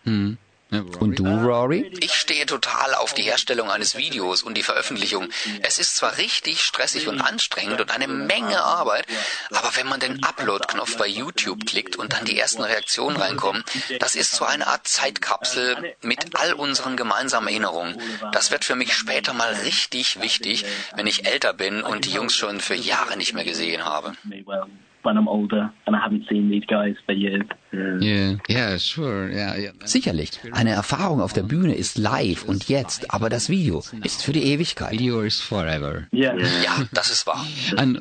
can 0.06 0.38
Yeah, 0.76 0.84
Und 1.00 1.20
du, 1.20 1.26
Rory? 1.26 1.92
Ich 2.02 2.14
stehe 2.14 2.46
total 2.46 2.96
auf 2.96 3.14
die 3.14 3.24
Herstellung 3.24 3.72
eines 3.72 3.96
Videos 3.96 4.44
und 4.44 4.56
die 4.56 4.64
Veröffentlichung. 4.64 5.30
Es 5.62 5.80
ist 5.80 5.96
zwar 5.96 6.18
richtig 6.18 6.62
stressig 6.64 7.08
und 7.08 7.22
anstrengend 7.22 7.82
und 7.82 7.92
eine 7.92 8.08
Menge 8.08 8.62
Arbeit, 8.62 9.06
aber 9.52 9.72
wenn 9.76 9.88
man 9.88 10.00
den 10.00 10.24
Upload-Knopf 10.24 10.98
bei 10.98 11.08
YouTube 11.08 11.66
klickt 11.66 11.96
und 11.96 12.14
dann 12.14 12.26
die 12.26 12.38
ersten 12.38 12.64
Reaktionen 12.64 13.18
reinkommen, 13.18 13.64
das 14.00 14.16
ist 14.16 14.34
so 14.34 14.46
eine 14.46 14.68
Art 14.68 14.88
Zeitkapsel 14.88 15.96
mit 16.02 16.36
all 16.36 16.54
unseren 16.54 16.98
gemeinsamen 16.98 17.48
Erinnerungen. 17.48 18.02
Das 18.32 18.52
wird 18.52 18.66
für 18.66 18.76
mich 18.76 18.94
später 18.94 19.34
mal 19.34 19.54
richtig 19.64 20.22
wichtig, 20.22 20.66
wenn 20.96 21.08
ich 21.08 21.26
älter 21.26 21.54
bin 21.54 21.82
und 21.84 22.06
die 22.06 22.12
Jungs 22.12 22.36
schon 22.36 22.60
für 22.60 22.76
Jahre 22.76 23.18
nicht 23.18 23.34
mehr 23.34 23.46
gesehen 23.46 23.86
habe. 23.86 24.16
Me 25.06 25.12
well 25.12 25.16
when 25.16 25.18
I'm 25.18 25.28
older 25.28 25.72
and 25.86 25.96
I 25.96 26.00
haven't 26.00 26.28
seen 26.30 26.50
these 26.50 26.66
guys 26.66 26.96
for 27.06 27.14
years. 27.14 27.44
Yeah, 27.74 28.38
yeah, 28.48 28.78
sure, 28.78 29.30
yeah, 29.30 29.56
yeah. 29.58 29.72
Sicherlich. 29.84 30.32
Eine 30.52 30.72
Erfahrung 30.72 31.22
auf 31.22 31.34
der 31.34 31.44
Bühne 31.44 31.76
ist 31.76 31.98
live 31.98 32.46
und 32.46 32.70
jetzt, 32.70 33.14
aber 33.14 33.30
das 33.30 33.50
Video 33.50 33.84
ist 34.04 34.24
für 34.24 34.32
die 34.32 34.44
Ewigkeit. 34.44 34.92
Video 34.92 35.22
is 35.22 35.42
forever. 35.42 36.08
Yeah. 36.14 36.38
Ja, 36.64 36.86
das 36.94 37.12
ist 37.12 37.28
wahr. 37.28 37.46
And 37.78 38.00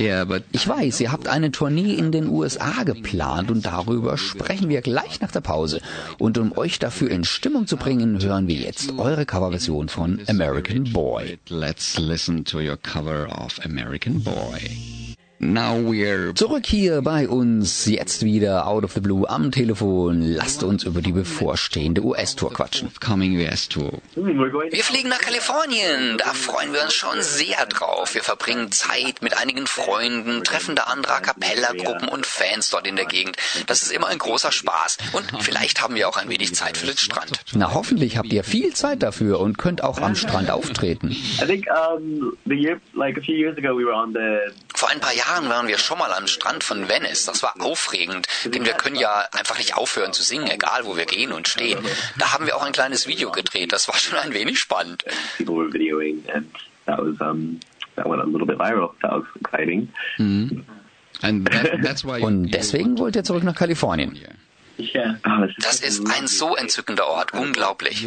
yeah, 0.00 0.24
but 0.24 0.42
Ich 0.52 0.66
weiß, 0.66 1.00
ihr 1.00 1.12
habt 1.12 1.28
eine 1.28 1.52
Tournee 1.52 1.94
in 1.94 2.10
den 2.10 2.28
USA 2.28 2.82
geplant 2.82 3.50
und 3.50 3.64
darüber 3.64 4.18
sprechen 4.18 4.68
wir 4.68 4.80
gleich 4.80 5.20
nach 5.20 5.30
der 5.30 5.40
Pause. 5.40 5.80
Und 6.18 6.38
um 6.38 6.56
euch 6.56 6.78
dafür 6.78 7.10
in 7.10 7.24
Stimmung 7.24 7.66
zu 7.66 7.76
bringen, 7.76 8.20
hören 8.22 8.48
wir 8.48 8.56
jetzt 8.56 8.98
eure 8.98 9.24
Coverversion 9.24 9.88
von 9.88 10.20
American 10.28 10.84
Boy. 10.92 11.38
let's 11.48 11.98
listen 11.98 12.44
to 12.44 12.58
your 12.58 12.76
cover 12.76 13.28
of 13.28 13.60
American 13.64 14.22
Boy. 14.22 15.16
Now 15.44 15.76
we're 15.76 16.32
Zurück 16.36 16.66
hier 16.66 17.02
bei 17.02 17.28
uns, 17.28 17.86
jetzt 17.86 18.24
wieder 18.24 18.68
out 18.68 18.84
of 18.84 18.92
the 18.92 19.00
blue 19.00 19.28
am 19.28 19.50
Telefon. 19.50 20.22
Lasst 20.22 20.62
uns 20.62 20.84
über 20.84 21.02
die 21.02 21.10
bevorstehende 21.10 22.00
US-Tour 22.04 22.52
quatschen. 22.52 22.92
coming 23.00 23.36
US 23.38 23.68
tour. 23.68 23.90
We're 24.14 24.50
going 24.50 24.70
Wir 24.70 24.84
fliegen 24.84 25.08
nach 25.08 25.18
Kalifornien. 25.18 26.16
Da 26.18 26.26
freuen 26.26 26.72
wir 26.72 26.84
uns 26.84 26.94
schon 26.94 27.20
sehr 27.22 27.66
drauf. 27.66 28.14
Wir 28.14 28.22
verbringen 28.22 28.70
Zeit 28.70 29.20
mit 29.20 29.36
einigen 29.36 29.66
Freunden, 29.66 30.44
treffen 30.44 30.76
da 30.76 30.84
andere 30.84 31.14
A 31.14 31.20
Cappella-Gruppen 31.20 32.06
und 32.06 32.24
Fans 32.24 32.70
dort 32.70 32.86
in 32.86 32.94
der 32.94 33.06
Gegend. 33.06 33.36
Das 33.66 33.82
ist 33.82 33.90
immer 33.90 34.06
ein 34.06 34.18
großer 34.18 34.52
Spaß. 34.52 34.98
Und 35.12 35.24
vielleicht 35.40 35.82
haben 35.82 35.96
wir 35.96 36.08
auch 36.08 36.18
ein 36.18 36.28
wenig 36.28 36.54
Zeit 36.54 36.76
für 36.76 36.86
den 36.86 36.96
Strand. 36.96 37.40
Na, 37.52 37.74
hoffentlich 37.74 38.16
habt 38.16 38.32
ihr 38.32 38.44
viel 38.44 38.72
Zeit 38.74 39.02
dafür 39.02 39.40
und 39.40 39.58
könnt 39.58 39.82
auch 39.82 40.00
am 40.00 40.14
Strand 40.14 40.52
auftreten. 40.52 41.16
Vor 44.74 44.90
ein 44.90 45.00
paar 45.00 45.14
Jahren 45.14 45.31
waren 45.48 45.68
wir 45.68 45.78
schon 45.78 45.98
mal 45.98 46.12
am 46.12 46.26
Strand 46.26 46.64
von 46.64 46.88
Venice. 46.88 47.24
Das 47.26 47.42
war 47.42 47.54
aufregend, 47.60 48.26
denn 48.44 48.64
wir 48.64 48.72
können 48.74 48.96
ja 48.96 49.26
einfach 49.32 49.58
nicht 49.58 49.76
aufhören 49.76 50.12
zu 50.12 50.22
singen, 50.22 50.48
egal 50.48 50.84
wo 50.84 50.96
wir 50.96 51.06
gehen 51.06 51.32
und 51.32 51.48
stehen. 51.48 51.78
Da 52.18 52.32
haben 52.32 52.46
wir 52.46 52.56
auch 52.56 52.62
ein 52.62 52.72
kleines 52.72 53.06
Video 53.06 53.30
gedreht. 53.30 53.72
Das 53.72 53.88
war 53.88 53.96
schon 53.96 54.18
ein 54.18 54.34
wenig 54.34 54.58
spannend. 54.58 55.04
why 62.04 62.22
Und 62.22 62.50
deswegen 62.50 62.98
wollt 62.98 63.16
ihr 63.16 63.24
zurück 63.24 63.44
nach 63.44 63.54
Kalifornien. 63.54 64.18
Das 65.58 65.80
ist 65.80 66.06
ein 66.06 66.26
so 66.26 66.56
entzückender 66.56 67.06
Ort, 67.06 67.32
unglaublich. 67.34 68.06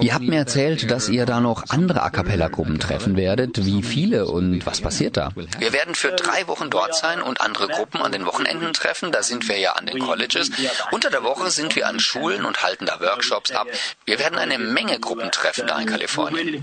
Ihr 0.00 0.14
habt 0.14 0.24
mir 0.24 0.38
erzählt, 0.38 0.90
dass 0.90 1.08
ihr 1.08 1.26
da 1.26 1.40
noch 1.40 1.64
andere 1.68 2.02
A 2.02 2.10
Cappella-Gruppen 2.10 2.78
treffen 2.78 3.16
werdet. 3.16 3.64
Wie 3.64 3.82
viele 3.82 4.26
und 4.26 4.66
was 4.66 4.80
passiert 4.80 5.16
da? 5.16 5.30
Wir 5.34 5.72
werden 5.72 5.94
für 5.94 6.12
drei 6.12 6.46
Wochen 6.48 6.70
dort 6.70 6.94
sein 6.94 7.22
und 7.22 7.40
andere 7.40 7.68
Gruppen 7.68 8.02
an 8.02 8.12
den 8.12 8.26
Wochenenden 8.26 8.72
treffen. 8.72 9.12
Da 9.12 9.22
sind 9.22 9.48
wir 9.48 9.58
ja 9.58 9.72
an 9.72 9.86
den 9.86 9.98
Colleges. 9.98 10.50
Unter 10.90 11.10
der 11.10 11.22
Woche 11.22 11.50
sind 11.50 11.76
wir 11.76 11.86
an 11.88 12.00
Schulen 12.00 12.44
und 12.44 12.62
halten 12.62 12.86
da 12.86 13.00
Workshops 13.00 13.52
ab. 13.52 13.66
Wir 14.04 14.18
werden 14.18 14.38
eine 14.38 14.58
Menge 14.58 14.98
Gruppen 14.98 15.30
treffen 15.30 15.66
da 15.66 15.78
in 15.78 15.86
Kalifornien. 15.86 16.60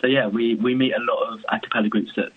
So 0.00 0.06
yeah, 0.06 0.28
we, 0.28 0.54
we 0.54 0.74
meet 0.74 0.94
a 0.94 1.00
lot 1.00 1.34
of 1.34 1.44
a 1.50 1.60
cappella 1.60 1.88
groups 1.88 2.12
at 2.16 2.32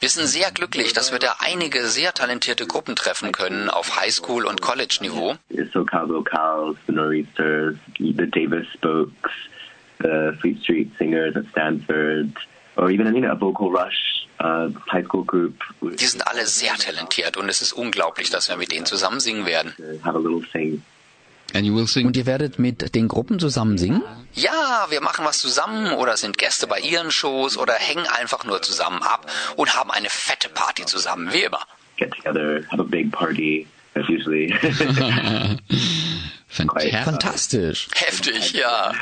Wir 0.00 0.08
sind 0.08 0.26
sehr 0.26 0.50
glücklich, 0.50 0.92
dass 0.92 1.12
wir 1.12 1.18
da 1.18 1.36
einige 1.38 1.86
sehr 1.86 2.12
talentierte 2.12 2.66
Gruppen 2.66 2.96
treffen 2.96 3.32
können 3.32 3.70
auf 3.70 4.00
Highschool- 4.00 4.44
und 4.44 4.60
College-Niveau. 4.60 5.36
So 5.72 5.84
Cal 5.84 6.08
Vocals, 6.08 6.76
the 6.86 6.92
Nor'easters, 6.92 7.76
the 7.98 8.12
Davis 8.12 8.66
Spokes, 8.74 9.30
the 10.00 10.32
Fleet 10.40 10.60
Street 10.62 10.90
Singers 10.98 11.36
at 11.36 11.44
Stanford, 11.50 12.32
or 12.76 12.90
even 12.90 13.14
you 13.14 13.20
know, 13.20 13.30
a 13.30 13.36
Vocal 13.36 13.70
Rush 13.70 14.26
uh, 14.40 14.68
high 14.90 15.04
school 15.04 15.24
group. 15.24 15.54
Die 15.80 16.06
sind 16.06 16.26
alle 16.26 16.46
sehr 16.46 16.74
talentiert 16.74 17.36
und 17.36 17.48
es 17.48 17.62
ist 17.62 17.72
unglaublich, 17.72 18.30
dass 18.30 18.48
wir 18.48 18.56
mit 18.56 18.72
denen 18.72 18.86
zusammen 18.86 19.20
singen 19.20 19.46
werden. 19.46 19.74
Have 20.02 20.16
a 20.16 20.20
little 20.20 20.42
sing. 20.52 20.82
Und 21.54 22.16
ihr 22.16 22.26
werdet 22.26 22.58
mit 22.58 22.94
den 22.94 23.08
Gruppen 23.08 23.38
zusammen 23.38 23.78
singen? 23.78 24.02
Ja, 24.34 24.86
wir 24.90 25.00
machen 25.00 25.24
was 25.24 25.38
zusammen 25.38 25.92
oder 25.92 26.16
sind 26.16 26.36
Gäste 26.36 26.66
bei 26.66 26.80
ihren 26.80 27.10
Shows 27.10 27.56
oder 27.56 27.72
hängen 27.74 28.06
einfach 28.06 28.44
nur 28.44 28.60
zusammen 28.60 29.02
ab 29.02 29.30
und 29.56 29.74
haben 29.74 29.90
eine 29.90 30.10
fette 30.10 30.48
Party 30.48 30.84
zusammen, 30.84 31.32
wie 31.32 31.44
immer. 31.44 31.60
Get 31.96 32.12
together, 32.12 32.60
have 32.70 32.80
a 32.80 32.84
big 32.84 33.10
party. 33.10 33.66
That's 33.94 34.08
usually. 34.08 34.52
Fantastisch. 37.04 37.88
Heftig, 37.94 38.52
ja. 38.52 38.92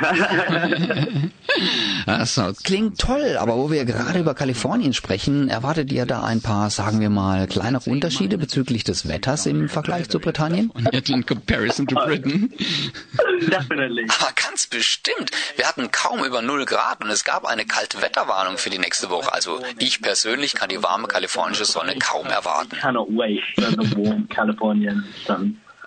Klingt 2.64 2.98
toll, 2.98 3.36
aber 3.38 3.57
wo 3.57 3.70
wir 3.70 3.84
gerade 3.84 4.18
über 4.18 4.34
Kalifornien 4.34 4.92
sprechen, 4.92 5.48
erwartet 5.48 5.92
ihr 5.92 6.07
da 6.07 6.22
ein 6.22 6.40
paar, 6.40 6.70
sagen 6.70 7.00
wir 7.00 7.11
mal, 7.11 7.46
kleinere 7.46 7.88
Unterschiede 7.88 8.38
bezüglich 8.38 8.84
des 8.84 9.09
Wetters 9.09 9.46
im 9.46 9.68
Vergleich 9.68 10.09
zu 10.09 10.18
Britannien? 10.18 10.72
In 11.09 11.24
comparison 11.26 11.86
to 11.86 11.94
Britain. 11.94 12.52
Definitely. 13.40 14.07
Aber 14.20 14.32
ganz 14.34 14.66
bestimmt. 14.66 15.30
Wir 15.57 15.66
hatten 15.66 15.90
kaum 15.90 16.24
über 16.24 16.42
0 16.42 16.64
Grad 16.64 17.02
und 17.05 17.11
es 17.11 17.24
gab 17.24 17.44
eine 17.46 17.64
kalte 17.64 18.02
Wetterwarnung 18.02 18.59
für 18.59 18.70
die 18.70 18.78
nächste 18.78 19.11
Woche. 19.11 19.32
Also 19.32 19.61
ich 19.78 20.02
persönlich 20.02 20.55
kann 20.55 20.68
die 20.68 20.82
warme 20.82 21.07
kalifornische 21.07 21.64
Sonne 21.64 21.96
kaum 21.98 22.26
erwarten. 22.26 22.76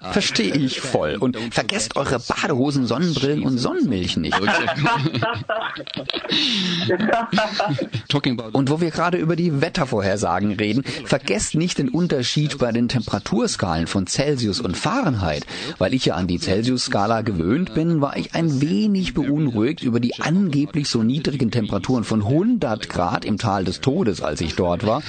Verstehe 0.01 0.53
ich 0.53 0.79
voll. 0.79 1.15
Und 1.15 1.37
vergesst 1.51 1.95
eure 1.95 2.19
Badehosen, 2.19 2.85
Sonnenbrillen 2.85 3.43
und 3.43 3.57
Sonnenmilch 3.57 4.17
nicht. 4.17 4.37
Und 8.53 8.69
wo 8.69 8.79
wir 8.81 8.91
gerade 8.91 9.17
über 9.17 9.35
die 9.35 9.61
Wettervorhersagen 9.61 10.51
reden, 10.53 10.83
vergesst 10.83 11.55
nicht 11.55 11.77
den 11.79 11.89
Unterschied 11.89 12.57
bei 12.57 12.71
den 12.71 12.87
Temperaturskalen 12.87 13.87
von 13.87 14.07
Celsius 14.07 14.59
und 14.59 14.77
Fahrenheit. 14.77 15.45
Weil 15.77 15.93
ich 15.93 16.05
ja 16.05 16.15
an 16.15 16.27
die 16.27 16.39
Celsius-Skala 16.39 17.21
gewöhnt 17.21 17.73
bin, 17.73 18.01
war 18.01 18.17
ich 18.17 18.35
ein 18.35 18.61
wenig 18.61 19.13
beunruhigt 19.13 19.81
über 19.83 19.99
die 19.99 20.19
angeblich 20.19 20.89
so 20.89 21.03
niedrigen 21.03 21.51
Temperaturen 21.51 22.03
von 22.03 22.21
100 22.21 22.89
Grad 22.89 23.25
im 23.25 23.37
Tal 23.37 23.63
des 23.63 23.81
Todes, 23.81 24.21
als 24.21 24.41
ich 24.41 24.55
dort 24.55 24.85
war. 24.85 25.01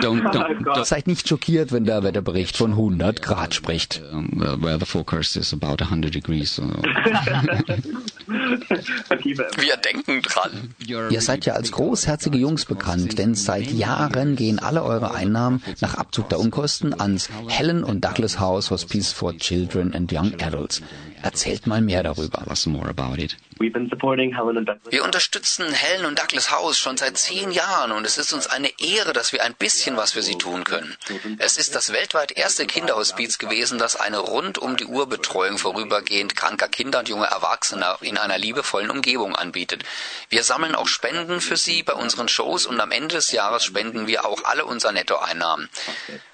Don't, 0.00 0.22
don't, 0.32 0.62
don't. 0.64 0.84
Seid 0.84 1.06
nicht 1.06 1.28
schockiert, 1.28 1.72
wenn 1.72 1.84
der 1.84 2.02
Wetterbericht 2.02 2.56
von 2.56 2.72
100 2.72 3.22
Grad 3.22 3.54
spricht. 3.54 4.02
Um, 4.12 4.28
the 4.38 4.60
weather 4.62 4.86
forecast 4.86 5.36
is 5.36 5.52
about 5.52 5.82
100 5.82 6.14
degrees. 6.14 6.60
Wir 8.68 9.76
denken 9.76 10.22
dran. 10.22 10.74
Ihr 10.86 11.20
seid 11.20 11.46
ja 11.46 11.54
als 11.54 11.72
großherzige 11.72 12.38
Jungs 12.38 12.64
bekannt, 12.64 13.18
denn 13.18 13.34
seit 13.34 13.70
Jahren 13.70 14.36
gehen 14.36 14.58
alle 14.58 14.82
eure 14.82 15.14
Einnahmen 15.14 15.62
nach 15.80 15.94
Abzug 15.94 16.28
der 16.28 16.40
Unkosten 16.40 16.98
ans 16.98 17.28
Helen 17.48 17.84
und 17.84 18.04
Douglas 18.04 18.38
House 18.38 18.70
Hospice 18.70 19.12
for 19.12 19.36
Children 19.36 19.94
and 19.94 20.12
Young 20.12 20.34
Adults. 20.40 20.82
Erzählt 21.22 21.68
mal 21.68 21.80
mehr 21.80 22.02
darüber. 22.02 22.38
Tell 22.38 22.48
us 22.48 22.66
more 22.66 22.88
about 22.88 23.22
it. 23.22 23.36
We've 23.60 23.72
been 23.72 23.88
supporting 23.88 24.34
Helen 24.34 24.58
and 24.58 24.68
Douglas. 24.68 24.90
Wir 24.92 25.04
unterstützen 25.04 25.72
Helen 25.72 26.04
und 26.06 26.18
Douglas 26.18 26.50
House 26.50 26.78
schon 26.78 26.96
seit 26.96 27.16
zehn 27.16 27.52
Jahren 27.52 27.92
und 27.92 28.04
es 28.04 28.18
ist 28.18 28.32
uns 28.32 28.48
eine 28.48 28.68
Ehre, 28.80 29.12
dass 29.12 29.32
wir 29.32 29.44
ein 29.44 29.54
bisschen 29.54 29.96
was 29.96 30.12
für 30.12 30.22
sie 30.22 30.36
tun 30.36 30.64
können. 30.64 30.96
Es 31.38 31.56
ist 31.58 31.76
das 31.76 31.92
weltweit 31.92 32.32
erste 32.32 32.66
Kinderhospiz 32.66 33.38
gewesen, 33.38 33.78
das 33.78 33.94
eine 33.94 34.18
rund 34.18 34.58
um 34.58 34.76
die 34.76 34.86
Uhr 34.86 35.08
Betreuung 35.08 35.58
vorübergehend 35.58 36.34
kranker 36.34 36.66
Kinder 36.66 36.98
und 37.00 37.08
junge 37.08 37.26
Erwachsene 37.26 37.86
in 38.00 38.18
einer 38.18 38.38
liebevollen 38.52 38.90
Umgebung 38.90 39.34
anbietet. 39.34 39.84
Wir 40.28 40.42
sammeln 40.42 40.74
auch 40.74 40.86
Spenden 40.86 41.40
für 41.40 41.56
sie 41.56 41.82
bei 41.82 41.94
unseren 41.94 42.28
Shows 42.28 42.66
und 42.66 42.80
am 42.80 42.90
Ende 42.90 43.16
des 43.16 43.32
Jahres 43.32 43.64
spenden 43.64 44.06
wir 44.06 44.26
auch 44.26 44.44
alle 44.44 44.66
unsere 44.66 44.92
Nettoeinnahmen. 44.92 45.68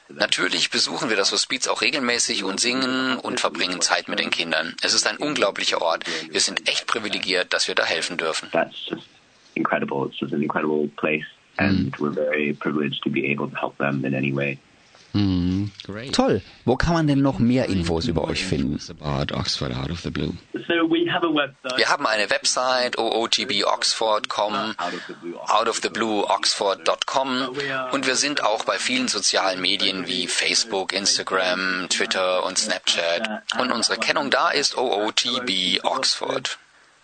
Natürlich 0.08 0.70
besuchen 0.70 1.10
wir 1.10 1.16
das 1.16 1.32
Hospiz 1.32 1.68
auch 1.68 1.80
regelmäßig 1.80 2.42
und 2.42 2.58
singen 2.60 3.18
und 3.18 3.40
verbringen 3.40 3.80
Zeit 3.80 4.08
mit 4.08 4.18
den 4.18 4.30
Kindern. 4.30 4.74
Es 4.82 4.94
ist 4.94 5.06
ein 5.06 5.18
unglaublicher 5.18 5.80
Ort. 5.80 6.04
Wir 6.30 6.40
sind 6.40 6.68
echt 6.68 6.86
privilegiert, 6.86 7.52
dass 7.52 7.68
wir 7.68 7.74
da 7.74 7.84
helfen 7.84 8.16
dürfen. 8.16 8.50
Incredible. 9.54 10.06
It's 10.06 10.20
just 10.20 10.32
an 10.32 10.40
incredible 10.40 10.88
place, 10.98 11.24
and 11.56 11.92
we're 11.98 12.12
very 12.12 12.52
privileged 12.52 13.02
to 13.02 13.10
be 13.10 13.24
able 13.32 13.50
to 13.50 13.56
help 13.56 13.76
them 13.78 14.04
in 14.04 14.14
any 14.14 14.32
way. 14.32 14.56
Mm, 15.18 15.70
great. 15.84 16.14
Toll. 16.14 16.40
Wo 16.64 16.76
kann 16.76 16.94
man 16.94 17.08
denn 17.08 17.20
noch 17.20 17.40
mehr 17.40 17.66
Infos 17.66 18.06
über 18.06 18.22
euch 18.24 18.44
finden? 18.44 18.78
Wir 21.76 21.88
haben 21.88 22.06
eine 22.06 22.30
Website 22.30 22.96
ootboxford.com, 22.98 24.74
outoftheblueoxford.com 25.48 27.48
und 27.92 28.06
wir 28.06 28.14
sind 28.14 28.44
auch 28.44 28.64
bei 28.64 28.78
vielen 28.78 29.08
sozialen 29.08 29.60
Medien 29.60 30.06
wie 30.06 30.28
Facebook, 30.28 30.92
Instagram, 30.92 31.88
Twitter 31.88 32.44
und 32.44 32.58
Snapchat. 32.58 33.42
Und 33.58 33.72
unsere 33.72 33.98
Kennung 33.98 34.30
da 34.30 34.50
ist 34.50 34.78
OOTB 34.78 35.82
Oxford. 35.82 36.58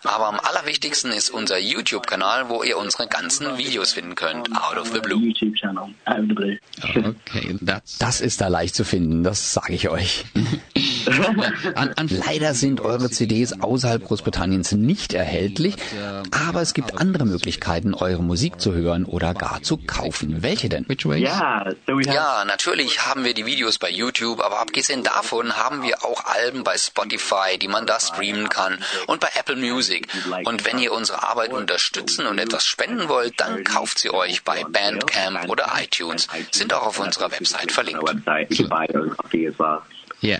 Aber 0.07 0.27
am 0.27 0.39
allerwichtigsten 0.39 1.11
ist 1.11 1.29
unser 1.29 1.57
YouTube-Kanal, 1.57 2.49
wo 2.49 2.63
ihr 2.63 2.77
unsere 2.77 3.07
ganzen 3.07 3.57
Videos 3.57 3.93
finden 3.93 4.15
könnt. 4.15 4.49
Out 4.51 4.77
of 4.77 4.91
the 4.93 4.99
Blue. 4.99 5.19
YouTube 5.19 5.55
channel, 5.55 5.89
Out 6.05 6.19
of 6.19 6.25
the 6.27 6.33
Blue. 6.33 6.57
Okay, 6.83 7.57
that's 7.65 7.97
Das 7.97 8.21
ist 8.21 8.41
da 8.41 8.47
leicht 8.47 8.75
zu 8.75 8.83
finden, 8.83 9.23
das 9.23 9.53
sage 9.53 9.73
ich 9.73 9.89
euch. 9.89 10.25
an, 11.75 11.93
an, 11.95 12.09
Leider 12.09 12.53
sind 12.53 12.81
eure 12.81 13.09
CDs 13.09 13.61
außerhalb 13.61 14.03
Großbritanniens 14.05 14.71
nicht 14.73 15.13
erhältlich, 15.13 15.75
aber 16.31 16.61
es 16.61 16.73
gibt 16.73 16.99
andere 16.99 17.25
Möglichkeiten, 17.25 17.93
eure 17.93 18.23
Musik 18.23 18.59
zu 18.59 18.73
hören 18.73 19.05
oder 19.05 19.33
gar 19.33 19.61
zu 19.61 19.77
kaufen. 19.77 20.41
Welche 20.41 20.69
denn? 20.69 20.85
which 20.87 21.05
ways? 21.05 21.21
Yeah, 21.21 21.71
so 21.87 21.97
we 21.97 22.03
have. 22.05 22.15
Ja, 22.15 22.45
natürlich 22.45 23.05
haben 23.05 23.23
wir 23.23 23.33
die 23.33 23.45
Videos 23.45 23.77
bei 23.77 23.89
YouTube, 23.89 24.39
aber 24.41 24.59
abgesehen 24.59 25.03
davon 25.03 25.55
haben 25.55 25.83
wir 25.83 26.03
auch 26.03 26.23
Alben 26.25 26.63
bei 26.63 26.77
Spotify, 26.77 27.57
die 27.59 27.67
man 27.67 27.85
da 27.85 27.99
streamen 27.99 28.49
kann 28.49 28.77
und 29.07 29.19
bei 29.19 29.29
Apple 29.37 29.55
Music. 29.55 30.07
Und 30.45 30.65
wenn 30.65 30.79
ihr 30.79 30.91
unsere 30.91 31.27
Arbeit 31.27 31.51
unterstützen 31.51 32.25
und 32.25 32.39
etwas 32.39 32.65
spenden 32.65 33.09
wollt, 33.09 33.39
dann 33.39 33.63
kauft 33.63 33.99
sie 33.99 34.11
euch 34.11 34.43
bei 34.43 34.63
Bandcamp 34.63 35.49
oder 35.49 35.71
iTunes. 35.81 36.27
Sind 36.51 36.73
auch 36.73 36.87
auf 36.87 36.99
unserer 36.99 37.31
Website 37.31 37.65
our 37.65 37.73
verlinkt. 37.73 38.03
Yeah. 40.21 40.39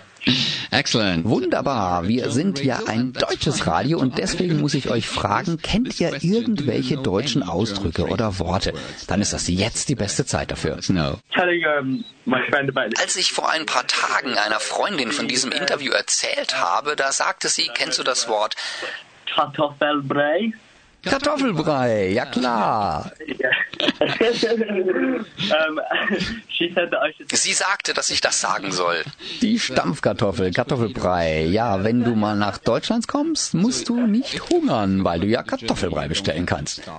Excellent. 0.71 1.25
Wunderbar, 1.25 2.07
wir 2.07 2.31
sind 2.31 2.63
ja 2.63 2.81
ein 2.87 3.13
deutsches 3.13 3.67
Radio 3.67 3.99
und 3.99 4.17
deswegen 4.17 4.59
muss 4.59 4.73
ich 4.73 4.89
euch 4.89 5.07
fragen, 5.07 5.61
kennt 5.61 5.99
ihr 5.99 6.23
irgendwelche 6.23 6.97
deutschen 6.97 7.43
Ausdrücke 7.43 8.07
oder 8.07 8.39
Worte? 8.39 8.73
Dann 9.07 9.21
ist 9.21 9.33
das 9.33 9.47
jetzt 9.47 9.89
die 9.89 9.95
beste 9.95 10.25
Zeit 10.25 10.51
dafür. 10.51 10.79
No. 10.89 11.19
This. 11.33 12.99
Als 12.99 13.15
ich 13.15 13.31
vor 13.31 13.51
ein 13.51 13.65
paar 13.65 13.85
Tagen 13.87 14.37
einer 14.37 14.59
Freundin 14.59 15.11
von 15.11 15.27
diesem 15.27 15.51
Interview 15.51 15.91
erzählt 15.91 16.59
habe, 16.59 16.95
da 16.95 17.11
sagte 17.11 17.47
sie, 17.47 17.69
kennst 17.73 17.99
du 17.99 18.03
das 18.03 18.27
Wort 18.27 18.55
Kartoffelbrei. 19.33 20.53
Kartoffelbrei, 21.05 22.09
ja 22.09 22.25
klar. 22.25 23.11
I 23.19 24.33
should. 24.33 24.65
Sie 27.31 27.53
sagte, 27.53 27.93
dass 27.93 28.09
ich 28.09 28.21
das 28.21 28.41
sagen 28.41 28.71
soll. 28.71 29.03
Die 29.41 29.59
Stampfkartoffel, 29.59 30.51
Kartoffelbrei. 30.51 31.45
Ja, 31.45 31.83
wenn 31.83 32.03
du 32.03 32.15
mal 32.15 32.35
nach 32.35 32.57
Deutschland 32.57 33.07
kommst, 33.07 33.53
musst 33.53 33.89
du 33.89 34.05
nicht 34.07 34.49
hungern, 34.49 35.03
weil 35.03 35.19
du 35.19 35.27
ja 35.27 35.43
Kartoffelbrei 35.43 36.07
bestellen 36.07 36.45
kannst. 36.45 36.81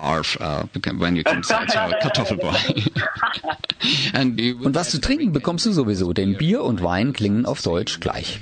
You, 4.36 4.64
Und 4.64 4.74
was 4.74 4.90
zu 4.90 5.00
trinken 5.00 5.32
bekommst 5.32 5.66
du 5.66 5.72
sowieso, 5.72 6.12
denn 6.12 6.36
Bier 6.36 6.62
und 6.62 6.82
Wein 6.82 7.12
klingen 7.12 7.46
auf 7.46 7.62
Deutsch 7.62 8.00
gleich. 8.00 8.40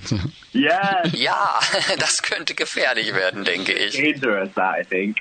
Ja, 0.53 1.59
das 1.99 2.23
könnte 2.23 2.55
gefährlich 2.55 3.13
werden, 3.15 3.45
denke 3.45 3.73
ich. 3.73 3.97
Dangerous, 3.97 4.49
that 4.55 4.77
I 4.81 4.85
think. 4.85 5.17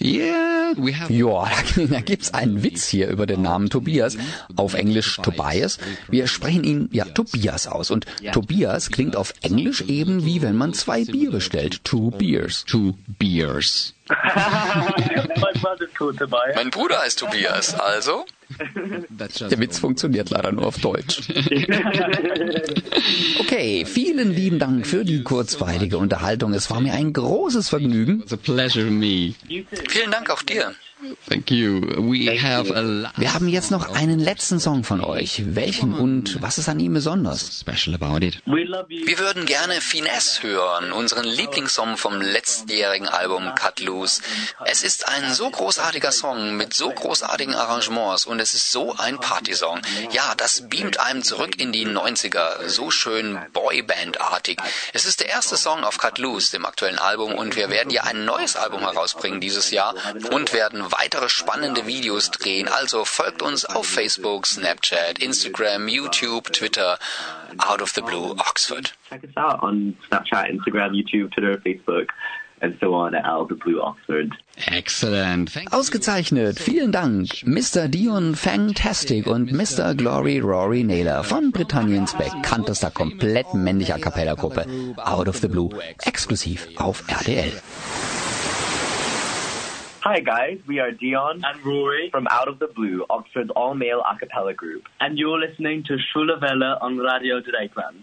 Yeah, 0.00 0.74
we 0.76 0.94
have 0.94 1.12
Ja, 1.12 1.50
da 1.90 2.00
gibt's 2.00 2.32
einen 2.34 2.62
Witz 2.62 2.86
hier 2.86 3.08
über 3.08 3.26
den 3.26 3.42
Namen 3.42 3.70
Tobias. 3.70 4.16
Auf 4.56 4.74
Englisch 4.74 5.16
Tobias. 5.22 5.78
Wir 6.08 6.26
sprechen 6.26 6.64
ihn 6.64 6.88
ja 6.92 7.04
Tobias 7.04 7.66
aus. 7.66 7.90
Und 7.90 8.06
Tobias 8.32 8.90
klingt 8.90 9.16
auf 9.16 9.34
Englisch 9.42 9.82
eben 9.82 10.24
wie 10.24 10.42
wenn 10.42 10.56
man 10.56 10.72
zwei 10.74 11.04
Bier 11.04 11.30
bestellt. 11.30 11.84
Two 11.84 12.10
beers. 12.10 12.64
Two 12.66 12.94
beers. 13.18 13.94
mein 16.54 16.70
Bruder 16.70 17.00
heißt 17.00 17.18
Tobias, 17.18 17.74
also? 17.78 18.24
Der 19.50 19.58
Witz 19.58 19.78
funktioniert 19.78 20.30
leider 20.30 20.52
nur 20.52 20.66
auf 20.66 20.78
Deutsch. 20.78 21.20
Okay, 23.38 23.84
vielen 23.84 24.34
lieben 24.34 24.58
Dank 24.58 24.86
für 24.86 25.04
die 25.04 25.22
kurzweilige 25.22 25.98
Unterhaltung. 25.98 26.54
Es 26.54 26.70
war 26.70 26.80
mir 26.80 26.94
ein 26.94 27.12
großes 27.12 27.68
Vergnügen. 27.68 28.22
Vielen 29.88 30.10
Dank 30.10 30.30
auch 30.30 30.42
dir. 30.42 30.72
Thank 31.28 31.50
you. 31.50 31.80
We 31.98 32.38
have 32.40 32.70
a 32.70 33.10
Wir 33.16 33.34
haben 33.34 33.48
jetzt 33.48 33.70
noch 33.70 33.92
einen 33.94 34.20
letzten 34.20 34.60
Song 34.60 34.84
von 34.84 35.00
euch. 35.02 35.42
Welchen 35.46 35.94
und 35.94 36.40
was 36.40 36.58
ist 36.58 36.68
an 36.68 36.78
ihm 36.78 36.94
besonders? 36.94 37.60
Special 37.60 37.94
about 37.94 38.24
it. 38.24 38.40
Wir 38.46 39.18
würden 39.18 39.46
gerne 39.46 39.80
Finesse 39.80 40.42
hören, 40.44 40.92
unseren 40.92 41.24
Lieblingssong 41.24 41.96
vom 41.96 42.20
letztjährigen 42.20 43.08
Album 43.08 43.54
Cut 43.56 43.80
Loose. 43.80 44.22
Es 44.64 44.84
ist 44.84 45.08
ein 45.08 45.32
so 45.32 45.50
großartiger 45.50 46.12
Song 46.12 46.56
mit 46.56 46.74
so 46.74 46.90
großartigen 46.90 47.54
Arrangements 47.54 48.24
und 48.24 48.38
es 48.38 48.54
ist 48.54 48.70
so 48.70 48.94
ein 48.96 49.18
Partysong. 49.18 49.80
Ja, 50.12 50.34
das 50.36 50.68
beamt 50.68 51.00
einem 51.00 51.22
zurück 51.24 51.58
in 51.58 51.72
die 51.72 51.86
90er, 51.86 52.68
so 52.68 52.90
schön 52.90 53.40
Boyband-artig. 53.52 54.60
Es 54.92 55.06
ist 55.06 55.20
der 55.20 55.30
erste 55.30 55.56
Song 55.56 55.82
auf 55.82 55.98
Cut 55.98 56.18
Loose, 56.18 56.52
dem 56.52 56.64
aktuellen 56.64 56.98
Album 56.98 57.34
und 57.34 57.56
wir 57.56 57.70
werden 57.70 57.90
ja 57.90 58.04
ein 58.04 58.24
neues 58.24 58.54
Album 58.54 58.80
herausbringen 58.80 59.40
dieses 59.40 59.70
Jahr 59.72 59.94
und 60.30 60.52
werden 60.52 60.91
weitere 60.92 61.28
spannende 61.28 61.86
Videos 61.86 62.30
drehen. 62.30 62.68
Also 62.68 63.04
folgt 63.04 63.42
uns 63.42 63.64
auf 63.64 63.86
Facebook, 63.86 64.46
Snapchat, 64.46 65.18
Instagram, 65.18 65.88
YouTube, 65.88 66.52
Twitter. 66.52 66.98
Out 67.58 67.82
of 67.82 67.90
the 67.92 68.00
Blue 68.00 68.34
Oxford. 68.38 68.94
Check 69.08 69.24
us 69.24 69.36
out 69.36 69.62
on 69.62 69.96
Snapchat, 70.08 70.48
Instagram, 70.50 70.92
YouTube, 70.92 71.30
Twitter, 71.32 71.60
Facebook. 71.60 72.08
And 72.60 72.78
so 72.80 72.94
on 72.94 73.12
at 73.14 73.24
Out 73.24 73.42
of 73.42 73.48
the 73.48 73.54
Blue 73.56 73.80
Oxford. 73.82 74.30
Excellent. 74.66 75.50
Ausgezeichnet. 75.72 76.60
Vielen 76.60 76.92
Dank. 76.92 77.44
Mr. 77.44 77.88
Dion 77.88 78.36
Fantastic 78.36 79.26
und 79.26 79.50
Mr. 79.50 79.96
Glory 79.96 80.38
Rory 80.38 80.84
Naylor 80.84 81.24
von 81.24 81.50
Britanniens 81.50 82.14
bekanntester 82.14 82.92
komplett 82.92 83.52
männlicher 83.52 83.98
Cappella-Gruppe. 83.98 84.94
Out 84.96 85.26
of 85.26 85.38
the 85.38 85.48
Blue. 85.48 85.70
Exklusiv 86.04 86.68
auf 86.76 87.02
RDL. 87.08 87.52
Hi 90.04 90.18
guys, 90.18 90.58
we 90.66 90.80
are 90.80 90.90
Dion 90.90 91.44
and 91.44 91.64
Rory 91.64 92.10
from 92.10 92.26
Out 92.28 92.48
of 92.48 92.58
the 92.58 92.66
Blue, 92.66 93.06
Oxford's 93.08 93.50
all-male 93.54 94.02
a 94.02 94.18
cappella 94.18 94.52
group. 94.52 94.88
And 94.98 95.16
you're 95.16 95.38
listening 95.38 95.84
to 95.84 95.96
Schule 95.96 96.36
Welle 96.40 96.76
on 96.80 96.98
Radio 96.98 97.40
Dreieckland. 97.40 98.02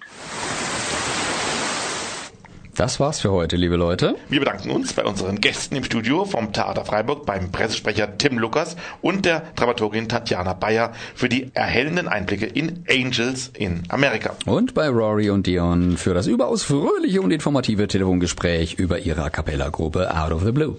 Das 2.74 3.02
war's 3.02 3.20
für 3.20 3.32
heute, 3.32 3.58
liebe 3.58 3.76
Leute. 3.76 4.16
Wir 4.30 4.40
bedanken 4.40 4.72
uns 4.72 4.94
bei 4.94 5.04
unseren 5.04 5.42
Gästen 5.42 5.76
im 5.76 5.84
Studio 5.84 6.24
vom 6.24 6.54
Theater 6.54 6.86
Freiburg, 6.86 7.26
beim 7.26 7.52
Pressesprecher 7.52 8.18
Tim 8.18 8.40
Lukas 8.40 8.78
und 9.02 9.26
der 9.26 9.42
Dramaturgin 9.58 10.08
Tatjana 10.08 10.54
Bayer 10.54 10.94
für 11.16 11.28
die 11.28 11.52
erhellenden 11.54 12.08
Einblicke 12.08 12.46
in 12.46 12.86
Angels 12.90 13.52
in 13.58 13.84
Amerika. 13.90 14.38
Und 14.46 14.74
bei 14.74 14.88
Rory 14.88 15.30
und 15.32 15.48
Dion 15.48 15.98
für 15.98 16.14
das 16.14 16.28
überaus 16.28 16.64
fröhliche 16.64 17.22
und 17.22 17.32
informative 17.32 17.90
Telefongespräch 17.90 18.76
über 18.76 19.00
ihre 19.00 19.24
A 19.24 19.30
Cappella-Gruppe 19.30 20.16
Out 20.18 20.32
of 20.32 20.46
the 20.46 20.54
Blue. 20.54 20.78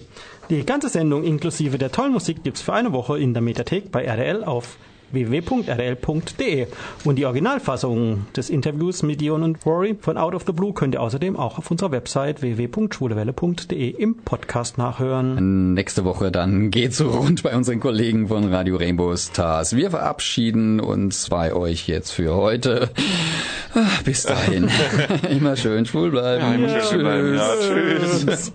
Die 0.51 0.65
ganze 0.65 0.89
Sendung 0.89 1.23
inklusive 1.23 1.77
der 1.77 1.93
tollen 1.93 2.11
Musik 2.11 2.43
gibt's 2.43 2.61
für 2.61 2.73
eine 2.73 2.91
Woche 2.91 3.17
in 3.17 3.33
der 3.33 3.41
Mediathek 3.41 3.89
bei 3.89 4.03
RDL 4.03 4.43
auf 4.43 4.75
www.rdl.de. 5.13 6.67
Und 7.05 7.15
die 7.15 7.25
Originalfassung 7.25 8.25
des 8.35 8.49
Interviews 8.49 9.01
mit 9.01 9.21
Dion 9.21 9.43
und 9.43 9.65
Rory 9.65 9.95
von 9.97 10.17
Out 10.17 10.35
of 10.35 10.43
the 10.45 10.51
Blue 10.51 10.73
könnt 10.73 10.95
ihr 10.95 11.01
außerdem 11.01 11.37
auch 11.37 11.57
auf 11.57 11.71
unserer 11.71 11.91
Website 11.91 12.41
www.schwulewelle.de 12.41 13.91
im 13.91 14.17
Podcast 14.17 14.77
nachhören. 14.77 15.73
Nächste 15.73 16.03
Woche 16.03 16.33
dann 16.33 16.69
geht's 16.69 16.97
so 16.97 17.09
rund 17.11 17.43
bei 17.43 17.55
unseren 17.55 17.79
Kollegen 17.79 18.27
von 18.27 18.53
Radio 18.53 18.75
Rainbow 18.75 19.15
Stars. 19.15 19.73
Wir 19.77 19.91
verabschieden 19.91 20.81
uns 20.81 21.29
bei 21.29 21.53
euch 21.53 21.87
jetzt 21.87 22.11
für 22.11 22.35
heute. 22.35 22.89
Bis 24.03 24.23
dahin. 24.23 24.69
immer 25.29 25.55
schön 25.55 25.85
schwul 25.85 26.11
bleiben. 26.11 26.41
Ja, 26.41 26.53
immer 26.55 26.67
schön 26.67 26.81
schwul 26.81 27.03
bleiben. 27.03 27.35
Ja, 27.35 27.53
tschüss. 27.57 28.51